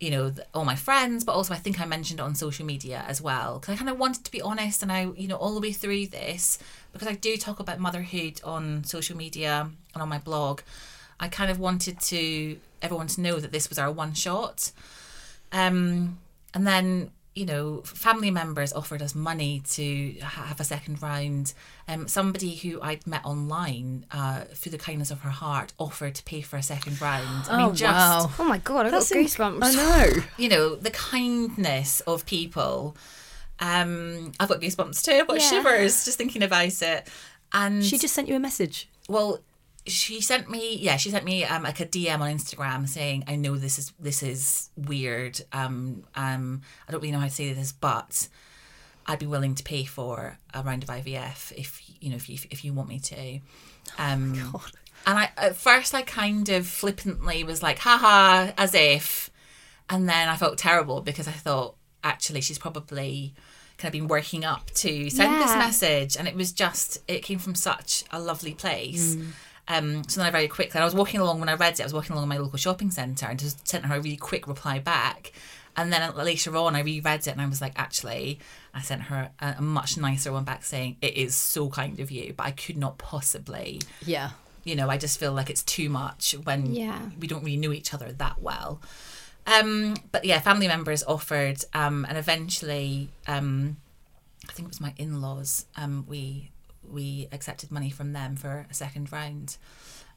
you 0.00 0.10
know, 0.10 0.30
th- 0.30 0.46
all 0.54 0.64
my 0.64 0.76
friends, 0.76 1.24
but 1.24 1.32
also 1.32 1.54
I 1.54 1.56
think 1.56 1.80
I 1.80 1.84
mentioned 1.84 2.20
it 2.20 2.22
on 2.22 2.34
social 2.34 2.64
media 2.64 3.04
as 3.08 3.20
well. 3.20 3.58
Because 3.58 3.74
I 3.74 3.76
kind 3.76 3.90
of 3.90 3.98
wanted 3.98 4.24
to 4.24 4.30
be 4.30 4.40
honest. 4.40 4.82
And 4.82 4.92
I, 4.92 5.10
you 5.16 5.28
know, 5.28 5.36
all 5.36 5.54
the 5.54 5.60
way 5.60 5.72
through 5.72 6.06
this, 6.06 6.58
because 6.92 7.08
I 7.08 7.14
do 7.14 7.36
talk 7.36 7.60
about 7.60 7.78
motherhood 7.78 8.40
on 8.44 8.84
social 8.84 9.16
media 9.16 9.70
and 9.94 10.02
on 10.02 10.08
my 10.08 10.18
blog, 10.18 10.60
I 11.18 11.28
kind 11.28 11.50
of 11.50 11.58
wanted 11.58 12.00
to 12.00 12.58
everyone 12.80 13.08
to 13.08 13.20
know 13.20 13.40
that 13.40 13.52
this 13.52 13.68
was 13.68 13.78
our 13.78 13.90
one 13.90 14.14
shot. 14.14 14.70
Um, 15.50 16.18
and 16.54 16.66
then 16.66 17.10
you 17.38 17.46
know, 17.46 17.82
family 17.82 18.30
members 18.30 18.72
offered 18.72 19.00
us 19.00 19.14
money 19.14 19.62
to 19.70 20.12
have 20.20 20.58
a 20.60 20.64
second 20.64 21.00
round. 21.00 21.52
Um, 21.86 22.08
somebody 22.08 22.56
who 22.56 22.80
I'd 22.82 23.06
met 23.06 23.24
online, 23.24 24.06
uh, 24.10 24.40
through 24.54 24.72
the 24.72 24.78
kindness 24.78 25.10
of 25.10 25.20
her 25.20 25.30
heart, 25.30 25.72
offered 25.78 26.14
to 26.16 26.22
pay 26.24 26.40
for 26.40 26.56
a 26.56 26.62
second 26.62 27.00
round. 27.00 27.46
I 27.48 27.64
mean, 27.64 27.74
just 27.74 28.40
Oh 28.40 28.44
my 28.44 28.58
god, 28.58 28.86
I've 28.86 28.92
got 28.92 29.02
goosebumps. 29.02 29.58
i 29.62 29.72
know 29.72 30.22
you 30.36 30.48
know, 30.48 30.74
the 30.74 30.90
kindness 30.90 32.00
of 32.00 32.26
people. 32.26 32.96
Um, 33.60 34.32
I've 34.40 34.48
got 34.48 34.60
goosebumps 34.60 35.02
too. 35.04 35.12
I've 35.12 35.28
got 35.28 35.40
Yeah. 35.40 35.48
shivers 35.50 36.04
just 36.04 36.18
thinking 36.18 36.42
about 36.42 36.82
it. 36.82 37.08
And 37.52 37.84
she 37.84 37.98
just 37.98 38.14
sent 38.14 38.28
you 38.28 38.34
a 38.36 38.40
message 38.40 38.88
well, 39.08 39.38
she 39.88 40.20
sent 40.20 40.50
me 40.50 40.76
yeah 40.76 40.96
she 40.96 41.10
sent 41.10 41.24
me 41.24 41.44
um 41.44 41.62
like 41.62 41.80
a 41.80 41.86
dm 41.86 42.20
on 42.20 42.30
instagram 42.30 42.88
saying 42.88 43.24
i 43.26 43.36
know 43.36 43.56
this 43.56 43.78
is 43.78 43.92
this 43.98 44.22
is 44.22 44.70
weird. 44.76 45.40
Um 45.52 46.04
um 46.14 46.62
i 46.86 46.92
don't 46.92 47.00
really 47.00 47.12
know 47.12 47.18
how 47.18 47.26
to 47.26 47.32
say 47.32 47.52
this 47.52 47.72
but 47.72 48.28
i'd 49.06 49.18
be 49.18 49.26
willing 49.26 49.54
to 49.54 49.64
pay 49.64 49.84
for 49.84 50.38
a 50.54 50.62
round 50.62 50.82
of 50.82 50.88
ivf 50.90 51.52
if 51.52 51.82
you 52.00 52.10
know 52.10 52.16
if 52.16 52.28
you 52.28 52.38
if 52.50 52.64
you 52.64 52.72
want 52.72 52.88
me 52.88 52.98
to. 53.00 53.40
Um 53.98 54.34
and 55.06 55.18
i 55.18 55.30
at 55.36 55.56
first 55.56 55.94
i 55.94 56.02
kind 56.02 56.48
of 56.48 56.66
flippantly 56.66 57.44
was 57.44 57.62
like 57.62 57.78
haha 57.78 58.52
as 58.56 58.74
if. 58.74 59.30
And 59.90 60.08
then 60.08 60.28
i 60.28 60.36
felt 60.36 60.58
terrible 60.58 61.00
because 61.00 61.26
i 61.26 61.32
thought 61.32 61.74
actually 62.04 62.40
she's 62.40 62.58
probably 62.58 63.34
kind 63.78 63.94
of 63.94 64.00
been 64.00 64.08
working 64.08 64.44
up 64.44 64.70
to 64.72 65.08
send 65.08 65.40
this 65.40 65.54
message. 65.54 66.16
And 66.16 66.26
it 66.28 66.34
was 66.34 66.52
just 66.52 66.98
it 67.08 67.22
came 67.22 67.38
from 67.38 67.54
such 67.54 68.04
a 68.10 68.20
lovely 68.20 68.52
place 68.52 69.16
um, 69.68 70.02
so 70.08 70.20
then 70.20 70.26
I 70.26 70.30
very 70.30 70.48
quickly, 70.48 70.78
and 70.78 70.82
I 70.82 70.86
was 70.86 70.94
walking 70.94 71.20
along 71.20 71.40
when 71.40 71.48
I 71.48 71.54
read 71.54 71.74
it, 71.74 71.80
I 71.80 71.84
was 71.84 71.92
walking 71.94 72.12
along 72.12 72.24
in 72.24 72.28
my 72.28 72.38
local 72.38 72.58
shopping 72.58 72.90
centre 72.90 73.26
and 73.26 73.38
just 73.38 73.68
sent 73.68 73.84
her 73.86 73.96
a 73.96 74.00
really 74.00 74.16
quick 74.16 74.46
reply 74.48 74.78
back. 74.78 75.32
And 75.76 75.92
then 75.92 76.12
later 76.16 76.56
on, 76.56 76.74
I 76.74 76.80
reread 76.80 77.20
it 77.20 77.28
and 77.28 77.40
I 77.40 77.46
was 77.46 77.60
like, 77.60 77.74
actually, 77.76 78.40
I 78.74 78.80
sent 78.82 79.02
her 79.02 79.30
a, 79.38 79.54
a 79.58 79.62
much 79.62 79.96
nicer 79.96 80.32
one 80.32 80.42
back 80.44 80.64
saying, 80.64 80.96
it 81.00 81.16
is 81.16 81.36
so 81.36 81.68
kind 81.70 82.00
of 82.00 82.10
you, 82.10 82.34
but 82.36 82.46
I 82.46 82.50
could 82.50 82.76
not 82.76 82.98
possibly, 82.98 83.80
Yeah. 84.04 84.30
you 84.64 84.74
know, 84.74 84.88
I 84.90 84.96
just 84.98 85.20
feel 85.20 85.32
like 85.32 85.50
it's 85.50 85.62
too 85.62 85.88
much 85.88 86.34
when 86.44 86.74
Yeah. 86.74 86.98
we 87.20 87.28
don't 87.28 87.44
really 87.44 87.58
know 87.58 87.72
each 87.72 87.94
other 87.94 88.10
that 88.10 88.42
well. 88.42 88.80
Um, 89.46 89.94
but 90.10 90.24
yeah, 90.24 90.40
family 90.40 90.66
members 90.66 91.04
offered, 91.04 91.64
um, 91.74 92.04
and 92.08 92.18
eventually, 92.18 93.10
um, 93.28 93.76
I 94.48 94.52
think 94.52 94.66
it 94.66 94.70
was 94.70 94.80
my 94.80 94.94
in-laws. 94.96 95.66
Um, 95.76 96.04
we 96.08 96.50
we 96.90 97.28
accepted 97.32 97.70
money 97.70 97.90
from 97.90 98.12
them 98.12 98.36
for 98.36 98.66
a 98.70 98.74
second 98.74 99.12
round, 99.12 99.56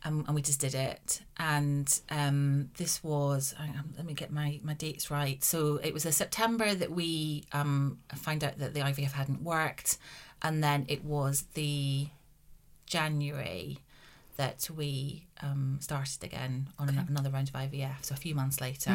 um, 0.04 0.24
and 0.28 0.36
we 0.36 0.42
just 0.42 0.60
did 0.60 0.74
it. 0.76 1.22
And 1.38 1.88
um, 2.10 2.70
this 2.78 3.04
was 3.04 3.54
on, 3.60 3.94
let 3.98 4.06
me 4.06 4.14
get 4.14 4.32
my 4.32 4.60
my 4.64 4.74
dates 4.74 5.12
right. 5.12 5.44
So 5.44 5.78
it 5.84 5.94
was 5.94 6.06
a 6.06 6.12
September 6.12 6.74
that 6.74 6.92
we 6.92 7.46
um, 7.52 8.00
found 8.16 8.44
out 8.44 8.58
that 8.60 8.74
the 8.74 8.82
IVF 8.82 9.12
hadn't 9.12 9.42
worked, 9.44 9.98
and 10.42 10.64
then 10.64 10.86
it 10.88 11.04
was 11.04 11.44
the 11.54 12.08
January 12.86 13.80
that 14.38 14.70
we 14.76 15.28
um, 15.42 15.78
started 15.82 16.24
again 16.24 16.68
on 16.80 16.90
an- 16.90 17.06
another 17.10 17.30
round 17.30 17.50
of 17.50 17.54
IVF. 17.56 18.04
So 18.04 18.14
a 18.14 18.18
few 18.18 18.34
months 18.34 18.60
later. 18.62 18.92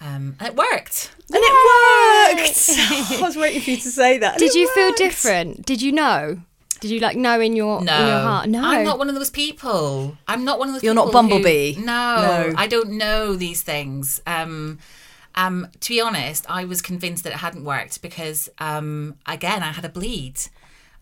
Um, 0.00 0.34
and 0.40 0.48
it 0.48 0.56
worked. 0.56 1.12
And 1.30 1.36
it 1.36 1.42
worked. 1.42 1.91
I 3.18 3.18
was 3.20 3.36
waiting 3.36 3.60
for 3.60 3.70
you 3.70 3.76
to 3.78 3.90
say 3.90 4.18
that. 4.18 4.38
Did 4.38 4.50
it 4.50 4.54
you 4.56 4.68
feel 4.74 4.92
different? 4.92 5.64
Did 5.66 5.82
you 5.82 5.92
know? 5.92 6.40
Did 6.80 6.90
you 6.90 6.98
like 6.98 7.16
know 7.16 7.40
in 7.40 7.54
your 7.54 7.80
No, 7.80 8.00
in 8.00 8.06
your 8.08 8.18
heart? 8.18 8.48
No, 8.48 8.60
I'm 8.64 8.84
not 8.84 8.98
one 8.98 9.08
of 9.08 9.14
those 9.14 9.30
people. 9.30 10.16
I'm 10.26 10.44
not 10.44 10.58
one 10.58 10.68
of 10.68 10.74
those. 10.74 10.82
You're 10.82 10.94
not 10.94 11.06
people 11.06 11.22
who- 11.22 11.28
Bumblebee? 11.28 11.76
no, 11.78 11.84
No. 11.84 12.54
I 12.56 12.66
don't 12.66 12.92
know 12.92 13.36
these 13.36 13.62
things. 13.62 14.20
Um, 14.26 14.78
um, 15.36 15.68
to 15.80 15.88
be 15.90 16.00
honest, 16.00 16.44
I 16.50 16.64
was 16.64 16.82
convinced 16.82 17.22
that 17.24 17.32
it 17.32 17.38
hadn't 17.38 17.64
worked 17.64 18.02
because, 18.02 18.48
um, 18.58 19.16
again, 19.26 19.62
I 19.62 19.72
had 19.72 19.84
a 19.84 19.88
bleed, 19.88 20.34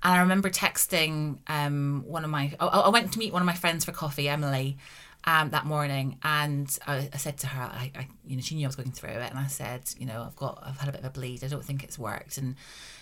and 0.03 0.13
I 0.15 0.19
remember 0.21 0.51
texting 0.51 1.39
um, 1.49 2.05
one 2.07 2.25
of 2.25 2.31
my. 2.31 2.53
I, 2.61 2.67
I 2.67 2.89
went 2.91 3.13
to 3.13 3.19
meet 3.19 3.33
one 3.33 3.41
of 3.43 3.47
my 3.47 3.55
friends 3.55 3.85
for 3.87 3.93
coffee, 3.93 4.29
Emily. 4.29 4.77
Um, 5.25 5.51
that 5.51 5.67
morning, 5.67 6.17
and 6.23 6.79
I, 6.87 7.11
I 7.13 7.19
said 7.19 7.37
to 7.39 7.47
her, 7.47 7.61
I, 7.63 7.93
I, 7.95 8.09
you 8.27 8.37
know, 8.37 8.43
she 8.43 8.55
knew 8.55 8.65
I 8.65 8.69
was 8.69 8.77
going 8.77 8.91
through 8.91 9.11
it, 9.11 9.31
and 9.31 9.39
I 9.39 9.49
said, 9.49 9.83
you 9.99 10.07
know, 10.07 10.23
I've 10.27 10.35
got, 10.35 10.63
I've 10.67 10.79
had 10.79 10.89
a 10.89 10.93
bit 10.93 11.01
of 11.01 11.07
a 11.07 11.11
bleed. 11.11 11.45
I 11.45 11.49
don't 11.49 11.65
think 11.65 11.85
it's 11.85 11.99
worked, 11.99 12.39
and 12.39 12.57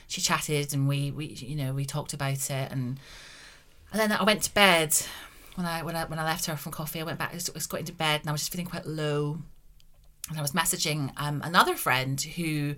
she 0.08 0.20
chatted, 0.20 0.74
and 0.74 0.88
we, 0.88 1.12
we, 1.12 1.26
you 1.26 1.54
know, 1.54 1.72
we 1.72 1.84
talked 1.84 2.14
about 2.14 2.50
it, 2.50 2.72
and 2.72 2.98
and 3.92 4.00
then 4.00 4.12
I 4.12 4.24
went 4.24 4.42
to 4.42 4.54
bed 4.54 4.94
when 5.54 5.66
I 5.66 5.82
when 5.82 5.96
I 5.96 6.04
when 6.04 6.18
I 6.18 6.24
left 6.24 6.46
her 6.46 6.56
from 6.56 6.72
coffee. 6.72 7.00
I 7.00 7.04
went 7.04 7.18
back. 7.18 7.32
I 7.32 7.34
was 7.54 7.66
got 7.66 7.80
into 7.80 7.92
bed 7.92 8.20
and 8.20 8.28
I 8.28 8.32
was 8.32 8.42
just 8.42 8.52
feeling 8.52 8.66
quite 8.66 8.86
low. 8.86 9.38
And 10.28 10.38
I 10.38 10.42
was 10.42 10.52
messaging 10.52 11.10
um, 11.16 11.40
another 11.42 11.74
friend 11.74 12.20
who 12.20 12.74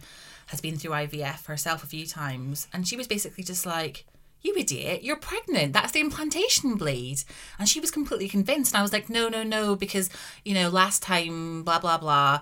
has 0.47 0.61
been 0.61 0.77
through 0.77 0.93
IVF 0.93 1.47
herself 1.47 1.83
a 1.83 1.87
few 1.87 2.07
times, 2.07 2.69
and 2.73 2.87
she 2.87 2.97
was 2.97 3.09
basically 3.09 3.43
just 3.43 3.67
like, 3.67 4.05
"You 4.43 4.55
idiot! 4.57 5.03
You're 5.03 5.17
pregnant. 5.17 5.73
That's 5.73 5.93
the 5.93 6.01
implantation 6.01 6.75
bleed." 6.77 7.23
And 7.59 7.69
she 7.69 7.81
was 7.81 7.91
completely 7.91 8.29
convinced. 8.29 8.73
And 8.73 8.79
I 8.79 8.83
was 8.83 8.93
like, 8.93 9.09
"No, 9.11 9.29
no, 9.29 9.43
no," 9.43 9.77
because 9.77 10.11
you 10.45 10.55
know 10.55 10.69
last 10.69 11.03
time, 11.03 11.63
blah 11.63 11.79
blah 11.79 11.99
blah. 11.99 12.41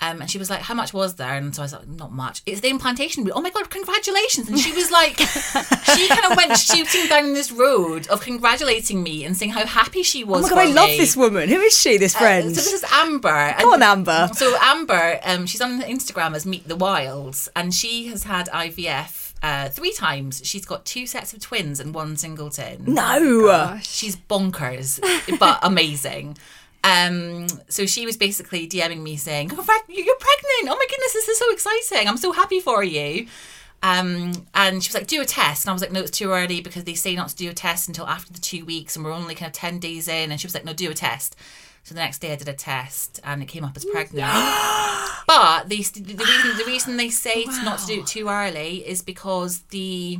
Um, 0.00 0.20
and 0.20 0.30
she 0.30 0.38
was 0.38 0.48
like, 0.48 0.60
"How 0.60 0.74
much 0.74 0.94
was 0.94 1.16
there?" 1.16 1.34
And 1.34 1.52
so 1.52 1.62
I 1.62 1.64
was 1.64 1.72
like, 1.72 1.88
"Not 1.88 2.12
much. 2.12 2.42
It's 2.46 2.60
the 2.60 2.68
implantation 2.68 3.24
bleed. 3.24 3.32
Oh 3.34 3.40
my 3.40 3.50
god, 3.50 3.68
congratulations!" 3.68 4.48
And 4.48 4.56
she 4.56 4.70
was 4.72 4.92
like, 4.92 5.18
she 5.96 6.06
kind 6.06 6.24
of 6.30 6.36
went 6.36 6.56
shooting 6.56 7.08
down 7.08 7.32
this 7.34 7.50
road 7.50 8.06
of 8.06 8.20
congratulating 8.20 9.02
me 9.02 9.24
and 9.24 9.36
saying 9.36 9.50
how 9.50 9.66
happy 9.66 10.04
she 10.04 10.22
was. 10.22 10.44
Oh 10.52 10.54
my 10.54 10.64
god, 10.64 10.68
I 10.70 10.72
love 10.72 10.88
me. 10.90 10.98
this 10.98 11.16
woman. 11.16 11.48
Who 11.48 11.58
is 11.58 11.76
she? 11.76 11.96
This 11.98 12.14
Uh, 12.14 12.18
friend? 12.20 12.48
so 12.54 12.60
this 12.60 12.72
is 12.72 12.84
Amber. 12.92 13.56
Go 13.58 13.72
on, 13.72 13.82
Amber. 13.82 14.30
So 14.34 14.56
Amber, 14.60 15.18
um, 15.24 15.46
she's 15.46 15.60
on 15.60 15.82
Instagram 15.82 16.36
as 16.36 16.46
Meet 16.46 16.68
the 16.68 16.76
Wilds, 16.76 17.48
and 17.56 17.74
she 17.74 18.06
has 18.06 18.22
had 18.22 18.46
IVF 18.50 19.27
uh, 19.42 19.68
three 19.68 19.92
times. 19.92 20.42
She's 20.44 20.64
got 20.64 20.84
two 20.84 21.06
sets 21.06 21.32
of 21.32 21.40
twins 21.40 21.80
and 21.80 21.94
one 21.94 22.16
singleton. 22.16 22.84
no. 22.86 23.78
She's 23.82 24.16
bonkers, 24.16 25.00
but 25.38 25.58
amazing. 25.62 26.36
Um, 26.84 27.48
so 27.68 27.86
she 27.86 28.06
was 28.06 28.16
basically 28.16 28.68
DMing 28.68 29.02
me 29.02 29.16
saying, 29.16 29.50
"You're 29.50 29.58
you're 29.88 30.16
pregnant! 30.16 30.68
Oh 30.72 30.76
my 30.78 30.86
goodness, 30.88 31.12
this 31.12 31.28
is 31.28 31.38
so 31.38 31.50
exciting! 31.52 32.08
I'm 32.08 32.16
so 32.16 32.32
happy 32.32 32.60
for 32.60 32.82
you." 32.84 33.26
Um, 33.82 34.32
and 34.54 34.82
she 34.82 34.88
was 34.88 34.94
like, 34.94 35.06
"Do 35.06 35.20
a 35.20 35.24
test," 35.24 35.64
and 35.64 35.70
I 35.70 35.72
was 35.72 35.82
like, 35.82 35.92
"No, 35.92 36.00
it's 36.00 36.10
too 36.16 36.30
early 36.30 36.60
because 36.60 36.84
they 36.84 36.94
say 36.94 37.14
not 37.14 37.28
to 37.30 37.36
do 37.36 37.50
a 37.50 37.54
test 37.54 37.88
until 37.88 38.06
after 38.06 38.32
the 38.32 38.40
two 38.40 38.64
weeks, 38.64 38.96
and 38.96 39.04
we're 39.04 39.12
only 39.12 39.34
kind 39.34 39.48
of 39.48 39.52
ten 39.52 39.78
days 39.78 40.08
in." 40.08 40.30
And 40.30 40.40
she 40.40 40.46
was 40.46 40.54
like, 40.54 40.64
"No, 40.64 40.72
do 40.72 40.90
a 40.90 40.94
test." 40.94 41.36
So 41.88 41.94
the 41.94 42.00
next 42.00 42.18
day 42.18 42.32
I 42.32 42.36
did 42.36 42.50
a 42.50 42.52
test, 42.52 43.18
and 43.24 43.42
it 43.42 43.46
came 43.46 43.64
up 43.64 43.74
as 43.74 43.82
pregnant. 43.86 44.26
but 45.26 45.70
the 45.70 45.78
the 45.78 46.22
reason 46.22 46.58
the 46.58 46.64
reason 46.66 46.96
they 46.98 47.08
say 47.24 47.44
to 47.44 47.62
not 47.64 47.78
to 47.78 47.86
do 47.86 48.00
it 48.00 48.06
too 48.06 48.28
early 48.28 48.86
is 48.86 49.00
because 49.00 49.60
the 49.70 50.18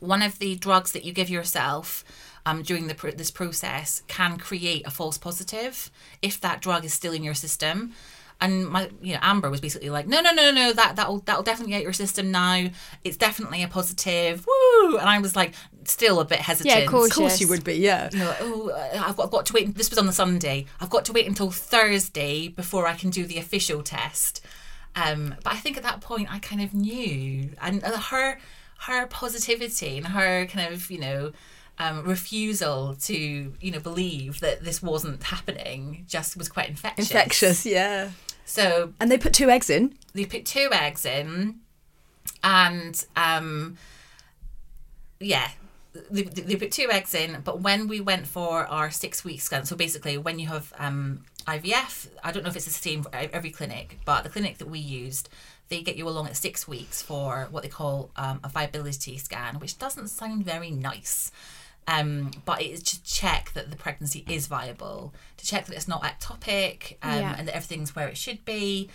one 0.00 0.20
of 0.20 0.38
the 0.40 0.56
drugs 0.56 0.92
that 0.92 1.02
you 1.02 1.14
give 1.14 1.30
yourself 1.30 2.04
um, 2.44 2.60
during 2.60 2.88
the, 2.88 3.14
this 3.16 3.30
process 3.30 4.02
can 4.08 4.36
create 4.36 4.86
a 4.86 4.90
false 4.90 5.16
positive 5.16 5.90
if 6.20 6.38
that 6.42 6.60
drug 6.60 6.84
is 6.84 6.92
still 6.92 7.14
in 7.14 7.24
your 7.24 7.32
system. 7.32 7.94
And 8.40 8.66
my, 8.66 8.90
you 9.00 9.14
know, 9.14 9.20
Amber 9.22 9.48
was 9.48 9.60
basically 9.60 9.90
like, 9.90 10.06
no, 10.06 10.20
no, 10.20 10.32
no, 10.32 10.50
no, 10.50 10.52
no, 10.52 10.72
that 10.72 10.96
that'll 10.96 11.20
that'll 11.20 11.42
definitely 11.42 11.72
get 11.72 11.82
your 11.82 11.92
system 11.92 12.30
now. 12.30 12.66
It's 13.02 13.16
definitely 13.16 13.62
a 13.62 13.68
positive. 13.68 14.44
Woo! 14.46 14.98
And 14.98 15.08
I 15.08 15.18
was 15.20 15.34
like, 15.34 15.54
still 15.84 16.20
a 16.20 16.24
bit 16.24 16.40
hesitant. 16.40 16.74
Yeah, 16.74 16.86
cautious. 16.86 17.12
Of 17.12 17.16
course 17.16 17.40
you 17.40 17.48
would 17.48 17.64
be, 17.64 17.74
yeah. 17.74 18.10
You 18.12 18.18
know, 18.18 18.26
like, 18.26 18.38
oh, 18.40 18.72
I've 18.94 19.16
got, 19.16 19.24
I've 19.24 19.30
got 19.30 19.46
to 19.46 19.52
wait. 19.52 19.74
This 19.74 19.88
was 19.88 19.98
on 19.98 20.06
the 20.06 20.12
Sunday. 20.12 20.66
I've 20.80 20.90
got 20.90 21.04
to 21.06 21.12
wait 21.12 21.26
until 21.26 21.50
Thursday 21.50 22.48
before 22.48 22.86
I 22.86 22.94
can 22.94 23.10
do 23.10 23.24
the 23.24 23.38
official 23.38 23.82
test. 23.82 24.44
Um, 24.96 25.34
but 25.42 25.52
I 25.52 25.56
think 25.56 25.76
at 25.76 25.82
that 25.82 26.00
point 26.00 26.32
I 26.32 26.38
kind 26.38 26.60
of 26.60 26.74
knew, 26.74 27.50
and 27.60 27.82
uh, 27.82 27.98
her 27.98 28.38
her 28.80 29.06
positivity 29.06 29.96
and 29.96 30.08
her 30.08 30.46
kind 30.46 30.72
of 30.72 30.90
you 30.90 30.98
know 30.98 31.32
um, 31.78 32.04
refusal 32.04 32.94
to 33.02 33.14
you 33.60 33.70
know 33.70 33.80
believe 33.80 34.40
that 34.40 34.62
this 34.62 34.82
wasn't 34.82 35.22
happening 35.22 36.04
just 36.08 36.36
was 36.36 36.48
quite 36.48 36.68
infectious. 36.68 37.10
Infectious, 37.10 37.66
yeah. 37.66 38.10
So 38.44 38.92
And 39.00 39.10
they 39.10 39.18
put 39.18 39.32
two 39.32 39.50
eggs 39.50 39.70
in. 39.70 39.94
they 40.12 40.26
put 40.26 40.44
two 40.44 40.68
eggs 40.72 41.04
in, 41.04 41.60
and 42.42 43.04
um, 43.16 43.76
yeah, 45.18 45.48
they, 46.10 46.22
they 46.22 46.56
put 46.56 46.72
two 46.72 46.88
eggs 46.90 47.14
in. 47.14 47.40
But 47.42 47.60
when 47.60 47.88
we 47.88 48.00
went 48.00 48.26
for 48.26 48.66
our 48.66 48.90
six 48.90 49.24
week 49.24 49.40
scan, 49.40 49.64
so 49.64 49.76
basically 49.76 50.18
when 50.18 50.38
you 50.38 50.48
have 50.48 50.72
um, 50.78 51.24
IVF, 51.46 52.08
I 52.22 52.32
don't 52.32 52.42
know 52.42 52.50
if 52.50 52.56
it's 52.56 52.66
the 52.66 52.70
same 52.70 53.02
for 53.02 53.10
every 53.14 53.50
clinic, 53.50 53.98
but 54.04 54.22
the 54.22 54.30
clinic 54.30 54.58
that 54.58 54.68
we 54.68 54.78
used, 54.78 55.28
they 55.68 55.82
get 55.82 55.96
you 55.96 56.08
along 56.08 56.26
at 56.26 56.36
six 56.36 56.68
weeks 56.68 57.02
for 57.02 57.48
what 57.50 57.62
they 57.62 57.68
call 57.68 58.10
um, 58.16 58.40
a 58.44 58.48
viability 58.48 59.18
scan, 59.18 59.58
which 59.58 59.78
doesn't 59.78 60.08
sound 60.08 60.44
very 60.44 60.70
nice. 60.70 61.30
Um, 61.86 62.30
but 62.46 62.62
it's 62.62 62.82
to 62.92 63.02
check 63.04 63.52
that 63.52 63.70
the 63.70 63.76
pregnancy 63.76 64.24
is 64.28 64.46
viable, 64.46 65.12
to 65.36 65.46
check 65.46 65.66
that 65.66 65.74
it's 65.76 65.86
not 65.88 66.02
ectopic, 66.02 66.96
um, 67.02 67.18
Yeah. 67.20 67.34
and 67.36 67.46
that 67.48 67.54
everything's 67.54 67.94
where 67.94 68.08
it 68.08 68.16
should 68.16 68.44
be. 68.46 68.88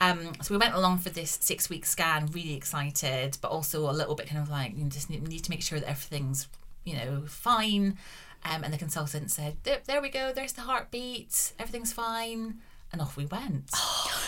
Um, 0.00 0.32
so 0.42 0.54
we 0.54 0.58
went 0.58 0.74
along 0.74 0.98
for 1.00 1.10
this 1.10 1.38
six 1.42 1.68
week 1.68 1.84
scan, 1.84 2.26
really 2.32 2.54
excited, 2.54 3.36
but 3.42 3.48
also 3.50 3.88
a 3.88 3.92
little 3.92 4.14
bit 4.14 4.28
kind 4.28 4.40
of 4.42 4.48
like 4.48 4.76
you 4.76 4.84
just 4.86 5.10
need, 5.10 5.28
need 5.28 5.44
to 5.44 5.50
make 5.50 5.62
sure 5.62 5.78
that 5.78 5.88
everything's 5.88 6.48
you 6.84 6.96
know 6.96 7.24
fine. 7.28 7.98
Um, 8.44 8.64
and 8.64 8.72
the 8.74 8.78
consultant 8.78 9.30
said, 9.30 9.58
there, 9.62 9.80
"There 9.86 10.02
we 10.02 10.08
go. 10.08 10.32
There's 10.32 10.54
the 10.54 10.62
heartbeat. 10.62 11.52
Everything's 11.58 11.92
fine." 11.92 12.58
And 12.92 13.00
off 13.00 13.16
we 13.16 13.26
went. 13.26 13.70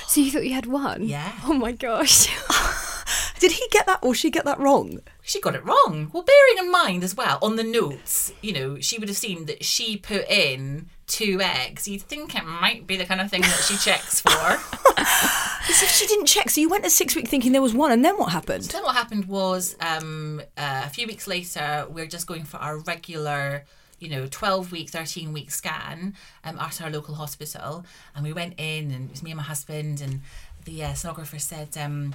So 0.07 0.21
you 0.21 0.31
thought 0.31 0.45
you 0.45 0.53
had 0.55 0.67
one? 0.67 1.03
Yeah. 1.09 1.33
Oh 1.45 1.55
my 1.55 1.73
gosh. 1.73 2.29
Did 3.41 3.53
he 3.53 3.67
get 3.71 3.87
that 3.87 3.99
or 4.03 4.15
she 4.15 4.31
get 4.31 4.45
that 4.45 4.59
wrong? 4.59 5.01
She 5.23 5.41
got 5.41 5.55
it 5.55 5.65
wrong. 5.65 6.11
Well, 6.13 6.23
bearing 6.23 6.59
in 6.67 6.71
mind 6.71 7.03
as 7.03 7.17
well 7.17 7.39
on 7.43 7.57
the 7.57 7.65
notes, 7.65 8.33
you 8.43 8.53
know, 8.53 8.79
she 8.81 8.99
would 8.99 9.09
have 9.09 9.17
seen 9.17 9.47
that 9.47 9.65
she 9.65 9.97
put 9.97 10.29
in 10.31 10.89
two 11.07 11.41
eggs. 11.41 11.89
You'd 11.89 12.03
think 12.03 12.35
it 12.35 12.45
might 12.45 12.87
be 12.87 12.97
the 12.97 13.05
kind 13.05 13.21
of 13.21 13.31
thing 13.31 13.43
that 13.43 13.65
she 13.67 13.77
checks 13.77 14.21
for. 14.21 14.31
As 14.97 15.83
if 15.83 15.91
she 15.91 16.07
didn't 16.07 16.27
check. 16.27 16.51
So 16.51 16.61
you 16.61 16.69
went 16.69 16.85
a 16.85 16.91
six 16.91 17.17
week 17.17 17.29
thinking 17.29 17.53
there 17.53 17.63
was 17.63 17.75
one, 17.75 17.91
and 17.91 18.05
then 18.05 18.17
what 18.17 18.33
happened? 18.33 18.65
then 18.65 18.83
what 18.83 18.95
happened 18.95 19.27
was 19.27 19.77
um, 19.81 20.41
uh, 20.57 20.83
a 20.85 20.91
few 20.91 21.07
weeks 21.07 21.27
later, 21.27 21.87
we 21.91 22.03
are 22.03 22.07
just 22.07 22.27
going 22.27 22.45
for 22.45 22.59
our 22.59 22.79
regular, 22.79 23.65
you 23.99 24.09
know, 24.09 24.27
12 24.31 24.73
week, 24.73 24.91
13 24.91 25.33
week 25.33 25.51
scan 25.51 26.15
um, 26.45 26.59
at 26.59 26.81
our 26.83 26.91
local 26.91 27.15
hospital. 27.15 27.85
And 28.15 28.25
we 28.25 28.33
went 28.33 28.55
in, 28.59 28.91
and 28.91 29.07
it 29.07 29.11
was 29.11 29.23
me 29.23 29.31
and 29.31 29.39
my 29.39 29.45
husband, 29.45 30.01
and 30.01 30.21
the 30.65 30.85
uh, 30.85 30.93
sonographer 30.93 31.41
said, 31.41 31.77
um, 31.79 32.15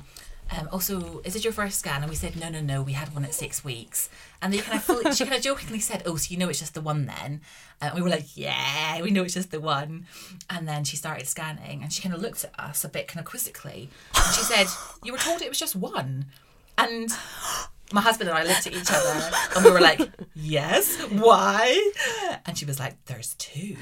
um, 0.58 0.68
also, 0.72 1.22
is 1.24 1.36
it 1.36 1.43
your 1.43 1.54
first 1.54 1.80
scan? 1.80 2.02
And 2.02 2.10
we 2.10 2.16
said, 2.16 2.36
no, 2.36 2.50
no, 2.50 2.62
no, 2.62 2.82
we 2.82 2.93
had 2.93 3.14
one 3.14 3.24
at 3.24 3.34
six 3.34 3.64
weeks. 3.64 4.10
And 4.41 4.54
they 4.54 4.60
kind 4.60 4.78
of 4.78 4.84
fully, 4.84 5.12
she 5.14 5.24
kind 5.26 5.36
of 5.36 5.43
jokingly 5.43 5.80
said, 5.80 6.04
oh, 6.06 6.16
so 6.16 6.32
you 6.32 6.38
know 6.38 6.50
it's 6.50 6.60
just 6.60 6.74
the 6.74 6.82
one 6.82 7.06
then? 7.06 7.41
And 7.82 7.93
we 7.93 8.02
were 8.02 8.10
like, 8.10 8.36
yeah, 8.36 9.02
we 9.02 9.12
know 9.12 9.24
it's 9.24 9.34
just 9.34 9.52
the 9.52 9.60
one. 9.60 10.08
And 10.50 10.68
then 10.68 10.84
she 10.84 10.97
started 10.97 11.28
scanning 11.28 11.84
and 11.84 11.93
she 11.93 12.02
kind 12.02 12.16
of 12.16 12.22
looked 12.22 12.43
at 12.43 12.60
us 12.60 12.84
a 12.84 12.89
bit 12.89 13.08
kind 13.08 13.20
of 13.20 13.30
quizzically. 13.30 13.89
And 14.16 14.36
she 14.36 14.43
said, 14.43 14.68
you 15.04 15.12
were 15.12 15.20
told 15.20 15.41
it 15.41 15.50
was 15.50 15.60
just 15.60 15.76
one. 15.76 16.26
And 16.78 17.10
my 17.92 18.02
husband 18.02 18.30
and 18.30 18.38
I 18.38 18.44
looked 18.44 18.68
at 18.68 18.74
each 18.74 18.92
other 18.92 19.32
and 19.56 19.66
we 19.66 19.72
were 19.72 19.82
like, 19.82 20.02
yes, 20.36 20.98
why? 21.10 21.92
And 22.46 22.58
she 22.58 22.66
was 22.66 22.80
like, 22.80 23.04
there's 23.06 23.34
two. 23.36 23.76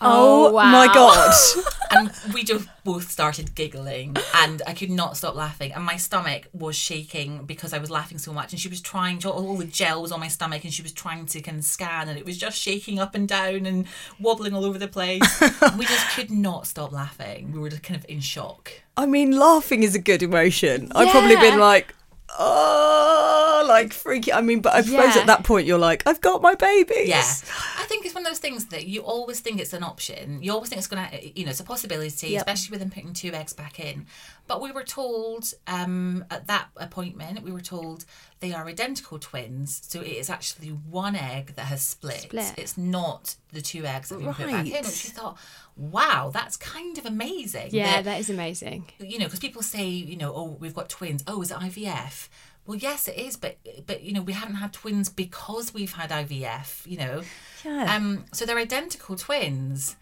Oh, 0.00 0.48
oh 0.48 0.52
wow. 0.52 0.70
my 0.70 0.86
god. 0.86 1.34
And 1.88 2.10
we 2.34 2.42
just 2.42 2.68
both 2.82 3.08
started 3.10 3.54
giggling 3.54 4.16
and 4.34 4.60
I 4.66 4.74
could 4.74 4.90
not 4.90 5.16
stop 5.16 5.36
laughing. 5.36 5.72
And 5.72 5.84
my 5.84 5.96
stomach 5.96 6.48
was 6.52 6.74
shaking 6.74 7.44
because 7.44 7.72
I 7.72 7.78
was 7.78 7.92
laughing 7.92 8.18
so 8.18 8.32
much. 8.32 8.52
And 8.52 8.60
she 8.60 8.68
was 8.68 8.80
trying 8.80 9.20
to, 9.20 9.30
all 9.30 9.56
the 9.56 9.64
gel 9.64 10.02
was 10.02 10.10
on 10.10 10.18
my 10.18 10.26
stomach 10.26 10.64
and 10.64 10.74
she 10.74 10.82
was 10.82 10.92
trying 10.92 11.26
to 11.26 11.40
kind 11.40 11.58
of 11.58 11.64
scan 11.64 12.08
and 12.08 12.18
it 12.18 12.26
was 12.26 12.36
just 12.36 12.58
shaking 12.58 12.98
up 12.98 13.14
and 13.14 13.28
down 13.28 13.66
and 13.66 13.86
wobbling 14.18 14.52
all 14.52 14.64
over 14.64 14.78
the 14.78 14.88
place. 14.88 15.22
we 15.78 15.86
just 15.86 16.08
could 16.10 16.30
not 16.30 16.66
stop 16.66 16.90
laughing. 16.90 17.52
We 17.52 17.60
were 17.60 17.70
just 17.70 17.84
kind 17.84 17.98
of 17.98 18.04
in 18.08 18.20
shock. 18.20 18.72
I 18.96 19.06
mean, 19.06 19.30
laughing 19.30 19.84
is 19.84 19.94
a 19.94 20.00
good 20.00 20.22
emotion. 20.22 20.90
I've 20.94 21.10
probably 21.10 21.36
been 21.36 21.60
like, 21.60 21.94
oh, 22.38 23.64
like 23.68 23.92
freaky. 23.92 24.32
I 24.32 24.40
mean, 24.40 24.60
but 24.60 24.74
I 24.74 24.82
suppose 24.82 25.14
Yeah. 25.14 25.22
at 25.22 25.26
that 25.26 25.44
point 25.44 25.66
you're 25.66 25.78
like, 25.78 26.02
I've 26.06 26.20
got 26.20 26.42
my 26.42 26.54
babies. 26.54 27.08
Yeah. 27.08 27.18
I 27.78 27.84
think 27.88 28.04
it's 28.04 28.14
one 28.14 28.24
of 28.24 28.30
those 28.30 28.38
things 28.38 28.66
that 28.66 28.86
you 28.86 29.02
always 29.02 29.40
think 29.40 29.60
it's 29.60 29.72
an 29.72 29.82
option. 29.82 30.42
You 30.42 30.52
always 30.52 30.68
think 30.70 30.78
it's 30.78 30.88
going 30.88 31.08
to, 31.08 31.38
you 31.38 31.44
know, 31.44 31.50
it's 31.50 31.60
a 31.60 31.64
possibility, 31.64 32.28
Yep. 32.30 32.40
especially 32.42 32.70
with 32.72 32.80
them 32.80 32.90
putting 32.90 33.12
two 33.12 33.32
eggs 33.32 33.52
back 33.52 33.78
in. 33.80 34.06
But 34.46 34.60
we 34.60 34.70
were 34.72 34.84
told 34.84 35.52
um, 35.66 36.24
at 36.30 36.46
that 36.46 36.68
appointment, 36.76 37.42
we 37.42 37.50
were 37.52 37.60
told 37.60 38.04
they 38.40 38.52
are 38.52 38.66
identical 38.66 39.18
twins. 39.18 39.80
So 39.86 40.00
it 40.00 40.08
is 40.08 40.30
actually 40.30 40.68
one 40.68 41.16
egg 41.16 41.54
that 41.56 41.66
has 41.66 41.82
split. 41.82 42.20
Split. 42.22 42.54
It's 42.56 42.76
not 42.78 43.36
the 43.52 43.60
two 43.62 43.84
eggs 43.86 44.08
that 44.10 44.16
have 44.20 44.24
been 44.24 44.34
put 44.34 44.46
back 44.52 44.66
in, 44.66 44.72
Right. 44.72 44.84
which 44.84 45.04
we 45.04 45.10
thought, 45.10 45.38
wow, 45.76 46.30
that's 46.32 46.56
kind 46.56 46.96
of 46.98 47.04
amazing. 47.06 47.68
Yeah, 47.72 47.96
that- 47.96 48.04
that 48.04 48.20
is 48.20 48.30
amazing. 48.30 48.86
you 48.98 49.18
know, 49.18 49.26
because 49.26 49.40
people 49.40 49.62
say, 49.62 49.86
you 49.86 50.16
know, 50.16 50.32
oh, 50.34 50.56
we've 50.58 50.74
got 50.74 50.88
twins. 50.88 51.22
Oh, 51.26 51.42
is 51.42 51.50
it 51.50 51.56
IVF? 51.58 52.28
Well, 52.66 52.76
yes, 52.78 53.06
it 53.06 53.16
is, 53.16 53.36
but 53.36 53.58
but 53.86 54.02
you 54.02 54.12
know, 54.12 54.22
we 54.22 54.32
haven't 54.32 54.56
had 54.56 54.72
twins 54.72 55.08
because 55.08 55.72
we've 55.72 55.92
had 55.92 56.10
IVF. 56.10 56.84
You 56.86 56.96
know, 56.98 57.22
Yeah. 57.64 57.94
um, 57.94 58.24
so 58.32 58.44
they're 58.44 58.58
identical 58.58 59.14
twins, 59.16 59.94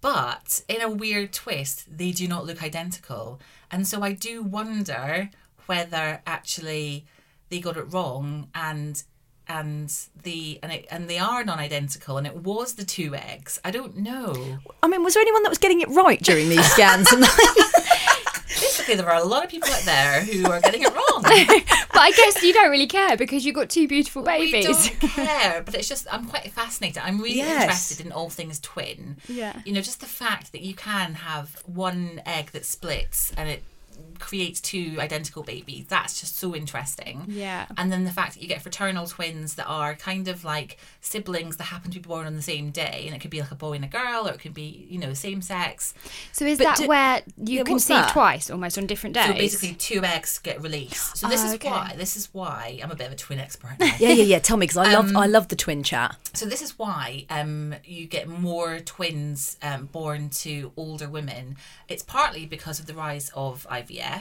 but 0.00 0.62
in 0.68 0.82
a 0.82 0.90
weird 0.90 1.32
twist, 1.32 1.96
they 1.96 2.10
do 2.10 2.28
not 2.28 2.44
look 2.44 2.62
identical, 2.62 3.40
and 3.70 3.86
so 3.88 4.02
I 4.02 4.12
do 4.12 4.42
wonder 4.42 5.30
whether 5.66 6.20
actually 6.26 7.06
they 7.48 7.58
got 7.60 7.76
it 7.78 7.84
wrong 7.84 8.48
and 8.54 9.02
and 9.48 9.92
the 10.22 10.58
and 10.62 10.72
it 10.72 10.86
and 10.90 11.08
they 11.08 11.18
are 11.18 11.44
non-identical 11.44 12.16
and 12.16 12.26
it 12.26 12.36
was 12.36 12.74
the 12.74 12.84
two 12.84 13.14
eggs 13.14 13.60
i 13.64 13.70
don't 13.70 13.96
know 13.96 14.58
I 14.82 14.88
mean, 14.88 15.02
was 15.02 15.14
there 15.14 15.20
anyone 15.22 15.42
that 15.44 15.48
was 15.50 15.58
getting 15.58 15.80
it 15.80 15.88
right 15.88 16.20
during 16.22 16.48
these 16.50 16.64
scans? 16.72 17.10
And 17.12 17.22
basically 18.48 18.94
there 18.96 19.08
are 19.10 19.20
a 19.20 19.24
lot 19.24 19.44
of 19.44 19.50
people 19.50 19.68
out 19.70 19.82
there 19.82 20.20
who 20.22 20.46
are 20.50 20.60
getting 20.60 20.82
it 20.82 20.92
wrong 20.94 21.22
But 21.94 22.00
I 22.02 22.10
guess 22.12 22.42
you 22.42 22.52
don't 22.52 22.70
really 22.70 22.86
care 22.86 23.16
because 23.16 23.44
you've 23.46 23.54
got 23.54 23.70
two 23.70 23.86
beautiful 23.88 24.22
We 24.22 24.50
babies. 24.52 24.90
don't 24.90 25.10
care, 25.10 25.62
but 25.64 25.74
it's 25.74 25.88
just 25.88 26.06
I'm 26.12 26.26
quite 26.26 26.50
fascinated. 26.52 27.02
I'm 27.04 27.18
really 27.20 27.36
Yes. 27.36 27.62
interested 27.62 28.04
in 28.06 28.12
all 28.12 28.30
things 28.30 28.58
twin. 28.60 29.16
Yeah. 29.28 29.60
You 29.64 29.72
know, 29.74 29.80
just 29.80 30.00
the 30.00 30.06
fact 30.06 30.52
that 30.52 30.62
you 30.62 30.74
can 30.74 31.14
have 31.14 31.62
one 31.66 32.20
egg 32.26 32.50
that 32.50 32.64
splits 32.66 33.32
and 33.36 33.48
it 33.48 33.62
creates 34.24 34.60
two 34.60 34.96
identical 34.98 35.42
babies. 35.42 35.86
That's 35.88 36.18
just 36.20 36.36
so 36.36 36.54
interesting. 36.54 37.24
Yeah. 37.28 37.66
And 37.76 37.92
then 37.92 38.04
the 38.04 38.10
fact 38.10 38.34
that 38.34 38.42
you 38.42 38.48
get 38.48 38.62
fraternal 38.62 39.06
twins 39.06 39.54
that 39.54 39.66
are 39.66 39.94
kind 39.94 40.26
of 40.28 40.44
like 40.44 40.78
siblings 41.00 41.56
that 41.58 41.64
happen 41.64 41.90
to 41.92 42.00
be 42.00 42.08
born 42.08 42.26
on 42.26 42.34
the 42.34 42.42
same 42.42 42.70
day, 42.70 43.04
and 43.06 43.14
it 43.14 43.20
could 43.20 43.30
be 43.30 43.40
like 43.40 43.50
a 43.50 43.54
boy 43.54 43.72
and 43.74 43.84
a 43.84 43.88
girl, 43.88 44.26
or 44.26 44.32
it 44.32 44.40
could 44.40 44.54
be 44.54 44.86
you 44.88 44.98
know 44.98 45.12
same 45.14 45.42
sex. 45.42 45.94
So 46.32 46.44
is 46.44 46.58
But 46.58 46.64
that 46.64 46.76
do- 46.78 46.88
where 46.88 47.22
you 47.36 47.58
Yeah, 47.58 47.62
can 47.64 47.78
see 47.78 48.00
twice, 48.10 48.50
almost 48.50 48.78
on 48.78 48.86
different 48.86 49.14
days? 49.14 49.26
So 49.26 49.32
basically, 49.34 49.74
two 49.74 50.02
eggs 50.04 50.38
get 50.38 50.60
released. 50.62 51.16
So 51.18 51.28
this 51.28 51.42
Oh, 51.42 51.46
is 51.46 51.54
okay. 51.54 51.68
why. 51.70 51.94
This 51.96 52.16
is 52.16 52.28
why 52.32 52.80
I'm 52.82 52.90
a 52.90 52.96
bit 52.96 53.06
of 53.08 53.12
a 53.12 53.16
twin 53.16 53.38
expert. 53.38 53.76
Yeah, 54.00 54.08
yeah, 54.10 54.24
yeah. 54.24 54.38
Tell 54.40 54.56
me, 54.56 54.64
because 54.66 54.76
I 54.78 54.92
love, 54.92 55.10
Um, 55.10 55.16
I 55.16 55.26
love 55.26 55.48
the 55.48 55.56
twin 55.56 55.82
chat. 55.82 56.16
So 56.32 56.46
this 56.46 56.62
is 56.62 56.78
why 56.78 57.26
um, 57.30 57.74
you 57.84 58.06
get 58.06 58.26
more 58.28 58.80
twins 58.80 59.56
um, 59.62 59.86
born 59.86 60.30
to 60.30 60.72
older 60.76 61.08
women. 61.08 61.56
It's 61.88 62.02
partly 62.02 62.46
because 62.46 62.80
of 62.80 62.86
the 62.86 62.94
rise 62.94 63.30
of 63.34 63.66
IVF, 63.70 64.13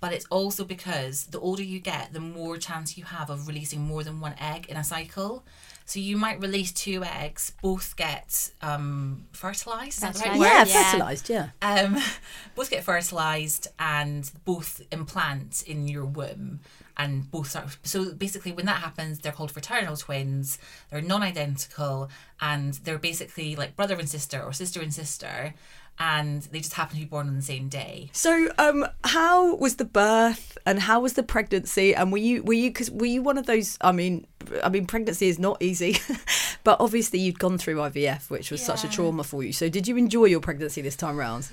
but 0.00 0.12
it's 0.12 0.26
also 0.26 0.64
because 0.64 1.24
the 1.24 1.40
older 1.40 1.62
you 1.62 1.80
get, 1.80 2.12
the 2.12 2.20
more 2.20 2.56
chance 2.56 2.96
you 2.96 3.04
have 3.04 3.30
of 3.30 3.48
releasing 3.48 3.80
more 3.80 4.04
than 4.04 4.20
one 4.20 4.34
egg 4.40 4.66
in 4.68 4.76
a 4.76 4.84
cycle. 4.84 5.44
So 5.86 5.98
you 5.98 6.16
might 6.16 6.40
release 6.40 6.70
two 6.70 7.02
eggs, 7.02 7.52
both 7.62 7.96
get 7.96 8.50
um, 8.60 9.24
fertilized. 9.32 10.04
Is 10.04 10.20
that 10.20 10.26
right. 10.26 10.38
Yeah, 10.38 10.64
yeah. 10.66 10.90
fertilized. 10.90 11.30
Yeah. 11.30 11.48
um, 11.62 11.96
both 12.54 12.70
get 12.70 12.84
fertilized 12.84 13.68
and 13.78 14.30
both 14.44 14.82
implant 14.92 15.64
in 15.66 15.88
your 15.88 16.04
womb 16.04 16.60
and 16.98 17.30
both 17.30 17.50
start 17.50 17.76
so 17.84 18.12
basically 18.12 18.50
when 18.50 18.66
that 18.66 18.80
happens 18.80 19.20
they're 19.20 19.32
called 19.32 19.52
fraternal 19.52 19.96
twins 19.96 20.58
they're 20.90 21.00
non-identical 21.00 22.10
and 22.40 22.74
they're 22.84 22.98
basically 22.98 23.54
like 23.54 23.76
brother 23.76 23.96
and 23.98 24.08
sister 24.08 24.42
or 24.42 24.52
sister 24.52 24.80
and 24.80 24.92
sister 24.92 25.54
and 25.98 26.42
they 26.44 26.58
just 26.58 26.74
happen 26.74 26.94
to 26.94 27.00
be 27.00 27.06
born 27.06 27.28
on 27.28 27.36
the 27.36 27.42
same 27.42 27.68
day 27.68 28.08
So, 28.12 28.50
um, 28.58 28.86
how 29.04 29.56
was 29.56 29.76
the 29.76 29.84
birth 29.84 30.56
and 30.66 30.80
how 30.80 31.00
was 31.00 31.14
the 31.14 31.22
pregnancy? 31.22 31.94
And 31.94 32.12
were 32.12 32.18
you, 32.18 32.42
were 32.42 32.54
you, 32.54 32.70
because 32.70 32.90
were 32.90 33.06
you 33.06 33.22
one 33.22 33.38
of 33.38 33.46
those? 33.46 33.78
I 33.80 33.92
mean, 33.92 34.26
I 34.62 34.68
mean, 34.68 34.86
pregnancy 34.86 35.28
is 35.28 35.38
not 35.38 35.60
easy, 35.62 35.98
but 36.64 36.80
obviously 36.80 37.18
you'd 37.18 37.38
gone 37.38 37.58
through 37.58 37.76
IVF, 37.76 38.30
which 38.30 38.50
was 38.50 38.62
such 38.62 38.84
a 38.84 38.88
trauma 38.88 39.24
for 39.24 39.42
you. 39.42 39.52
So, 39.52 39.68
did 39.68 39.88
you 39.88 39.96
enjoy 39.96 40.26
your 40.26 40.40
pregnancy 40.40 40.82
this 40.82 40.96
time 40.96 41.16
round? 41.16 41.48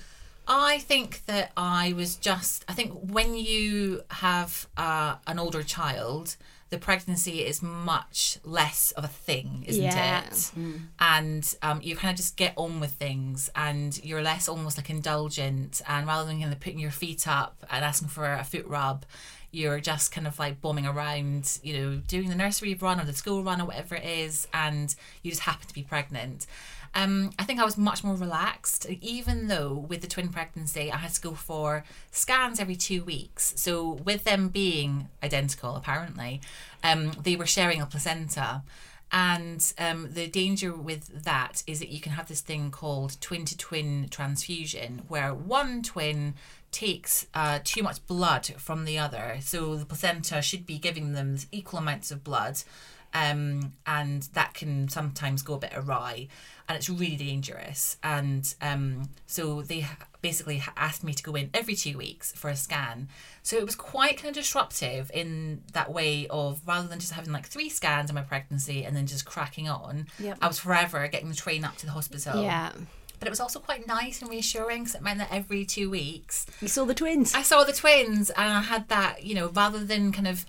I 0.48 0.78
think 0.80 1.26
that 1.26 1.52
I 1.58 1.94
was 1.94 2.16
just. 2.18 2.66
I 2.68 2.74
think 2.74 2.94
when 3.12 3.34
you 3.36 4.04
have 4.12 4.68
uh, 4.78 5.16
an 5.26 5.40
older 5.40 5.64
child, 5.64 6.36
the 6.76 6.86
pregnancy 6.86 7.46
is 7.46 7.62
much 7.62 8.38
less 8.44 8.92
of 8.92 9.04
a 9.04 9.08
thing, 9.08 9.64
isn't 9.68 9.84
Yeah. 9.84 10.24
it? 10.26 10.52
And 11.00 11.56
um, 11.62 11.80
you 11.82 11.96
kind 11.96 12.12
of 12.12 12.18
just 12.18 12.36
get 12.38 12.54
on 12.58 12.80
with 12.80 12.92
things, 12.92 13.50
and 13.56 13.98
you're 14.04 14.22
less 14.22 14.48
almost 14.50 14.78
like 14.78 14.90
indulgent. 14.90 15.82
And 15.88 16.06
rather 16.08 16.26
than 16.28 16.42
kind 16.42 16.52
of 16.54 16.60
putting 16.60 16.80
your 16.80 16.92
feet 16.92 17.28
up 17.28 17.66
and 17.72 17.84
asking 17.86 18.10
for 18.10 18.32
a 18.32 18.44
foot 18.44 18.66
rub, 18.68 19.06
you're 19.52 19.80
just 19.80 20.12
kind 20.12 20.28
of 20.28 20.38
like 20.38 20.60
bombing 20.62 20.86
around, 20.86 21.60
you 21.64 21.74
know, 21.78 22.02
doing 22.08 22.28
the 22.30 22.36
nursery 22.36 22.74
run 22.76 23.00
or 23.00 23.06
the 23.06 23.14
school 23.14 23.42
run 23.42 23.62
or 23.62 23.66
whatever 23.66 23.96
it 23.96 24.04
is, 24.06 24.48
and 24.54 24.94
you 25.24 25.32
just 25.32 25.44
happen 25.44 25.68
to 25.68 25.74
be 25.74 25.84
pregnant. 25.84 26.46
Um, 26.96 27.32
I 27.38 27.44
think 27.44 27.60
I 27.60 27.66
was 27.66 27.78
much 27.78 28.06
more 28.06 28.16
relaxed, 28.16 28.88
even 29.02 29.48
though 29.48 29.74
with 29.74 30.02
the 30.02 30.08
twin 30.08 30.30
pregnancy, 30.30 30.92
I 30.92 30.98
had 30.98 31.14
to 31.14 31.22
go 31.22 31.34
for 31.34 31.84
scans 32.12 32.60
every 32.60 32.78
two 32.78 33.04
weeks. 33.04 33.54
So, 33.58 34.00
with 34.06 34.24
them 34.24 34.48
being 34.48 35.10
identical, 35.22 35.76
apparently, 35.76 36.40
um, 36.84 37.12
they 37.22 37.36
were 37.36 37.46
sharing 37.46 37.82
a 37.82 37.86
placenta. 37.86 38.64
And 39.12 39.74
um, 39.78 40.10
the 40.12 40.28
danger 40.28 40.74
with 40.74 41.24
that 41.26 41.64
is 41.68 41.80
that 41.80 41.90
you 41.90 42.00
can 42.00 42.14
have 42.14 42.28
this 42.28 42.42
thing 42.42 42.72
called 42.72 43.18
twin 43.22 43.46
to 43.46 43.58
twin 43.58 44.08
transfusion, 44.10 45.04
where 45.08 45.34
one 45.34 45.84
twin 45.84 46.34
takes 46.72 47.26
uh, 47.34 47.60
too 47.64 47.84
much 47.84 48.06
blood 48.08 48.46
from 48.58 48.84
the 48.86 48.98
other. 48.98 49.38
So 49.42 49.76
the 49.76 49.86
placenta 49.86 50.42
should 50.42 50.66
be 50.66 50.78
giving 50.78 51.14
them 51.14 51.38
equal 51.52 51.80
amounts 51.80 52.12
of 52.12 52.24
blood, 52.24 52.58
um, 53.16 53.72
and 53.88 54.24
that 54.34 54.54
can 54.54 54.90
sometimes 54.90 55.42
go 55.42 55.54
a 55.54 55.58
bit 55.60 55.72
awry, 55.74 56.28
and 56.68 56.76
it's 56.78 56.90
really 56.90 57.16
dangerous. 57.16 57.96
And 58.04 58.54
um, 58.62 59.10
so 59.26 59.62
they 59.62 59.88
basically 60.22 60.62
asked 60.76 61.04
me 61.04 61.14
to 61.14 61.24
go 61.24 61.36
in 61.36 61.50
every 61.54 61.76
two 61.76 61.98
weeks 61.98 62.34
for 62.34 62.50
a 62.50 62.56
scan. 62.56 63.08
So 63.42 63.56
it 63.58 63.66
was 63.66 63.76
quite 63.76 64.18
kind 64.18 64.30
of 64.30 64.44
disruptive 64.44 65.10
in 65.14 65.62
that 65.74 65.94
way 65.94 66.28
of 66.30 66.62
rather 66.68 66.88
than 66.88 67.00
just 67.00 67.14
having 67.14 67.32
like 67.32 67.46
three 67.46 67.70
scans 67.70 68.10
in 68.10 68.16
my 68.16 68.24
pregnancy 68.24 68.84
and 68.84 68.96
then 68.96 69.06
just 69.06 69.24
cracking 69.26 69.70
on, 69.70 70.08
Yep. 70.20 70.40
I 70.42 70.48
was 70.48 70.60
forever 70.60 71.08
getting 71.08 71.30
the 71.30 71.36
train 71.36 71.64
up 71.64 71.78
to 71.78 71.86
the 71.86 71.92
hospital. 71.94 72.42
Yeah. 72.44 72.72
But 73.20 73.28
it 73.28 73.32
was 73.32 73.40
also 73.40 73.60
quite 73.60 73.88
nice 73.88 74.22
and 74.22 74.30
reassuring 74.30 74.84
because 74.84 74.96
it 74.96 75.02
meant 75.02 75.20
that 75.20 75.30
every 75.32 75.64
two 75.64 75.90
weeks 75.90 76.48
You 76.60 76.68
saw 76.68 76.84
the 76.86 76.94
twins. 76.96 77.34
I 77.34 77.44
saw 77.44 77.64
the 77.64 77.72
twins 77.72 78.30
and 78.32 78.52
I 78.52 78.62
had 78.62 78.90
that, 78.90 79.24
you 79.24 79.36
know, 79.36 79.50
rather 79.50 79.84
than 79.86 80.12
kind 80.12 80.28
of 80.28 80.46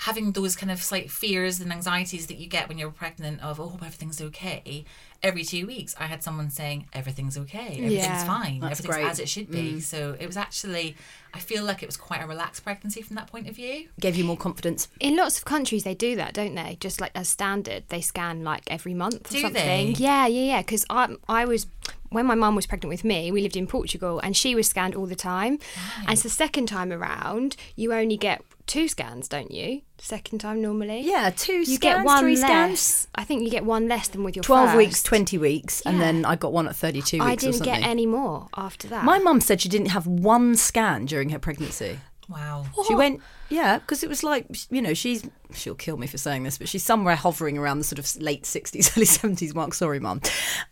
having 0.00 0.32
those 0.32 0.54
kind 0.56 0.70
of 0.70 0.82
slight 0.82 1.10
fears 1.10 1.60
and 1.60 1.72
anxieties 1.72 2.26
that 2.26 2.36
you 2.36 2.46
get 2.46 2.68
when 2.68 2.76
you're 2.78 2.90
pregnant 2.90 3.40
of 3.42 3.58
oh 3.58 3.68
hope 3.68 3.82
everything's 3.82 4.20
okay 4.20 4.84
every 5.22 5.42
two 5.42 5.66
weeks 5.66 5.94
i 5.98 6.04
had 6.04 6.22
someone 6.22 6.50
saying 6.50 6.86
everything's 6.92 7.38
okay 7.38 7.68
everything's 7.78 7.92
Yeah. 7.94 8.24
fine 8.26 8.60
That's 8.60 8.80
everything's 8.80 8.96
great. 9.02 9.10
as 9.10 9.18
it 9.20 9.28
should 9.28 9.50
be 9.50 9.74
mm. 9.74 9.82
so 9.82 10.14
it 10.20 10.26
was 10.26 10.36
actually 10.36 10.94
i 11.32 11.38
feel 11.38 11.64
like 11.64 11.82
it 11.82 11.86
was 11.86 11.96
quite 11.96 12.22
a 12.22 12.26
relaxed 12.26 12.62
pregnancy 12.62 13.00
from 13.00 13.16
that 13.16 13.26
point 13.28 13.48
of 13.48 13.56
view 13.56 13.88
Gave 13.98 14.16
you 14.16 14.24
more 14.24 14.36
confidence. 14.36 14.88
In 15.00 15.16
lots 15.16 15.38
of 15.38 15.44
countries, 15.46 15.84
they 15.84 15.94
do 15.94 16.16
that, 16.16 16.34
don't 16.34 16.54
they? 16.54 16.76
Just 16.80 17.00
like 17.00 17.10
as 17.14 17.28
standard, 17.28 17.84
they 17.88 18.00
scan 18.02 18.44
like 18.44 18.62
every 18.68 18.92
month 18.94 19.30
or 19.30 19.34
Do 19.34 19.40
something. 19.40 19.54
they? 19.64 19.94
Yeah, 19.96 20.26
yeah, 20.26 20.44
yeah. 20.52 20.60
Because 20.62 20.84
I, 20.90 21.16
I 21.28 21.44
was 21.46 21.66
when 22.10 22.26
my 22.26 22.34
mum 22.34 22.54
was 22.56 22.66
pregnant 22.66 22.90
with 22.90 23.04
me, 23.04 23.30
we 23.32 23.42
lived 23.42 23.56
in 23.56 23.66
Portugal, 23.66 24.20
and 24.20 24.36
she 24.36 24.54
was 24.54 24.68
scanned 24.68 24.94
all 24.94 25.06
the 25.06 25.14
time. 25.16 25.58
And 26.06 26.18
so 26.18 26.24
the 26.24 26.34
second 26.34 26.66
time 26.66 26.92
around, 26.92 27.56
you 27.74 27.92
only 27.92 28.16
get 28.16 28.42
two 28.66 28.88
scans, 28.88 29.28
don't 29.28 29.50
you? 29.50 29.82
Second 29.98 30.40
time 30.40 30.60
normally. 30.60 31.00
Yeah, 31.02 31.30
two 31.30 31.58
You 31.58 31.64
scans, 31.64 31.78
get 31.80 32.04
one 32.04 32.20
three 32.22 32.36
less. 32.36 32.40
scans. 32.80 33.08
I 33.14 33.24
think 33.24 33.42
you 33.42 33.50
get 33.50 33.64
one 33.64 33.88
less 33.88 34.08
than 34.08 34.24
with 34.24 34.36
your 34.36 34.42
12 34.42 34.68
first. 34.68 34.76
weeks, 34.76 35.02
20 35.02 35.38
weeks, 35.38 35.80
and 35.82 36.00
then 36.00 36.24
I 36.24 36.36
got 36.36 36.52
one 36.52 36.66
at 36.68 36.76
32 36.76 37.16
weeks 37.18 37.24
I 37.26 37.34
didn't 37.36 37.62
get 37.62 37.82
any 37.82 38.06
more 38.06 38.48
after 38.56 38.88
that. 38.88 39.04
My 39.04 39.18
mum 39.18 39.40
said 39.40 39.60
she 39.60 39.68
didn't 39.68 39.88
have 39.88 40.06
one 40.06 40.56
scan 40.56 41.06
during 41.06 41.30
her 41.30 41.38
pregnancy. 41.38 41.98
Wow 42.28 42.64
She 42.86 42.94
went, 42.94 43.20
yeah, 43.48 43.78
because 43.78 44.02
it 44.02 44.08
was 44.08 44.22
like, 44.24 44.46
you 44.70 44.82
know, 44.82 44.94
she's, 44.94 45.28
she'll 45.54 45.74
kill 45.76 45.96
me 45.96 46.06
for 46.06 46.18
saying 46.18 46.42
this, 46.42 46.58
but 46.58 46.68
she's 46.68 46.82
somewhere 46.82 47.14
hovering 47.16 47.56
around 47.56 47.78
the 47.78 47.84
sort 47.84 47.98
of 47.98 48.20
late 48.20 48.42
60s, 48.42 48.90
early 48.96 49.06
70s 49.06 49.54
mark. 49.54 49.74
Sorry, 49.74 50.00
mum. 50.00 50.20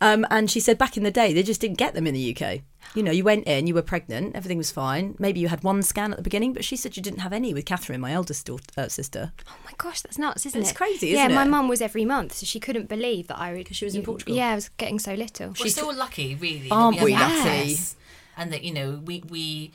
Um, 0.01 0.27
and 0.31 0.51
she 0.51 0.59
said 0.61 0.79
back 0.79 0.97
in 0.97 1.03
the 1.05 1.11
day, 1.13 1.33
they 1.33 1.43
just 1.43 1.61
didn't 1.61 1.79
get 1.79 1.95
them 1.95 2.07
in 2.07 2.15
the 2.15 2.37
UK. 2.37 2.61
You 2.95 3.03
know, 3.03 3.11
you 3.13 3.25
went 3.25 3.47
in, 3.47 3.67
you 3.67 3.75
were 3.75 3.83
pregnant, 3.83 4.37
everything 4.37 4.59
was 4.59 4.71
fine. 4.71 5.15
Maybe 5.19 5.41
you 5.41 5.49
had 5.49 5.65
one 5.65 5.83
scan 5.83 6.11
at 6.13 6.17
the 6.17 6.23
beginning, 6.23 6.53
but 6.53 6.65
she 6.65 6.77
said 6.77 6.97
you 6.97 7.03
didn't 7.03 7.21
have 7.21 7.33
any 7.33 7.55
with 7.55 7.65
Catherine, 7.65 8.01
my 8.01 8.13
eldest 8.13 8.47
daughter, 8.47 8.65
uh, 8.77 8.89
sister. 8.89 9.33
Oh 9.49 9.57
my 9.65 9.73
gosh, 9.79 10.03
that's 10.03 10.19
nuts, 10.19 10.45
isn't 10.47 10.61
It's 10.61 10.69
it? 10.69 10.73
It's 10.73 10.77
crazy, 10.79 11.07
Yeah, 11.09 11.13
isn't 11.25 11.31
it? 11.31 11.35
Yeah, 11.35 11.41
my 11.41 11.45
it? 11.47 11.51
mum 11.51 11.69
was 11.69 11.81
every 11.81 12.05
month, 12.05 12.35
so 12.35 12.47
she 12.47 12.61
couldn't 12.61 12.89
believe 12.89 13.29
that 13.29 13.39
I 13.39 13.53
would. 13.53 13.59
Because 13.59 13.77
she 13.77 13.85
was 13.85 13.95
in 13.95 14.03
Portugal. 14.03 14.35
Yeah, 14.37 14.51
I 14.51 14.55
was 14.57 14.69
getting 14.71 14.99
so 14.99 15.15
little. 15.15 15.55
we're 15.61 15.71
so 15.71 15.89
lucky 15.89 16.35
really 16.35 16.69
Aren't 16.71 17.01
we 17.03 17.13
have 17.13 17.31
we 17.31 17.37
lucky? 17.39 17.49
access 17.51 17.97
and 18.37 18.53
that 18.53 18.63
you 18.65 18.73
know 18.75 19.01
we 19.05 19.23
we 19.29 19.71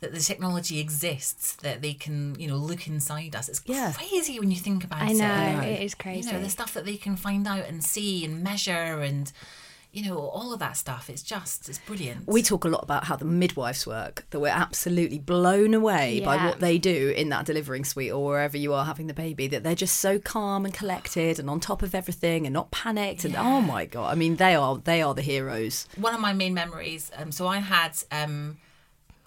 that 0.00 0.12
the 0.12 0.20
technology 0.20 0.80
exists 0.80 1.54
that 1.56 1.82
they 1.82 1.92
can 1.92 2.34
you 2.38 2.48
know 2.48 2.56
look 2.56 2.86
inside 2.86 3.34
us 3.36 3.48
it's 3.48 3.60
Yeah. 3.66 3.92
crazy 3.92 4.38
when 4.40 4.50
you 4.50 4.56
think 4.58 4.84
about 4.84 5.02
I 5.02 5.10
it 5.12 5.14
know, 5.16 5.60
it 5.62 5.82
is 5.82 5.92
you 5.92 5.96
crazy. 5.98 6.32
know 6.32 6.40
the 6.40 6.48
stuff 6.50 6.74
that 6.74 6.84
they 6.86 6.96
can 6.96 7.16
find 7.16 7.46
out 7.46 7.66
and 7.66 7.84
see 7.84 8.24
and 8.24 8.42
measure 8.42 9.00
and 9.02 9.30
you 9.92 10.04
know 10.08 10.16
all 10.18 10.52
of 10.52 10.60
that 10.60 10.76
stuff 10.76 11.10
it's 11.10 11.20
just 11.22 11.68
it's 11.68 11.78
brilliant 11.78 12.26
We 12.28 12.42
talk 12.42 12.64
a 12.64 12.68
lot 12.68 12.84
about 12.84 13.04
how 13.04 13.16
the 13.16 13.24
midwives 13.24 13.86
work, 13.88 14.24
that 14.30 14.38
we're 14.38 14.46
absolutely 14.48 15.18
blown 15.18 15.74
away 15.74 16.20
by 16.24 16.46
what 16.46 16.60
they 16.60 16.78
do 16.78 17.12
in 17.16 17.28
that 17.30 17.44
delivering 17.44 17.84
suite 17.84 18.12
or 18.12 18.24
wherever 18.24 18.56
you 18.56 18.72
are 18.72 18.84
having 18.84 19.08
the 19.08 19.14
baby, 19.14 19.48
that 19.48 19.64
they're 19.64 19.74
just 19.74 19.98
so 19.98 20.20
calm 20.20 20.64
and 20.64 20.72
collected 20.72 21.40
and 21.40 21.50
on 21.50 21.58
top 21.58 21.82
of 21.82 21.92
everything 21.92 22.46
and 22.46 22.52
not 22.54 22.70
panicked. 22.70 23.24
And 23.24 23.34
oh 23.36 23.60
my 23.60 23.84
God, 23.84 24.12
I 24.12 24.14
mean, 24.14 24.36
they 24.36 24.54
are 24.54 24.78
they 24.78 25.02
are 25.02 25.12
the 25.12 25.22
heroes. 25.22 25.88
one 25.96 26.14
of 26.14 26.20
my 26.20 26.32
main 26.32 26.54
memories 26.54 27.10
um 27.16 27.32
so 27.32 27.48
i 27.48 27.58
had 27.58 27.92
um 28.12 28.58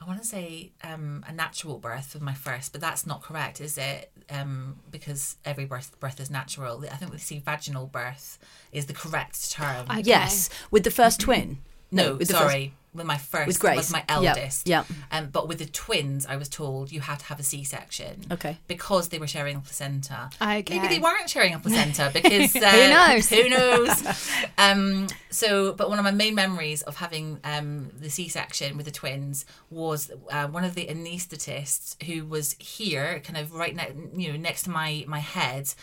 i 0.04 0.08
want 0.08 0.22
to 0.22 0.28
say 0.28 0.72
um 0.84 1.24
a 1.28 1.32
natural 1.32 1.78
birth 1.78 2.14
with 2.14 2.22
my 2.24 2.34
first 2.34 2.72
but 2.72 2.82
that's 2.82 3.06
not 3.06 3.22
correct 3.22 3.62
is 3.62 3.78
it 3.78 4.12
um 4.30 4.76
because 4.91 5.38
every 5.45 5.66
birth 5.66 5.97
birth 5.99 6.20
is 6.20 6.30
natural 6.30 6.84
i 6.91 6.95
think 6.95 7.12
we 7.12 7.18
see 7.18 7.39
vaginal 7.39 7.86
birth 7.88 8.38
is 8.72 8.86
the 8.88 8.93
correct 8.93 9.51
term 9.51 9.86
Okay. 9.89 10.01
Yes, 10.04 10.49
with 10.72 10.84
the 10.84 10.91
first 10.91 11.20
twin. 11.20 11.60
no, 11.91 12.16
with 12.16 12.28
the 12.28 12.34
sorry 12.34 12.74
with 12.94 13.06
my 13.06 13.18
first 13.18 13.48
With 13.48 13.60
Grace. 13.60 13.78
was 13.78 13.91
my 13.91 14.04
eldest 14.08 14.68
yep. 14.68 14.86
um 15.12 15.30
but 15.32 15.48
with 15.48 15.60
the 15.60 15.66
twins 15.66 16.26
i 16.26 16.36
was 16.36 16.48
told 16.50 16.91
you 16.91 17.02
had 17.02 17.20
to 17.20 17.26
have 17.26 17.39
a 17.39 17.44
c-section 17.44 18.22
Okay. 18.32 18.58
because 18.68 19.10
they 19.10 19.20
were 19.20 19.28
sharing 19.28 19.56
a 19.58 19.60
placenta 19.60 20.30
Okay. 20.41 20.64
maybe 20.80 20.88
they 20.88 21.00
weren't 21.00 21.30
sharing 21.30 21.54
a 21.54 21.60
placenta 21.64 22.12
because 22.14 22.56
uh, 22.56 22.70
Who 22.70 22.89
knows? 22.89 23.30
who 23.30 23.50
knows 23.50 24.04
um 24.58 25.08
so 25.30 25.74
but 25.74 25.89
one 25.89 25.98
of 26.00 26.04
my 26.06 26.12
main 26.12 26.36
memories 26.36 26.82
of 26.84 26.98
having 26.98 27.39
um 27.44 27.89
the 28.00 28.10
c-section 28.10 28.78
with 28.78 28.86
the 28.86 28.91
twins 28.91 29.46
was 29.70 30.12
uh, 30.32 30.48
one 30.48 30.64
of 30.64 30.76
the 30.76 30.86
anaesthetists 30.88 32.02
who 32.04 32.26
was 32.26 32.54
here 32.60 33.20
kind 33.24 33.38
of 33.38 33.54
right 33.54 33.76
next 33.76 33.96
you 34.16 34.32
know 34.32 34.38
next 34.38 34.64
to 34.64 34.70
my 34.70 35.04
my 35.08 35.20
head 35.20 35.74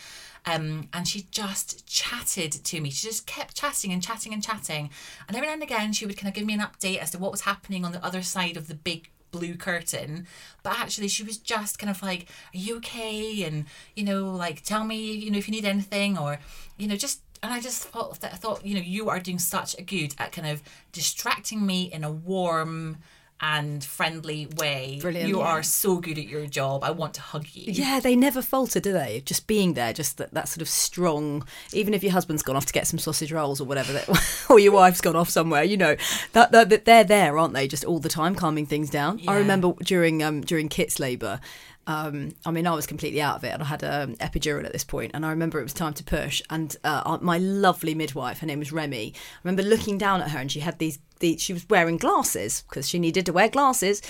um, 0.45 0.87
and 0.93 1.07
she 1.07 1.27
just 1.31 1.85
chatted 1.85 2.51
to 2.51 2.81
me. 2.81 2.89
She 2.89 3.07
just 3.07 3.27
kept 3.27 3.55
chatting 3.55 3.91
and 3.91 4.01
chatting 4.01 4.33
and 4.33 4.43
chatting. 4.43 4.89
And 5.27 5.37
every 5.37 5.47
now 5.47 5.53
and 5.53 5.63
again, 5.63 5.93
she 5.93 6.05
would 6.05 6.17
kind 6.17 6.29
of 6.29 6.33
give 6.33 6.45
me 6.45 6.53
an 6.53 6.61
update 6.61 6.97
as 6.97 7.11
to 7.11 7.19
what 7.19 7.31
was 7.31 7.41
happening 7.41 7.85
on 7.85 7.91
the 7.91 8.03
other 8.03 8.23
side 8.23 8.57
of 8.57 8.67
the 8.67 8.73
big 8.73 9.09
blue 9.29 9.55
curtain. 9.55 10.25
But 10.63 10.79
actually, 10.79 11.07
she 11.09 11.23
was 11.23 11.37
just 11.37 11.77
kind 11.77 11.91
of 11.91 12.01
like, 12.01 12.27
Are 12.53 12.57
you 12.57 12.77
okay? 12.77 13.43
And, 13.43 13.65
you 13.95 14.03
know, 14.03 14.31
like, 14.31 14.63
tell 14.63 14.83
me, 14.83 15.13
you 15.13 15.29
know, 15.29 15.37
if 15.37 15.47
you 15.47 15.53
need 15.53 15.65
anything 15.65 16.17
or, 16.17 16.39
you 16.77 16.87
know, 16.87 16.95
just. 16.95 17.21
And 17.43 17.51
I 17.51 17.59
just 17.59 17.81
thought 17.85 18.19
that 18.19 18.33
I 18.33 18.35
thought, 18.35 18.63
you 18.63 18.75
know, 18.75 18.81
you 18.81 19.09
are 19.09 19.19
doing 19.19 19.39
such 19.39 19.75
a 19.79 19.81
good 19.81 20.13
at 20.19 20.31
kind 20.31 20.47
of 20.47 20.61
distracting 20.91 21.65
me 21.65 21.91
in 21.91 22.03
a 22.03 22.11
warm 22.11 22.97
and 23.41 23.83
friendly 23.83 24.45
way. 24.57 24.99
Brilliant. 25.01 25.27
You 25.27 25.39
Yeah. 25.39 25.45
are 25.47 25.63
so 25.63 25.97
good 25.97 26.17
at 26.19 26.27
your 26.27 26.45
job. 26.45 26.83
I 26.83 26.91
want 26.91 27.15
to 27.15 27.21
hug 27.21 27.47
you. 27.53 27.73
Yeah, 27.73 27.99
they 27.99 28.15
never 28.15 28.41
falter, 28.41 28.79
do 28.79 28.93
they? 28.93 29.23
Just 29.25 29.47
being 29.47 29.73
there, 29.73 29.93
just 29.93 30.17
that, 30.17 30.31
that 30.33 30.47
sort 30.47 30.61
of 30.61 30.69
strong. 30.69 31.45
Even 31.73 31.93
if 31.93 32.03
your 32.03 32.11
husband's 32.11 32.43
gone 32.43 32.55
off 32.55 32.65
to 32.67 32.73
get 32.73 32.85
some 32.87 32.99
sausage 32.99 33.31
rolls 33.31 33.59
or 33.59 33.65
whatever, 33.65 33.93
that, 33.93 34.45
or 34.49 34.59
your 34.59 34.73
wife's 34.73 35.01
gone 35.01 35.15
off 35.15 35.29
somewhere, 35.29 35.63
you 35.63 35.77
know 35.77 35.95
that, 36.33 36.51
that, 36.51 36.69
that 36.69 36.85
they're 36.85 37.03
there, 37.03 37.37
aren't 37.37 37.53
they? 37.53 37.67
Just 37.67 37.83
all 37.85 37.99
the 37.99 38.09
time, 38.09 38.35
calming 38.35 38.65
things 38.65 38.89
down. 38.89 39.19
I 39.27 39.37
remember 39.37 39.73
during 39.83 40.21
um, 40.21 40.41
during 40.41 40.69
Kit's 40.69 40.99
labour. 40.99 41.39
Um, 41.87 42.31
I 42.45 42.51
mean, 42.51 42.67
I 42.67 42.75
was 42.75 42.85
completely 42.85 43.21
out 43.21 43.37
of 43.37 43.43
it, 43.43 43.53
and 43.53 43.63
I 43.63 43.65
had 43.65 43.83
an 43.83 44.15
epidural 44.17 44.65
at 44.65 44.71
this 44.71 44.83
point, 44.83 45.11
and 45.13 45.25
I 45.25 45.31
remember 45.31 45.59
it 45.59 45.63
was 45.63 45.73
time 45.73 45.93
to 45.95 46.03
push. 46.03 46.41
And 46.49 46.75
uh, 46.83 47.17
my 47.21 47.37
lovely 47.37 47.95
midwife, 47.95 48.39
her 48.39 48.47
name 48.47 48.59
was 48.59 48.71
Remy. 48.71 49.13
I 49.15 49.39
remember 49.43 49.63
looking 49.63 49.97
down 49.97 50.21
at 50.21 50.31
her, 50.31 50.39
and 50.39 50.51
she 50.51 50.59
had 50.59 50.79
these. 50.79 50.99
The, 51.19 51.37
she 51.37 51.53
was 51.53 51.69
wearing 51.69 51.97
glasses 51.97 52.63
because 52.67 52.89
she 52.89 52.97
needed 52.97 53.25
to 53.27 53.33
wear 53.33 53.47
glasses. 53.47 54.01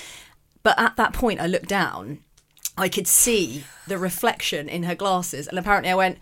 But 0.63 0.80
at 0.80 0.95
that 0.97 1.13
point, 1.13 1.41
I 1.41 1.47
looked 1.47 1.67
down 1.67 2.19
I 2.78 2.89
could 2.89 3.07
see 3.07 3.63
the 3.88 3.97
reflection 3.97 4.69
in 4.69 4.84
her 4.84 4.95
glasses, 4.95 5.47
and 5.47 5.59
apparently 5.59 5.91
I 5.91 5.95
went, 5.95 6.19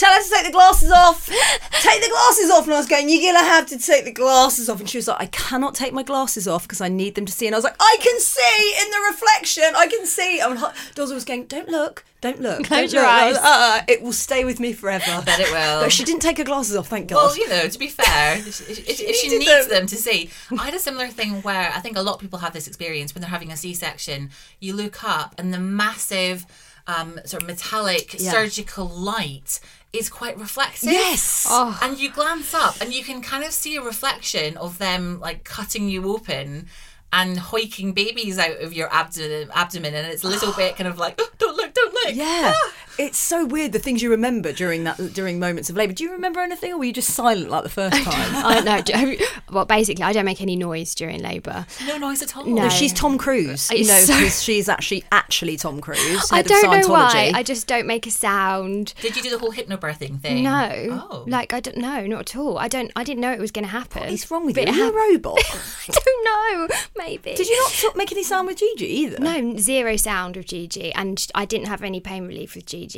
Tell 0.00 0.14
her 0.14 0.22
to 0.22 0.30
take 0.30 0.46
the 0.46 0.52
glasses 0.52 0.90
off. 0.90 1.26
Take 1.26 2.00
the 2.02 2.08
glasses 2.08 2.50
off. 2.50 2.64
And 2.64 2.72
I 2.72 2.78
was 2.78 2.86
going, 2.86 3.10
You're 3.10 3.20
going 3.20 3.34
to 3.34 3.50
have 3.50 3.66
to 3.66 3.78
take 3.78 4.06
the 4.06 4.12
glasses 4.12 4.70
off. 4.70 4.80
And 4.80 4.88
she 4.88 4.96
was 4.96 5.06
like, 5.06 5.20
I 5.20 5.26
cannot 5.26 5.74
take 5.74 5.92
my 5.92 6.02
glasses 6.02 6.48
off 6.48 6.62
because 6.62 6.80
I 6.80 6.88
need 6.88 7.16
them 7.16 7.26
to 7.26 7.32
see. 7.32 7.46
And 7.46 7.54
I 7.54 7.58
was 7.58 7.64
like, 7.64 7.76
I 7.78 7.98
can 8.00 8.18
see 8.18 8.74
in 8.82 8.90
the 8.90 8.98
reflection. 9.10 9.64
I 9.76 9.86
can 9.88 10.06
see. 10.06 10.40
And 10.40 10.58
Dozer 10.94 11.12
was 11.12 11.26
going, 11.26 11.44
Don't 11.44 11.68
look. 11.68 12.06
Don't 12.22 12.40
look. 12.40 12.64
Close 12.64 12.92
don't 12.92 12.92
your 12.92 13.02
look." 13.02 13.10
I 13.10 13.28
was 13.28 13.38
eyes. 13.38 13.44
"Uh-uh, 13.44 13.82
it 13.88 14.02
will 14.02 14.12
stay 14.12 14.44
with 14.44 14.58
me 14.58 14.72
forever. 14.72 15.04
I 15.10 15.20
bet 15.22 15.40
it 15.40 15.50
will. 15.50 15.82
But 15.82 15.92
she 15.92 16.04
didn't 16.04 16.20
take 16.20 16.38
her 16.38 16.44
glasses 16.44 16.76
off, 16.76 16.88
thank 16.88 17.08
God. 17.08 17.16
Well, 17.16 17.36
you 17.36 17.48
know, 17.48 17.68
to 17.68 17.78
be 17.78 17.88
fair, 17.88 18.36
if, 18.38 18.70
if, 18.70 19.00
if 19.00 19.16
she 19.16 19.36
needs 19.36 19.68
them. 19.68 19.80
them 19.80 19.86
to 19.86 19.96
see, 19.96 20.30
I 20.50 20.64
had 20.64 20.74
a 20.74 20.78
similar 20.78 21.08
thing 21.08 21.42
where 21.42 21.70
I 21.74 21.80
think 21.80 21.96
a 21.96 22.02
lot 22.02 22.14
of 22.14 22.20
people 22.20 22.38
have 22.38 22.52
this 22.52 22.66
experience 22.66 23.14
when 23.14 23.20
they're 23.22 23.30
having 23.30 23.52
a 23.52 23.56
C-section. 23.56 24.30
You 24.60 24.74
look 24.74 25.02
up 25.04 25.34
and 25.38 25.52
the 25.52 25.58
massive, 25.58 26.44
um, 26.90 27.20
sort 27.24 27.42
of 27.42 27.46
metallic 27.48 28.14
Yeah. 28.18 28.30
surgical 28.32 28.86
light 28.88 29.60
is 29.92 30.08
quite 30.08 30.36
reflective. 30.38 30.90
Yes. 30.92 31.46
And 31.82 31.98
you 31.98 32.10
glance 32.10 32.54
up 32.54 32.80
and 32.80 32.92
you 32.92 33.02
can 33.04 33.20
kind 33.22 33.44
of 33.44 33.52
see 33.52 33.76
a 33.76 33.82
reflection 33.82 34.56
of 34.56 34.78
them 34.78 35.18
like 35.20 35.44
cutting 35.44 35.88
you 35.88 36.00
open 36.14 36.68
and 37.12 37.38
hoiking 37.38 37.92
babies 37.92 38.38
out 38.38 38.60
of 38.60 38.72
your 38.72 38.88
abdomen, 38.94 39.50
abdomen, 39.52 39.94
and 39.94 40.06
it's 40.06 40.22
a 40.22 40.28
little 40.28 40.52
bit 40.56 40.76
kind 40.76 40.86
of 40.88 40.96
like, 40.98 41.14
"Oh, 41.18 41.28
don't 41.38 41.56
look, 41.56 41.74
don't 41.74 41.92
look. 41.92 42.14
Yeah, 42.14 42.52
it's 43.00 43.18
so 43.18 43.44
weird 43.46 43.72
the 43.72 43.78
things 43.78 44.02
you 44.02 44.10
remember 44.10 44.52
during 44.52 44.84
that 44.84 44.98
during 45.14 45.38
moments 45.38 45.70
of 45.70 45.76
labour. 45.76 45.92
Do 45.92 46.04
you 46.04 46.12
remember 46.12 46.40
anything, 46.40 46.72
or 46.72 46.78
were 46.78 46.84
you 46.84 46.92
just 46.92 47.10
silent 47.14 47.50
like 47.50 47.62
the 47.62 47.68
first 47.68 47.96
time? 48.04 48.46
I 48.46 48.60
don't 48.60 48.88
know. 48.88 49.26
Well, 49.50 49.64
basically, 49.64 50.04
I 50.04 50.12
don't 50.12 50.24
make 50.24 50.40
any 50.40 50.54
noise 50.56 50.94
during 50.94 51.20
labour. 51.22 51.66
No 51.86 51.96
noise 51.98 52.22
at 52.22 52.36
all. 52.36 52.44
No. 52.44 52.62
No, 52.62 52.68
she's 52.68 52.92
Tom 52.92 53.16
Cruise. 53.18 53.70
You 53.70 53.78
It's 53.78 53.88
know, 53.88 54.00
so- 54.00 54.28
she's 54.28 54.68
actually 54.68 55.04
actually 55.10 55.56
Tom 55.56 55.80
Cruise. 55.80 56.28
I 56.30 56.42
don't 56.42 56.70
know 56.82 56.88
why. 56.88 57.32
I 57.34 57.42
just 57.42 57.66
don't 57.66 57.86
make 57.86 58.06
a 58.06 58.10
sound. 58.10 58.94
Did 59.00 59.16
you 59.16 59.22
do 59.22 59.30
the 59.30 59.38
whole 59.38 59.52
hypnobirthing 59.52 60.20
thing? 60.20 60.44
No, 60.44 61.06
Oh. 61.10 61.24
like 61.26 61.52
I 61.54 61.60
don't 61.60 61.78
know, 61.78 62.06
not 62.06 62.20
at 62.20 62.36
all. 62.36 62.58
I 62.58 62.68
don't. 62.68 62.92
I 62.94 63.04
didn't 63.04 63.20
know 63.22 63.32
it 63.32 63.40
was 63.40 63.50
going 63.50 63.64
to 63.64 63.70
happen. 63.70 64.02
What 64.02 64.12
is 64.12 64.30
wrong 64.30 64.44
with 64.44 64.54
But 64.56 64.68
you? 64.68 64.74
it 64.74 64.76
Are 64.76 64.78
you 64.78 64.88
a 64.90 65.12
robot? 65.12 65.38
I 65.88 65.92
don't 65.92 66.24
know. 66.24 66.76
Maybe. 66.96 67.34
Did 67.34 67.48
you 67.48 67.56
not 67.62 67.70
sort 67.72 67.96
make 67.96 68.12
any 68.12 68.22
sound 68.22 68.46
with 68.46 68.58
Gigi 68.58 68.84
either? 68.86 69.18
No, 69.18 69.56
zero 69.56 69.96
sound 69.96 70.36
with 70.36 70.46
Gigi, 70.46 70.92
and 70.92 71.26
I 71.34 71.44
didn't 71.46 71.68
have 71.68 71.82
any 71.82 72.00
pain 72.00 72.26
relief 72.26 72.54
with 72.54 72.66
Gigi. 72.66 72.89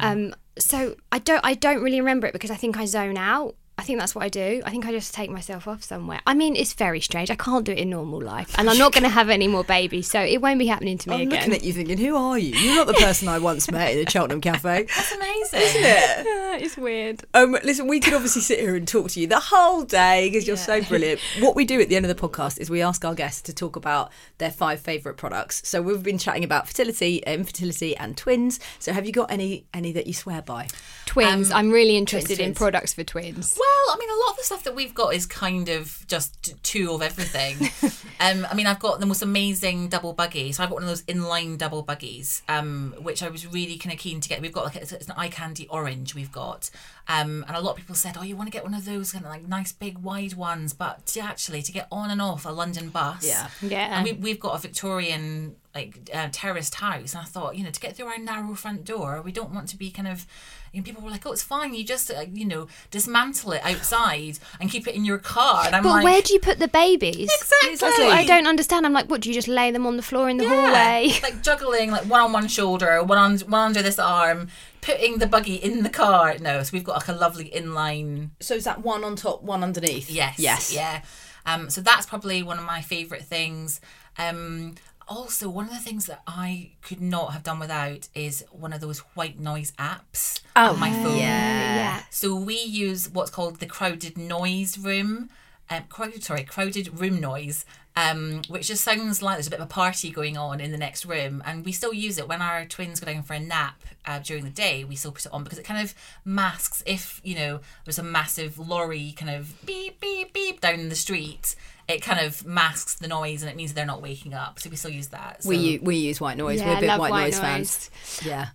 Um, 0.00 0.34
so 0.58 0.96
I 1.12 1.18
don't. 1.18 1.40
I 1.44 1.54
don't 1.54 1.82
really 1.82 2.00
remember 2.00 2.26
it 2.26 2.32
because 2.32 2.50
I 2.50 2.56
think 2.56 2.76
I 2.76 2.86
zone 2.86 3.16
out. 3.18 3.56
I 3.78 3.82
think 3.82 3.98
that's 3.98 4.14
what 4.14 4.24
I 4.24 4.30
do. 4.30 4.62
I 4.64 4.70
think 4.70 4.86
I 4.86 4.90
just 4.90 5.12
take 5.12 5.30
myself 5.30 5.68
off 5.68 5.84
somewhere. 5.84 6.20
I 6.26 6.32
mean, 6.32 6.56
it's 6.56 6.72
very 6.72 7.00
strange. 7.00 7.30
I 7.30 7.34
can't 7.34 7.64
do 7.64 7.72
it 7.72 7.78
in 7.78 7.90
normal 7.90 8.22
life, 8.22 8.54
and 8.58 8.70
I'm 8.70 8.78
not 8.78 8.92
going 8.92 9.02
to 9.02 9.10
have 9.10 9.28
any 9.28 9.48
more 9.48 9.64
babies, 9.64 10.10
so 10.10 10.20
it 10.20 10.40
won't 10.40 10.58
be 10.58 10.66
happening 10.66 10.96
to 10.96 11.10
me 11.10 11.16
again. 11.16 11.26
I'm 11.26 11.32
again. 11.32 11.40
looking 11.50 11.54
at 11.54 11.64
you 11.64 11.72
thinking, 11.74 11.98
who 11.98 12.16
are 12.16 12.38
you? 12.38 12.54
You're 12.56 12.74
not 12.74 12.86
the 12.86 12.94
person 12.94 13.28
I 13.28 13.38
once 13.38 13.70
met 13.70 13.92
in 13.92 14.02
the 14.02 14.10
Cheltenham 14.10 14.40
Cafe. 14.40 14.86
That's 14.96 15.12
amazing. 15.12 15.60
Ah, 15.62 16.56
it's 16.56 16.78
weird. 16.78 17.22
Um, 17.34 17.52
listen, 17.64 17.86
we 17.86 18.00
could 18.00 18.14
obviously 18.14 18.40
sit 18.40 18.60
here 18.60 18.76
and 18.76 18.88
talk 18.88 19.10
to 19.10 19.20
you 19.20 19.26
the 19.26 19.40
whole 19.40 19.82
day 19.82 20.30
because 20.30 20.46
you're 20.46 20.56
so 20.56 20.82
brilliant. 20.82 21.20
What 21.40 21.54
we 21.54 21.66
do 21.66 21.78
at 21.78 21.90
the 21.90 21.96
end 21.96 22.06
of 22.06 22.16
the 22.16 22.28
podcast 22.28 22.58
is 22.58 22.70
we 22.70 22.80
ask 22.80 23.04
our 23.04 23.14
guests 23.14 23.42
to 23.42 23.52
talk 23.52 23.76
about 23.76 24.10
their 24.38 24.50
five 24.50 24.80
favourite 24.80 25.18
products. 25.18 25.60
So 25.68 25.82
we've 25.82 26.02
been 26.02 26.18
chatting 26.18 26.44
about 26.44 26.66
fertility, 26.66 27.18
infertility, 27.26 27.94
and 27.94 28.16
twins. 28.16 28.58
So 28.78 28.94
have 28.94 29.04
you 29.04 29.12
got 29.12 29.30
any 29.30 29.66
any 29.74 29.92
that 29.92 30.06
you 30.06 30.14
swear 30.14 30.40
by? 30.40 30.68
Twins. 31.04 31.50
I'm 31.50 31.70
really 31.70 31.98
interested 31.98 32.40
in 32.40 32.46
twins. 32.46 32.58
products 32.58 32.94
for 32.94 33.04
twins. 33.04 33.54
Well, 33.58 33.65
I 33.66 33.96
mean, 33.98 34.10
a 34.10 34.14
lot 34.14 34.30
of 34.30 34.36
the 34.36 34.42
stuff 34.44 34.64
that 34.64 34.74
we've 34.74 34.94
got 34.94 35.14
is 35.14 35.26
kind 35.26 35.68
of 35.68 36.04
just 36.08 36.54
two 36.62 36.92
of 36.92 37.02
everything. 37.02 37.56
um, 38.20 38.46
I 38.50 38.54
mean, 38.54 38.66
I've 38.66 38.78
got 38.78 39.00
the 39.00 39.06
most 39.06 39.22
amazing 39.22 39.88
double 39.88 40.12
buggy. 40.12 40.52
So 40.52 40.62
I've 40.62 40.68
got 40.70 40.74
one 40.76 40.82
of 40.82 40.88
those 40.88 41.02
inline 41.04 41.58
double 41.58 41.82
buggies, 41.82 42.42
um, 42.48 42.94
which 43.00 43.22
I 43.22 43.28
was 43.28 43.46
really 43.46 43.76
kind 43.78 43.92
of 43.92 43.98
keen 43.98 44.20
to 44.20 44.28
get. 44.28 44.40
We've 44.40 44.52
got 44.52 44.64
like 44.64 44.76
it's, 44.76 44.92
it's 44.92 45.06
an 45.06 45.14
eye 45.16 45.28
candy 45.28 45.66
orange. 45.68 46.14
We've 46.14 46.32
got, 46.32 46.70
um, 47.08 47.44
and 47.48 47.56
a 47.56 47.60
lot 47.60 47.72
of 47.72 47.76
people 47.78 47.94
said, 47.94 48.16
"Oh, 48.18 48.22
you 48.22 48.36
want 48.36 48.48
to 48.48 48.52
get 48.52 48.64
one 48.64 48.74
of 48.74 48.84
those 48.84 49.12
kind 49.12 49.24
of 49.24 49.30
like 49.30 49.46
nice 49.46 49.72
big 49.72 49.98
wide 49.98 50.34
ones," 50.34 50.72
but 50.72 51.06
to 51.06 51.20
actually 51.20 51.62
to 51.62 51.72
get 51.72 51.88
on 51.90 52.10
and 52.10 52.20
off 52.22 52.44
a 52.44 52.50
London 52.50 52.90
bus, 52.90 53.26
Yeah. 53.26 53.48
Yeah. 53.62 53.96
and 53.98 54.04
we, 54.04 54.12
we've 54.12 54.40
got 54.40 54.54
a 54.54 54.58
Victorian 54.58 55.56
like 55.76 56.10
uh, 56.12 56.28
terraced 56.32 56.74
house, 56.76 57.12
and 57.14 57.22
I 57.22 57.26
thought, 57.26 57.56
you 57.56 57.64
know, 57.64 57.70
to 57.70 57.80
get 57.80 57.94
through 57.96 58.06
our 58.06 58.18
narrow 58.18 58.54
front 58.54 58.84
door, 58.84 59.20
we 59.22 59.32
don't 59.32 59.52
want 59.56 59.68
to 59.70 59.76
be 59.76 59.90
kind 59.90 60.08
of. 60.08 60.26
You 60.72 60.80
know, 60.82 60.84
people 60.84 61.02
were 61.02 61.10
like, 61.10 61.24
"Oh, 61.26 61.32
it's 61.32 61.42
fine. 61.42 61.72
You 61.72 61.84
just, 61.84 62.10
uh, 62.10 62.24
you 62.40 62.44
know, 62.44 62.66
dismantle 62.90 63.52
it 63.52 63.62
outside 63.64 64.38
and 64.60 64.70
keep 64.70 64.86
it 64.86 64.94
in 64.94 65.04
your 65.06 65.16
car." 65.18 65.64
And 65.66 65.74
I'm 65.76 65.82
But 65.82 65.90
like, 65.90 66.04
where 66.04 66.20
do 66.20 66.34
you 66.34 66.40
put 66.40 66.58
the 66.58 66.68
babies? 66.68 67.30
Exactly. 67.32 67.76
That's 67.76 67.98
what 67.98 68.12
I 68.12 68.24
don't 68.26 68.46
understand. 68.46 68.84
I'm 68.84 68.92
like, 68.92 69.08
what? 69.08 69.20
Do 69.22 69.30
you 69.30 69.34
just 69.34 69.48
lay 69.48 69.70
them 69.70 69.86
on 69.86 69.96
the 69.96 70.02
floor 70.02 70.28
in 70.28 70.36
the 70.36 70.44
Yeah. 70.44 70.50
hallway? 70.66 71.12
like 71.22 71.42
juggling, 71.42 71.90
like 71.92 72.04
one 72.04 72.20
on 72.20 72.32
one 72.32 72.48
shoulder, 72.48 73.02
one 73.02 73.16
on 73.16 73.38
one 73.54 73.60
under 73.68 73.80
this 73.82 73.98
arm, 73.98 74.48
putting 74.82 75.18
the 75.18 75.26
buggy 75.26 75.54
in 75.54 75.82
the 75.82 75.88
car. 75.90 76.36
No, 76.38 76.62
so 76.62 76.70
we've 76.74 76.84
got 76.84 76.96
like 77.00 77.08
a 77.08 77.12
lovely 77.24 77.48
inline 77.50 78.30
So 78.40 78.54
is 78.54 78.64
that 78.64 78.82
one 78.82 79.02
on 79.04 79.16
top, 79.16 79.42
one 79.42 79.62
underneath? 79.62 80.10
Yes. 80.10 80.38
Yes. 80.38 80.74
Yeah. 80.74 81.02
Um, 81.46 81.70
so 81.70 81.80
that's 81.80 82.06
probably 82.06 82.42
one 82.42 82.58
of 82.58 82.64
my 82.64 82.82
favourite 82.82 83.24
things. 83.24 83.80
Um, 84.18 84.74
also, 85.08 85.48
one 85.48 85.66
of 85.66 85.70
the 85.72 85.78
things 85.78 86.06
that 86.06 86.22
I 86.26 86.72
could 86.82 87.00
not 87.00 87.32
have 87.32 87.42
done 87.42 87.58
without 87.58 88.08
is 88.14 88.44
one 88.50 88.72
of 88.72 88.80
those 88.80 88.98
white 89.14 89.38
noise 89.38 89.72
apps 89.78 90.40
on 90.56 90.80
my 90.80 90.90
phone. 90.92 91.16
yeah. 91.16 92.02
So 92.10 92.34
we 92.34 92.58
use 92.58 93.08
what's 93.08 93.30
called 93.30 93.60
the 93.60 93.66
crowded 93.66 94.18
noise 94.18 94.76
room. 94.78 95.30
Um, 95.70 95.84
crowded, 95.88 96.22
sorry, 96.22 96.44
crowded 96.44 97.00
room 97.00 97.20
noise, 97.20 97.64
um, 97.96 98.42
which 98.48 98.68
just 98.68 98.84
sounds 98.84 99.20
like 99.22 99.36
there's 99.36 99.46
a 99.48 99.50
bit 99.50 99.58
of 99.58 99.66
a 99.66 99.68
party 99.68 100.10
going 100.10 100.36
on 100.36 100.60
in 100.60 100.70
the 100.70 100.78
next 100.78 101.04
room. 101.06 101.42
And 101.44 101.64
we 101.64 101.72
still 101.72 101.92
use 101.92 102.18
it 102.18 102.28
when 102.28 102.42
our 102.42 102.64
twins 102.64 103.00
go 103.00 103.10
down 103.12 103.22
for 103.22 103.34
a 103.34 103.40
nap 103.40 103.82
uh, 104.06 104.18
during 104.20 104.44
the 104.44 104.50
day. 104.50 104.84
We 104.84 104.96
still 104.96 105.12
put 105.12 105.26
it 105.26 105.32
on 105.32 105.44
because 105.44 105.58
it 105.58 105.64
kind 105.64 105.82
of 105.82 105.94
masks 106.24 106.82
if 106.86 107.20
you 107.24 107.34
know 107.34 107.60
there's 107.84 107.98
a 107.98 108.04
massive 108.04 108.58
lorry 108.58 109.12
kind 109.16 109.30
of 109.30 109.64
beep 109.66 110.00
beep 110.00 110.32
beep 110.32 110.60
down 110.60 110.88
the 110.88 110.94
street. 110.96 111.54
It 111.88 112.02
kind 112.02 112.20
of 112.20 112.44
masks 112.44 112.94
the 112.96 113.08
noise 113.08 113.42
and 113.42 113.50
it 113.50 113.56
means 113.56 113.74
they're 113.74 113.86
not 113.86 114.02
waking 114.02 114.34
up. 114.34 114.58
So 114.58 114.68
we 114.70 114.76
still 114.76 114.90
use 114.90 115.08
that. 115.08 115.42
So. 115.44 115.48
We 115.48 115.78
we 115.78 115.96
use 115.96 116.20
white 116.20 116.36
noise. 116.36 116.60
Yeah, 116.60 116.70
We're 116.72 116.76
a 116.78 116.80
bit 116.80 116.98
white, 116.98 117.10
white 117.10 117.24
noise, 117.24 117.38
fans. 117.38 117.90
Yeah, 118.24 118.48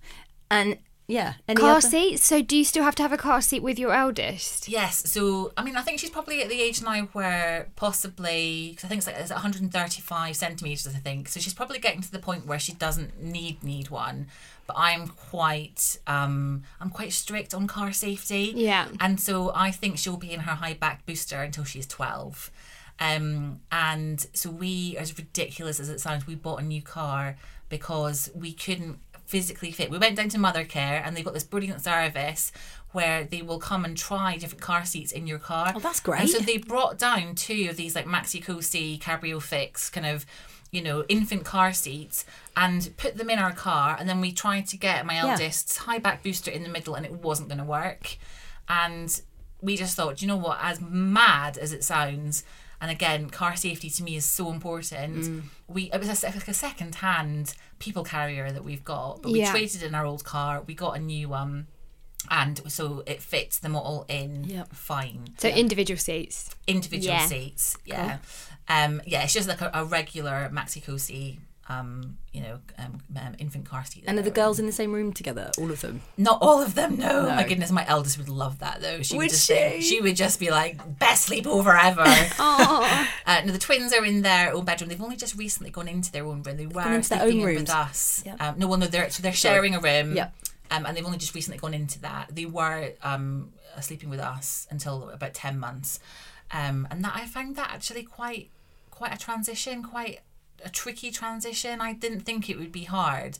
and 0.49 0.77
yeah, 1.07 1.34
any 1.47 1.59
Car 1.59 1.71
other- 1.77 1.82
seats. 1.82 2.25
So 2.25 2.41
do 2.41 2.55
you 2.57 2.63
still 2.63 2.84
have 2.84 2.95
to 2.95 3.03
have 3.03 3.11
a 3.11 3.17
car 3.17 3.41
seat 3.41 3.61
with 3.61 3.77
your 3.77 3.93
eldest? 3.93 4.69
Yes, 4.69 5.09
so 5.11 5.51
I 5.57 5.63
mean, 5.63 5.75
I 5.75 5.82
think 5.82 5.99
she's 5.99 6.09
probably 6.09 6.41
at 6.41 6.47
the 6.49 6.61
age 6.61 6.82
now 6.82 7.01
where 7.13 7.67
possibly, 7.75 8.69
because 8.71 8.86
I 8.86 8.88
think 8.88 8.99
it's 8.99 9.07
like 9.07 9.17
it's 9.17 9.32
135 9.32 10.36
centimeters, 10.36 10.88
I 10.88 10.99
think. 10.99 11.27
So 11.27 11.39
she's 11.39 11.53
probably 11.53 11.79
getting 11.79 12.01
to 12.01 12.11
the 12.11 12.19
point 12.19 12.45
where 12.45 12.59
she 12.59 12.73
doesn't 12.73 13.21
need 13.21 13.63
need 13.63 13.89
one. 13.89 14.27
But 14.67 14.77
I'm 14.77 15.07
quite, 15.07 15.97
um, 16.07 16.63
I'm 16.79 16.89
quite 16.89 17.11
strict 17.11 17.53
on 17.53 17.67
car 17.67 17.91
safety. 17.91 18.53
Yeah. 18.55 18.88
and 19.01 19.19
so 19.19 19.51
I 19.53 19.71
think 19.71 19.97
she'll 19.97 20.17
be 20.17 20.32
in 20.32 20.41
her 20.41 20.55
high 20.55 20.73
back 20.75 21.05
booster 21.05 21.41
until 21.41 21.63
she's 21.65 21.88
12. 21.88 22.51
Um, 22.99 23.61
and 23.71 24.25
so 24.33 24.49
we, 24.49 24.95
as 24.97 25.17
ridiculous 25.17 25.79
as 25.79 25.89
it 25.89 25.99
sounds, 25.99 26.27
we 26.27 26.35
bought 26.35 26.61
a 26.61 26.65
new 26.65 26.81
car 26.81 27.37
because 27.69 28.29
we 28.35 28.53
couldn't 28.53 28.99
physically 29.25 29.71
fit. 29.71 29.89
We 29.89 29.97
went 29.97 30.17
down 30.17 30.29
to 30.29 30.37
Mothercare 30.37 31.01
and 31.05 31.15
they've 31.15 31.23
got 31.23 31.33
this 31.33 31.45
brilliant 31.45 31.81
service 31.81 32.51
where 32.91 33.23
they 33.23 33.41
will 33.41 33.59
come 33.59 33.85
and 33.85 33.97
try 33.97 34.35
different 34.35 34.61
car 34.61 34.83
seats 34.83 35.13
in 35.13 35.25
your 35.25 35.39
car. 35.39 35.71
Oh, 35.73 35.79
that's 35.79 36.01
And 36.19 36.29
so 36.29 36.39
they 36.39 36.57
brought 36.57 36.97
down 36.97 37.35
two 37.35 37.67
of 37.69 37.77
these 37.77 37.95
like 37.95 38.05
Maxi 38.05 38.43
Cosi 38.43 38.99
Cabrio 38.99 39.41
Fix 39.41 39.89
kind 39.89 40.05
of, 40.05 40.25
you 40.71 40.81
know, 40.81 41.05
infant 41.07 41.45
car 41.45 41.71
seats 41.71 42.25
and 42.57 42.91
put 42.97 43.17
them 43.17 43.29
in 43.29 43.39
our 43.39 43.53
car. 43.53 43.95
And 43.97 44.09
then 44.09 44.19
we 44.19 44.33
tried 44.33 44.67
to 44.67 44.77
get 44.77 45.05
my 45.05 45.17
eldest's 45.17 45.77
high 45.77 45.99
back 45.99 46.23
booster 46.23 46.51
in 46.51 46.63
the 46.63 46.69
middle 46.69 46.95
and 46.95 47.05
it 47.05 47.13
wasn't 47.13 47.47
going 47.47 47.59
to 47.59 47.63
work. 47.63 48.17
And 48.67 49.21
we 49.61 49.77
just 49.77 49.95
thought, 49.95 50.21
you 50.21 50.27
know 50.27 50.35
what? 50.35 50.59
As 50.61 50.81
mad 50.81 51.57
as 51.57 51.71
it 51.71 51.85
sounds, 51.85 52.43
and 52.82 52.91
again, 52.91 53.29
car 53.29 53.55
safety 53.55 53.89
to 53.91 54.03
me 54.03 54.15
is 54.15 54.25
so 54.25 54.51
important. 54.51 55.15
Mm. 55.23 55.41
We 55.67 55.84
it 55.93 55.99
was 55.99 56.09
a, 56.23 56.25
like 56.27 56.47
a 56.47 56.53
second 56.53 56.95
hand 56.95 57.55
people 57.79 58.03
carrier 58.03 58.51
that 58.51 58.63
we've 58.65 58.84
got, 58.84 59.21
but 59.21 59.32
we 59.32 59.39
Yeah. 59.39 59.51
traded 59.51 59.84
in 59.84 59.95
our 59.95 60.05
old 60.05 60.23
car. 60.23 60.61
We 60.65 60.73
got 60.73 60.97
a 60.97 60.99
new 60.99 61.29
one. 61.29 61.67
And 62.29 62.61
so 62.71 63.01
it 63.07 63.19
fits 63.21 63.57
them 63.59 63.75
all 63.75 64.05
in 64.07 64.43
Yep. 64.43 64.73
fine 64.75 65.34
So 65.39 65.47
individual 65.49 65.97
seats. 65.97 66.55
individual 66.67 67.15
Yeah. 67.15 67.25
seats. 67.25 67.77
Yeah, 67.84 68.17
um, 68.67 69.01
yeah. 69.07 69.23
It's 69.23 69.34
just 69.34 69.47
like 69.47 69.61
a, 69.61 69.71
a 69.73 69.84
regular 69.86 70.49
maxi 70.53 70.84
cosi, 70.84 71.39
um, 71.80 72.17
you 72.34 72.41
know, 72.41 72.59
um, 72.78 72.99
um, 73.15 73.36
infant 73.39 73.65
car 73.65 73.84
seat. 73.86 74.03
And 74.07 74.17
are 74.19 74.22
the 74.22 74.32
girls 74.32 74.59
in 74.59 74.65
the 74.65 74.72
same 74.72 74.91
room 74.93 75.13
together? 75.13 75.51
All 75.57 75.69
of 75.72 75.82
them. 75.82 76.01
Not 76.17 76.39
all 76.41 76.61
of 76.61 76.76
them. 76.76 76.97
No. 76.97 77.24
No. 77.28 77.36
my 77.36 77.43
goodness. 77.47 77.72
My 77.72 77.86
eldest 77.88 78.17
would 78.17 78.30
love 78.30 78.59
that 78.59 78.82
though. 78.82 79.01
She 79.01 79.15
would, 79.15 79.24
Would 79.26 79.30
just 79.32 79.47
she? 79.47 79.82
she 79.82 80.01
would 80.01 80.15
just 80.15 80.39
be 80.39 80.49
like 80.49 80.99
best 80.99 81.30
sleepover 81.30 81.78
ever. 81.82 82.03
Oh, 82.39 83.07
Uh, 83.26 83.41
no, 83.45 83.51
the 83.53 83.59
twins 83.59 83.93
are 83.93 84.03
in 84.05 84.22
their 84.22 84.53
own 84.53 84.65
bedroom. 84.65 84.89
They've 84.89 85.01
only 85.01 85.15
just 85.17 85.36
recently 85.38 85.72
gone 85.72 85.88
into 85.88 86.11
their 86.11 86.26
own 86.26 86.41
room. 86.43 86.57
They 86.57 86.65
were 86.67 86.82
into 86.93 87.09
their 87.09 87.19
sleeping 87.19 87.39
own 87.41 87.45
rooms. 87.45 87.59
with 87.61 87.69
us. 87.69 88.24
Yep. 88.26 88.41
Um, 88.41 88.59
no, 88.59 88.67
well, 88.67 88.80
no, 88.80 88.88
they're 88.88 89.09
so 89.09 89.22
they're 89.24 89.32
sharing 89.34 89.76
a 89.76 89.80
room. 89.80 90.15
Yep. 90.15 90.34
Um, 90.72 90.86
and 90.86 90.95
they've 90.95 91.05
only 91.05 91.17
just 91.17 91.36
recently 91.36 91.59
gone 91.59 91.74
into 91.74 91.99
that. 92.01 92.34
They 92.34 92.45
were 92.45 92.93
um, 93.03 93.51
sleeping 93.82 94.09
with 94.09 94.19
us 94.22 94.67
until 94.72 95.09
about 95.09 95.34
ten 95.34 95.59
months, 95.59 95.99
um, 96.51 96.88
and 96.89 97.03
that 97.03 97.13
I 97.15 97.26
found 97.26 97.55
that 97.57 97.72
actually 97.72 98.03
quite 98.03 98.49
quite 98.89 99.13
a 99.13 99.17
transition, 99.17 99.84
quite 99.84 100.19
a 100.64 100.70
tricky 100.70 101.12
transition. 101.12 101.82
I 101.82 101.93
didn't 101.93 102.22
think 102.22 102.49
it 102.49 102.57
would 102.57 102.72
be 102.72 102.84
hard. 102.84 103.38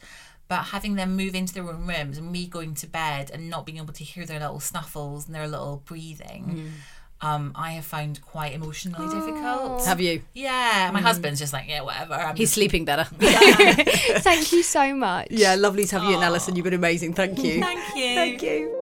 But 0.48 0.64
having 0.66 0.96
them 0.96 1.16
move 1.16 1.34
into 1.34 1.54
their 1.54 1.64
own 1.70 1.88
rooms 1.88 2.18
and 2.18 2.30
me 2.30 2.46
going 2.46 2.74
to 2.76 2.88
bed 2.88 3.32
and 3.34 3.50
not 3.50 3.66
being 3.66 3.78
able 3.78 3.94
to 3.94 4.04
hear 4.04 4.26
their 4.26 4.40
little 4.40 4.60
snuffles 4.60 5.26
and 5.26 5.34
their 5.34 5.48
little 5.48 5.82
breathing, 5.86 6.74
um, 7.22 7.54
I 7.56 7.72
have 7.72 7.86
found 7.86 8.22
quite 8.22 8.52
emotionally 8.54 9.08
difficult. 9.08 9.86
Have 9.86 10.02
you? 10.02 10.24
Yeah, 10.34 10.90
my 10.92 11.00
husband's 11.00 11.40
just 11.40 11.54
like, 11.54 11.70
yeah, 11.70 11.82
whatever. 11.82 12.16
I'm 12.16 12.36
He's 12.36 12.50
just- 12.50 12.56
sleeping 12.56 12.84
better. 12.84 13.06
thank 14.20 14.52
you 14.52 14.62
so 14.64 14.94
much. 14.94 15.28
yeah, 15.30 15.56
lovely 15.56 15.86
to 15.86 16.00
have 16.00 16.10
you 16.10 16.16
and 16.16 16.24
Alison. 16.26 16.58
You've 16.58 16.66
been 16.66 16.74
amazing. 16.74 17.14
Thank 17.14 17.42
you. 17.44 17.62
Thank 17.62 17.96
you. 17.96 18.16
Thank 18.16 18.42
you. 18.44 18.82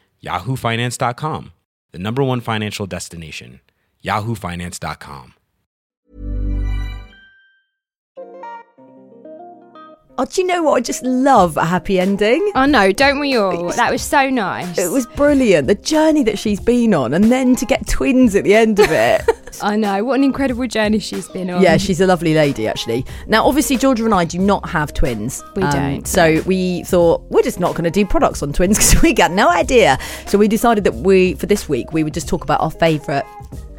yahoofinance.com, 0.25 1.51
the 1.91 1.99
number 1.99 2.23
one 2.23 2.41
financial 2.41 2.85
destination, 2.85 3.61
yahoofinance.com. 4.03 5.33
Oh, 10.17 10.25
do 10.25 10.41
you 10.41 10.47
know 10.47 10.61
what? 10.63 10.73
I 10.75 10.81
just 10.81 11.03
love 11.03 11.57
a 11.57 11.65
happy 11.65 11.99
ending. 11.99 12.51
Oh 12.53 12.65
no, 12.65 12.91
don't 12.91 13.19
we 13.19 13.35
all? 13.35 13.69
That 13.71 13.91
was 13.91 14.01
so 14.03 14.29
nice. 14.29 14.77
It 14.77 14.91
was 14.91 15.07
brilliant. 15.07 15.67
The 15.67 15.75
journey 15.75 16.21
that 16.23 16.37
she's 16.37 16.59
been 16.59 16.93
on, 16.93 17.13
and 17.13 17.31
then 17.31 17.55
to 17.55 17.65
get 17.65 17.87
twins 17.87 18.35
at 18.35 18.43
the 18.43 18.53
end 18.53 18.79
of 18.79 18.91
it. 18.91 19.21
I 19.63 19.75
know. 19.75 20.03
What 20.03 20.15
an 20.15 20.23
incredible 20.23 20.67
journey 20.67 20.99
she's 20.99 21.27
been 21.27 21.49
on. 21.49 21.61
yeah, 21.61 21.77
she's 21.77 21.99
a 22.01 22.07
lovely 22.07 22.33
lady, 22.33 22.67
actually. 22.67 23.05
Now, 23.27 23.45
obviously, 23.47 23.77
Georgia 23.77 24.05
and 24.05 24.13
I 24.13 24.25
do 24.25 24.37
not 24.37 24.67
have 24.69 24.93
twins. 24.93 25.41
Um, 25.41 25.51
We 25.55 25.61
don't. 25.63 26.07
So 26.07 26.41
we 26.45 26.83
thought 26.83 27.21
we're 27.29 27.41
just 27.43 27.59
not 27.59 27.71
going 27.71 27.83
to 27.85 27.91
do 27.91 28.05
products 28.05 28.43
on 28.43 28.53
twins 28.53 28.77
because 28.77 29.01
we 29.01 29.13
got 29.13 29.31
no 29.31 29.49
idea. 29.49 29.97
So 30.27 30.37
we 30.37 30.47
decided 30.47 30.83
that 30.83 30.93
we, 30.95 31.33
for 31.35 31.47
this 31.47 31.67
week, 31.67 31.93
we 31.93 32.03
would 32.03 32.13
just 32.13 32.27
talk 32.27 32.43
about 32.43 32.61
our 32.61 32.71
favourite 32.71 33.25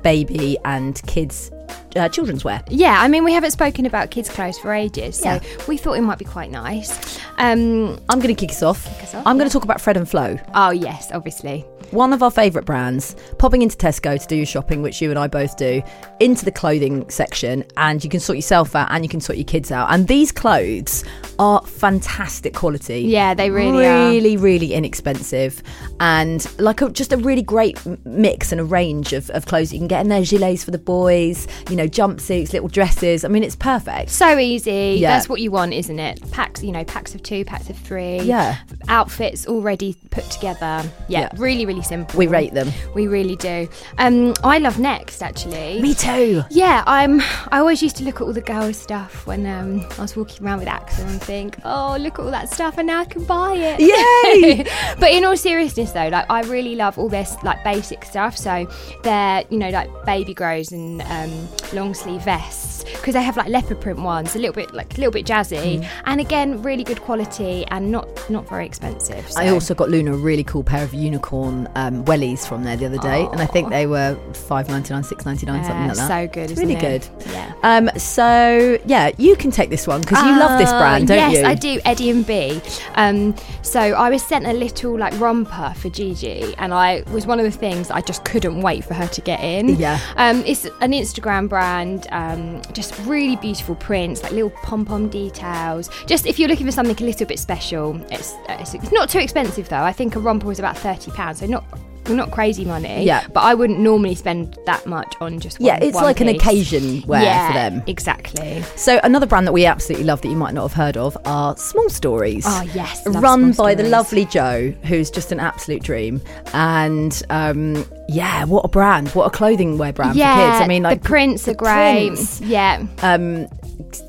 baby 0.03 0.59
and 0.65 1.01
kids 1.07 1.51
uh, 1.97 2.09
children's 2.09 2.45
wear. 2.45 2.63
Yeah, 2.69 2.97
I 3.01 3.09
mean, 3.09 3.25
we 3.25 3.33
haven't 3.33 3.51
spoken 3.53 3.87
about 3.87 4.11
kids' 4.11 4.29
clothes 4.29 4.59
for 4.59 4.73
ages, 4.73 5.17
so 5.19 5.25
Yeah. 5.35 5.41
we 5.69 5.77
thought 5.77 5.95
it 5.95 6.03
might 6.03 6.19
be 6.19 6.25
quite 6.25 6.51
nice. 6.51 7.19
Um, 7.39 7.99
I'm 8.09 8.19
going 8.21 8.35
to 8.35 8.41
kick 8.41 8.51
us 8.51 8.63
off. 8.63 8.87
us 9.03 9.15
off, 9.15 9.27
I'm 9.27 9.37
going 9.39 9.49
to 9.49 9.53
talk 9.53 9.65
about 9.65 9.81
Fred 9.81 9.97
and 9.97 10.09
Flo. 10.09 10.39
oh 10.55 10.71
yes, 10.71 11.11
obviously. 11.13 11.65
One 11.93 12.13
of 12.13 12.23
our 12.23 12.31
favourite 12.31 12.65
brands, 12.67 13.15
popping 13.39 13.63
into 13.63 13.77
Tesco 13.77 14.21
to 14.21 14.27
do 14.27 14.37
your 14.37 14.47
shopping, 14.47 14.83
which 14.83 15.01
you 15.01 15.11
and 15.11 15.19
I 15.19 15.27
both 15.29 15.57
do, 15.57 15.83
into 16.21 16.45
the 16.45 16.51
clothing 16.53 17.09
section, 17.09 17.65
and 17.77 18.03
you 18.03 18.11
can 18.11 18.21
sort 18.21 18.37
yourself 18.37 18.75
out 18.75 18.89
and 18.91 19.05
you 19.05 19.09
can 19.09 19.21
sort 19.21 19.37
your 19.39 19.45
kids 19.47 19.71
out. 19.71 19.93
And 19.93 20.09
these 20.09 20.33
clothes 20.33 21.05
are 21.39 21.65
fantastic 21.67 22.55
quality. 22.55 23.01
Yeah, 23.03 23.35
they 23.35 23.51
really 23.51 23.87
are. 23.87 24.09
really, 24.11 24.37
really 24.37 24.73
inexpensive, 24.75 25.63
and 26.01 26.47
like 26.59 26.81
a, 26.83 26.91
just 26.91 27.13
a 27.13 27.17
really 27.17 27.43
great 27.43 27.79
mix 28.07 28.53
and 28.53 28.61
a 28.61 28.65
range 28.65 29.13
of, 29.13 29.31
of 29.31 29.47
clothes 29.47 29.73
you 29.73 29.79
can 29.79 29.89
get 29.89 30.01
in 30.01 30.09
there. 30.09 30.23
Gilets 30.23 30.65
for 30.65 30.71
the 30.71 30.79
boys, 30.79 31.47
you 31.69 31.77
know, 31.77 31.87
jumpsuits, 31.87 32.53
little 32.53 32.69
dresses. 32.69 33.25
I 33.25 33.29
mean, 33.29 33.43
it's 33.45 33.57
perfect. 33.57 34.11
So 34.11 34.39
easy. 34.39 34.97
Yeah. 34.99 35.11
That's 35.15 35.29
what 35.29 35.41
you 35.41 35.51
want, 35.51 35.73
isn't 35.75 35.99
it? 35.99 36.21
Packs, 36.31 36.63
you 36.63 36.73
know, 36.73 36.85
packs 36.85 37.15
of 37.15 37.23
two, 37.23 37.45
packs 37.45 37.69
of 37.69 37.77
three. 37.77 38.21
Yeah. 38.21 38.59
Outfits 38.89 39.47
already 39.47 39.97
put 40.11 40.25
together. 40.31 40.83
Yeah, 41.09 41.21
Yeah. 41.21 41.29
really, 41.37 41.67
really 41.67 41.82
simple. 41.83 42.19
We 42.19 42.27
rate 42.27 42.53
them. 42.55 42.69
We 42.95 43.07
really 43.07 43.37
do. 43.37 43.69
Um, 43.99 44.35
I 44.45 44.59
love 44.59 44.79
Next 44.79 45.23
actually. 45.23 45.81
Me 45.81 45.95
too. 45.95 46.43
Yeah, 46.51 46.83
I'm. 46.87 47.21
I 47.51 47.59
always 47.59 47.83
used 47.83 47.97
to 47.97 48.05
look 48.05 48.17
at 48.17 48.23
all 48.23 48.33
the 48.33 48.41
girls' 48.41 48.77
stuff 48.77 49.27
when 49.27 49.47
um, 49.47 49.87
I 49.99 50.03
was 50.03 50.17
walking 50.17 50.47
around 50.47 50.59
with 50.61 50.69
Axel 50.69 51.07
and 51.07 51.21
think, 51.23 51.57
"Oh, 51.65 51.97
look 51.99 52.19
at 52.19 52.25
all 52.25 52.31
that 52.31 52.49
stuff, 52.51 52.79
and 52.79 52.87
now 52.87 53.01
I 53.01 53.05
can 53.05 53.25
buy 53.25 53.55
it." 53.55 53.81
Yay! 53.81 54.65
but 54.99 55.11
in 55.11 55.25
all 55.25 55.37
seriousness, 55.37 55.93
though, 55.93 56.09
like 56.09 56.27
I 56.31 56.43
really 56.43 56.75
love 56.75 56.99
all 56.99 57.09
this 57.09 57.37
like 57.43 57.63
basic 57.65 58.05
stuff. 58.05 58.37
So 58.37 58.67
they're 59.03 59.45
you 59.51 59.59
know 59.59 59.71
like 59.71 59.91
baby 60.05 60.35
grows 60.35 60.73
and 60.73 61.03
um, 61.03 61.49
long 61.73 61.95
sleeve 61.95 62.23
vests 62.23 62.85
because 62.85 63.15
they 63.15 63.23
have 63.23 63.37
like 63.37 63.49
leopard 63.49 63.81
print 63.81 63.99
ones, 64.01 64.35
a 64.35 64.39
little 64.39 64.55
bit 64.55 64.73
like 64.75 64.95
a 64.97 65.01
little 65.01 65.13
bit 65.13 65.27
jazzy, 65.27 65.53
Mm. 65.53 65.89
and 66.07 66.21
again 66.21 66.63
really 66.63 66.85
good 66.85 67.01
quality 67.01 67.65
and 67.69 67.91
not 67.91 68.09
not 68.31 68.49
very 68.49 68.67
expensive. 68.67 69.25
I 69.37 69.49
also 69.49 69.75
got 69.75 69.89
Luna 69.91 70.13
a 70.15 70.17
really 70.17 70.45
cool 70.45 70.63
pair 70.65 70.83
of 70.83 70.93
unicorn 70.95 71.67
um, 71.75 72.05
wellies 72.05 72.47
from 72.47 72.65
there 72.65 72.77
the 72.77 72.87
other 72.87 72.99
day, 72.99 73.27
and 73.33 73.41
I 73.41 73.47
think 73.47 73.71
they 73.71 73.87
were 73.87 74.17
five 74.35 74.69
ninety 74.69 74.93
nine, 74.93 75.03
six 75.05 75.25
ninety 75.25 75.47
nine, 75.47 75.65
something 75.65 75.83
Yeah, 75.83 75.89
like 75.89 75.97
that. 75.97 76.09
so 76.09 76.29
good, 76.29 76.51
It's 76.51 76.61
really 76.61 76.75
it? 76.75 76.81
good. 76.81 77.09
Yeah. 77.33 77.53
Um, 77.63 77.91
so 77.99 78.79
yeah, 78.87 79.11
you 79.19 79.37
can 79.37 79.51
take 79.51 79.71
this 79.71 79.87
one 79.87 80.01
because 80.01 80.23
you 80.25 80.31
love 80.39 80.59
this 80.59 80.71
Oh, 80.71 80.79
brand, 80.79 81.09
don't 81.09 81.17
yes, 81.19 81.33
you? 81.33 81.39
Yes, 81.39 81.47
I 81.47 81.55
do. 81.55 81.81
Eddie 81.85 82.11
and 82.11 82.27
B. 82.27 82.61
Um, 82.95 83.35
so 83.63 83.81
I 83.81 84.11
was 84.11 84.23
sent 84.23 84.47
a 84.47 84.53
little 84.53 84.99
like 84.99 85.19
romper 85.21 85.73
for 85.77 85.89
Gigi, 85.89 86.55
and 86.59 86.75
I 86.75 87.03
was 87.13 87.27
one 87.27 87.39
of 87.39 87.45
the 87.45 87.51
things 87.51 87.91
I 87.91 88.01
just 88.01 88.25
couldn't 88.25 88.61
wait 88.61 88.85
for 88.85 88.95
her 88.95 89.07
to 89.09 89.21
get 89.21 89.41
in. 89.41 89.71
Yeah. 89.77 89.99
Um, 90.17 90.43
it's 90.47 90.65
an 90.81 90.93
Instagram 90.93 91.49
brand. 91.49 92.07
Um, 92.11 92.61
just 92.73 92.99
really 93.07 93.37
beautiful 93.37 93.75
prints, 93.77 94.23
like 94.23 94.33
little 94.33 94.51
pom 94.51 94.85
pom 94.85 95.09
details. 95.09 95.89
Just 96.07 96.27
if 96.27 96.39
you're 96.39 96.49
looking 96.49 96.67
for 96.67 96.73
something 96.73 96.97
a 97.03 97.07
little 97.07 97.27
bit 97.27 97.39
special, 97.39 98.01
it's, 98.11 98.35
it's 98.49 98.75
it's 98.75 98.93
not 98.93 99.09
too 99.09 99.19
expensive 99.19 99.69
though. 99.69 99.83
I 99.83 99.93
think 99.93 100.17
a 100.17 100.21
romper 100.21 100.47
was 100.47 100.59
about 100.59 100.77
thirty 100.77 101.11
pounds, 101.13 101.39
so 101.41 101.47
not. 101.53 101.65
Not 102.09 102.33
crazy 102.33 102.65
money, 102.65 103.05
Yeah. 103.05 103.25
But 103.33 103.43
I 103.45 103.55
wouldn't 103.55 103.79
normally 103.79 104.17
spend 104.17 104.59
that 104.67 104.87
much 104.87 105.15
on 105.21 105.39
just 105.39 105.61
one, 105.61 105.69
yeah, 105.69 105.79
it's 105.81 105.95
like 105.95 106.21
an 106.21 106.27
occasion 106.27 107.05
wear 107.07 107.23
yeah, 107.23 107.47
for 107.47 107.53
them. 107.53 107.83
Exactly. 107.87 108.61
So 108.75 108.99
another 109.05 109.25
brand 109.25 109.47
that 109.47 109.53
we 109.53 109.67
absolutely 109.67 110.05
love 110.05 110.21
that 110.23 110.29
you 110.29 110.35
might 110.35 110.53
not 110.53 110.63
have 110.63 110.73
heard 110.73 110.97
of 110.97 111.17
are 111.27 111.57
Small 111.57 111.89
Stories. 111.89 112.45
Oh, 112.45 112.63
yes, 112.75 113.07
run 113.07 113.53
by 113.53 113.77
the 113.77 113.85
lovely 113.85 114.25
Joe, 114.25 114.75
who's 114.83 115.13
just 115.13 115.31
an 115.31 115.39
absolute 115.39 115.85
dream. 115.85 116.21
And 116.53 117.23
um, 117.31 117.87
yeah, 118.09 118.45
what 118.45 118.65
a 118.65 118.69
brand! 118.69 119.09
What 119.11 119.27
a 119.27 119.31
clothing 119.31 119.79
wear 119.79 119.93
brand 119.93 120.17
yeah, 120.17 120.35
for 120.35 120.53
kids. 120.53 120.65
I 120.65 120.69
mean, 120.69 120.83
like 120.83 121.03
the 121.03 121.09
prints 121.09 121.45
the 121.45 121.53
are 121.53 121.55
great. 121.55 122.09
prints. 122.09 122.41
Yeah, 122.41 122.87
um, 123.03 123.49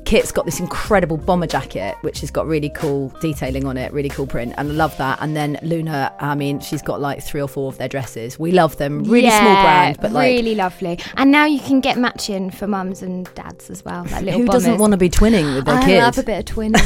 Kit's 0.04 0.32
got 0.32 0.44
this 0.44 0.60
incredible 0.60 1.16
bomber 1.16 1.46
jacket, 1.46 1.96
which 2.02 2.20
has 2.20 2.30
got 2.30 2.46
really 2.46 2.70
cool 2.70 3.08
detailing 3.20 3.66
on 3.66 3.76
it, 3.76 3.92
really 3.92 4.08
cool 4.08 4.26
print, 4.26 4.54
and 4.56 4.70
I 4.70 4.72
love 4.72 4.96
that. 4.98 5.18
And 5.20 5.36
then 5.36 5.58
Luna, 5.62 6.12
I 6.20 6.34
mean, 6.34 6.60
she's 6.60 6.82
got 6.82 7.00
like 7.00 7.22
three 7.22 7.40
or 7.40 7.48
four 7.48 7.68
of 7.68 7.78
their 7.78 7.88
dresses. 7.88 8.38
We 8.38 8.52
love 8.52 8.76
them. 8.76 9.04
Really 9.04 9.30
small 9.30 9.62
brand, 9.62 9.98
but 10.00 10.12
like, 10.12 10.26
really 10.26 10.54
lovely. 10.54 10.98
And 11.16 11.30
now 11.30 11.44
you 11.46 11.60
can 11.60 11.80
get 11.80 11.98
matching 11.98 12.50
for 12.50 12.66
mums 12.66 13.02
and 13.02 13.32
dads 13.34 13.70
as 13.70 13.84
well. 13.84 14.04
Like 14.10 14.24
little 14.24 14.40
who 14.40 14.46
doesn't 14.46 14.78
want 14.78 14.92
to 14.92 14.96
be 14.96 15.10
twinning 15.10 15.54
with 15.54 15.66
their 15.66 15.76
I 15.76 15.84
kids? 15.84 16.00
I 16.00 16.04
love 16.04 16.18
a 16.18 16.22
bit 16.22 16.50
of 16.50 16.56
twinning. 16.56 16.82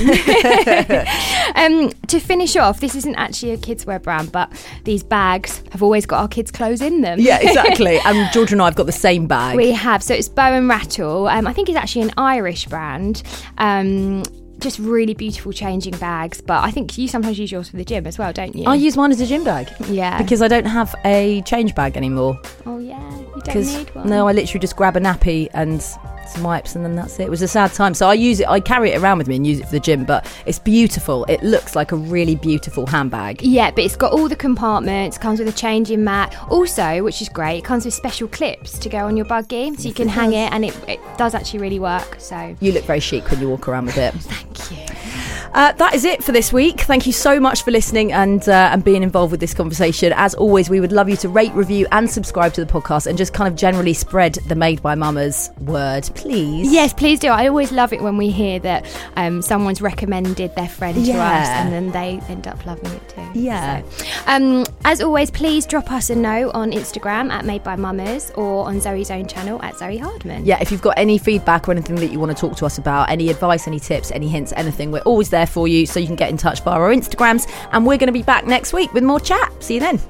um, 1.56 1.92
to 2.08 2.20
finish 2.20 2.56
off, 2.56 2.80
this 2.80 2.94
isn't 2.94 3.16
actually 3.16 3.52
a 3.52 3.58
kids 3.58 3.86
wear 3.86 3.98
brand, 3.98 4.32
but 4.32 4.50
these 4.84 5.02
bags 5.02 5.62
have 5.70 5.82
always 5.82 6.06
got 6.06 6.20
our 6.20 6.28
kids' 6.28 6.50
clothes 6.50 6.80
in 6.80 6.97
them. 7.02 7.18
yeah, 7.20 7.38
exactly. 7.42 7.98
and 8.04 8.30
Georgia 8.32 8.54
and 8.54 8.62
I 8.62 8.66
have 8.66 8.74
got 8.74 8.86
the 8.86 8.92
same 8.92 9.26
bag. 9.26 9.56
We 9.56 9.72
have. 9.72 10.02
So 10.02 10.14
it's 10.14 10.28
Bow 10.28 10.52
and 10.52 10.68
Rattle. 10.68 11.28
Um, 11.28 11.46
I 11.46 11.52
think 11.52 11.68
it's 11.68 11.78
actually 11.78 12.02
an 12.02 12.12
Irish 12.16 12.66
brand. 12.66 13.22
Um, 13.58 14.22
just 14.60 14.80
really 14.80 15.14
beautiful 15.14 15.52
changing 15.52 15.96
bags. 15.98 16.40
But 16.40 16.64
I 16.64 16.70
think 16.72 16.98
you 16.98 17.06
sometimes 17.06 17.38
use 17.38 17.52
yours 17.52 17.68
for 17.68 17.76
the 17.76 17.84
gym 17.84 18.06
as 18.08 18.18
well, 18.18 18.32
don't 18.32 18.56
you? 18.56 18.64
I 18.64 18.74
use 18.74 18.96
mine 18.96 19.12
as 19.12 19.20
a 19.20 19.26
gym 19.26 19.44
bag. 19.44 19.68
Yeah. 19.88 20.20
Because 20.20 20.42
I 20.42 20.48
don't 20.48 20.66
have 20.66 20.94
a 21.04 21.42
change 21.42 21.74
bag 21.76 21.96
anymore. 21.96 22.40
oh 22.66 22.78
yeah, 22.78 22.98
you 23.18 23.24
don't 23.26 23.44
Because 23.44 23.76
need 23.76 23.94
one. 23.94 24.08
no, 24.08 24.26
I 24.26 24.32
literally 24.32 24.58
just 24.60 24.74
grab 24.76 24.96
a 24.96 25.00
nappy 25.00 25.48
and 25.54 25.80
some 26.28 26.42
wipes 26.42 26.74
and 26.74 26.84
then 26.84 26.94
that's 26.94 27.18
it. 27.18 27.24
It 27.24 27.30
was 27.30 27.42
a 27.42 27.48
sad 27.48 27.72
time. 27.72 27.94
So 27.94 28.08
I 28.08 28.14
use 28.14 28.40
it 28.40 28.48
I 28.48 28.60
carry 28.60 28.92
it 28.92 29.00
around 29.00 29.18
with 29.18 29.28
me 29.28 29.36
and 29.36 29.46
use 29.46 29.60
it 29.60 29.66
for 29.66 29.72
the 29.72 29.80
gym, 29.80 30.04
but 30.04 30.26
it's 30.46 30.58
beautiful. 30.58 31.24
It 31.26 31.42
looks 31.42 31.74
like 31.76 31.92
a 31.92 31.96
really 31.96 32.34
beautiful 32.34 32.86
handbag. 32.86 33.42
Yeah, 33.42 33.70
but 33.70 33.84
it's 33.84 33.96
got 33.96 34.12
all 34.12 34.28
the 34.28 34.36
compartments, 34.36 35.18
comes 35.18 35.38
with 35.38 35.48
a 35.48 35.52
changing 35.52 36.04
mat. 36.04 36.34
Also, 36.50 37.02
which 37.02 37.20
is 37.22 37.28
great, 37.28 37.58
it 37.58 37.64
comes 37.64 37.84
with 37.84 37.94
special 37.94 38.28
clips 38.28 38.78
to 38.78 38.88
go 38.88 38.98
on 39.06 39.16
your 39.16 39.26
buggy 39.26 39.74
so 39.74 39.88
you 39.88 39.94
can 39.94 40.08
hang 40.08 40.32
it 40.32 40.52
and 40.52 40.64
it, 40.64 40.88
it 40.88 41.00
does 41.16 41.34
actually 41.34 41.60
really 41.60 41.78
work. 41.78 42.16
So 42.18 42.56
You 42.60 42.72
look 42.72 42.84
very 42.84 43.00
chic 43.00 43.30
when 43.30 43.40
you 43.40 43.48
walk 43.48 43.68
around 43.68 43.86
with 43.86 43.98
it. 43.98 44.14
thank 44.14 44.70
you. 44.70 45.07
Uh, 45.54 45.72
that 45.72 45.94
is 45.94 46.04
it 46.04 46.22
for 46.22 46.32
this 46.32 46.52
week. 46.52 46.82
Thank 46.82 47.06
you 47.06 47.12
so 47.12 47.40
much 47.40 47.62
for 47.62 47.70
listening 47.70 48.12
and 48.12 48.48
uh, 48.48 48.70
and 48.72 48.84
being 48.84 49.02
involved 49.02 49.30
with 49.30 49.40
this 49.40 49.54
conversation. 49.54 50.12
As 50.16 50.34
always, 50.34 50.70
we 50.70 50.80
would 50.80 50.92
love 50.92 51.08
you 51.08 51.16
to 51.16 51.28
rate, 51.28 51.52
review, 51.52 51.86
and 51.92 52.10
subscribe 52.10 52.52
to 52.54 52.64
the 52.64 52.70
podcast, 52.70 53.06
and 53.06 53.16
just 53.16 53.32
kind 53.32 53.48
of 53.48 53.56
generally 53.56 53.94
spread 53.94 54.34
the 54.46 54.54
Made 54.54 54.82
by 54.82 54.94
Mamas 54.94 55.50
word, 55.60 56.08
please. 56.14 56.72
Yes, 56.72 56.92
please 56.92 57.18
do. 57.18 57.28
I 57.28 57.48
always 57.48 57.72
love 57.72 57.92
it 57.92 58.00
when 58.02 58.16
we 58.16 58.30
hear 58.30 58.58
that 58.60 58.86
um, 59.16 59.42
someone's 59.42 59.80
recommended 59.80 60.54
their 60.54 60.68
friend 60.68 61.04
to 61.04 61.12
us 61.12 61.48
and 61.48 61.72
then 61.72 61.90
they 61.90 62.20
end 62.28 62.46
up 62.46 62.64
loving 62.66 62.90
it 62.90 63.08
too. 63.08 63.28
Yeah. 63.34 63.82
So, 63.82 64.06
um, 64.26 64.64
as 64.84 65.00
always, 65.00 65.30
please 65.30 65.66
drop 65.66 65.90
us 65.90 66.10
a 66.10 66.14
note 66.14 66.50
on 66.54 66.72
Instagram 66.72 67.30
at 67.30 67.44
Made 67.44 67.62
by 67.62 67.76
Mamas 67.76 68.30
or 68.32 68.66
on 68.66 68.80
Zoe's 68.80 69.10
own 69.10 69.26
channel 69.26 69.62
at 69.62 69.76
Zoe 69.76 69.98
Hardman. 69.98 70.44
Yeah, 70.44 70.58
if 70.60 70.70
you've 70.70 70.82
got 70.82 70.98
any 70.98 71.18
feedback 71.18 71.68
or 71.68 71.72
anything 71.72 71.96
that 71.96 72.08
you 72.08 72.18
want 72.18 72.36
to 72.36 72.40
talk 72.40 72.56
to 72.58 72.66
us 72.66 72.78
about, 72.78 73.10
any 73.10 73.28
advice, 73.30 73.66
any 73.66 73.80
tips, 73.80 74.10
any 74.10 74.28
hints, 74.28 74.52
anything, 74.56 74.90
we're 74.90 75.00
always 75.00 75.30
there 75.38 75.46
for 75.46 75.68
you. 75.68 75.86
So 75.86 76.00
you 76.00 76.06
can 76.06 76.16
get 76.16 76.30
in 76.30 76.36
touch 76.36 76.62
via 76.62 76.78
our 76.78 76.90
Instagrams. 76.90 77.48
And 77.72 77.86
we're 77.86 77.98
going 77.98 78.08
to 78.08 78.12
be 78.12 78.22
back 78.22 78.46
next 78.46 78.72
week 78.72 78.92
with 78.92 79.04
more 79.04 79.20
chat. 79.20 79.62
See 79.62 79.74
you 79.74 79.80
then. 79.80 80.00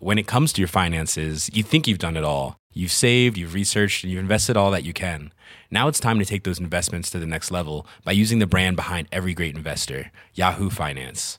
When 0.00 0.16
it 0.16 0.28
comes 0.28 0.52
to 0.54 0.60
your 0.60 0.68
finances, 0.68 1.50
you 1.52 1.62
think 1.62 1.86
you've 1.86 1.98
done 1.98 2.16
it 2.16 2.24
all. 2.24 2.56
You've 2.72 2.92
saved, 2.92 3.36
you've 3.36 3.52
researched, 3.52 4.04
and 4.04 4.12
you've 4.12 4.20
invested 4.20 4.56
all 4.56 4.70
that 4.70 4.84
you 4.84 4.92
can. 4.92 5.32
Now 5.70 5.88
it's 5.88 5.98
time 5.98 6.18
to 6.20 6.24
take 6.24 6.44
those 6.44 6.60
investments 6.60 7.10
to 7.10 7.18
the 7.18 7.26
next 7.26 7.50
level 7.50 7.86
by 8.04 8.12
using 8.12 8.38
the 8.38 8.46
brand 8.46 8.76
behind 8.76 9.08
every 9.10 9.34
great 9.34 9.56
investor, 9.56 10.12
Yahoo 10.34 10.70
Finance. 10.70 11.38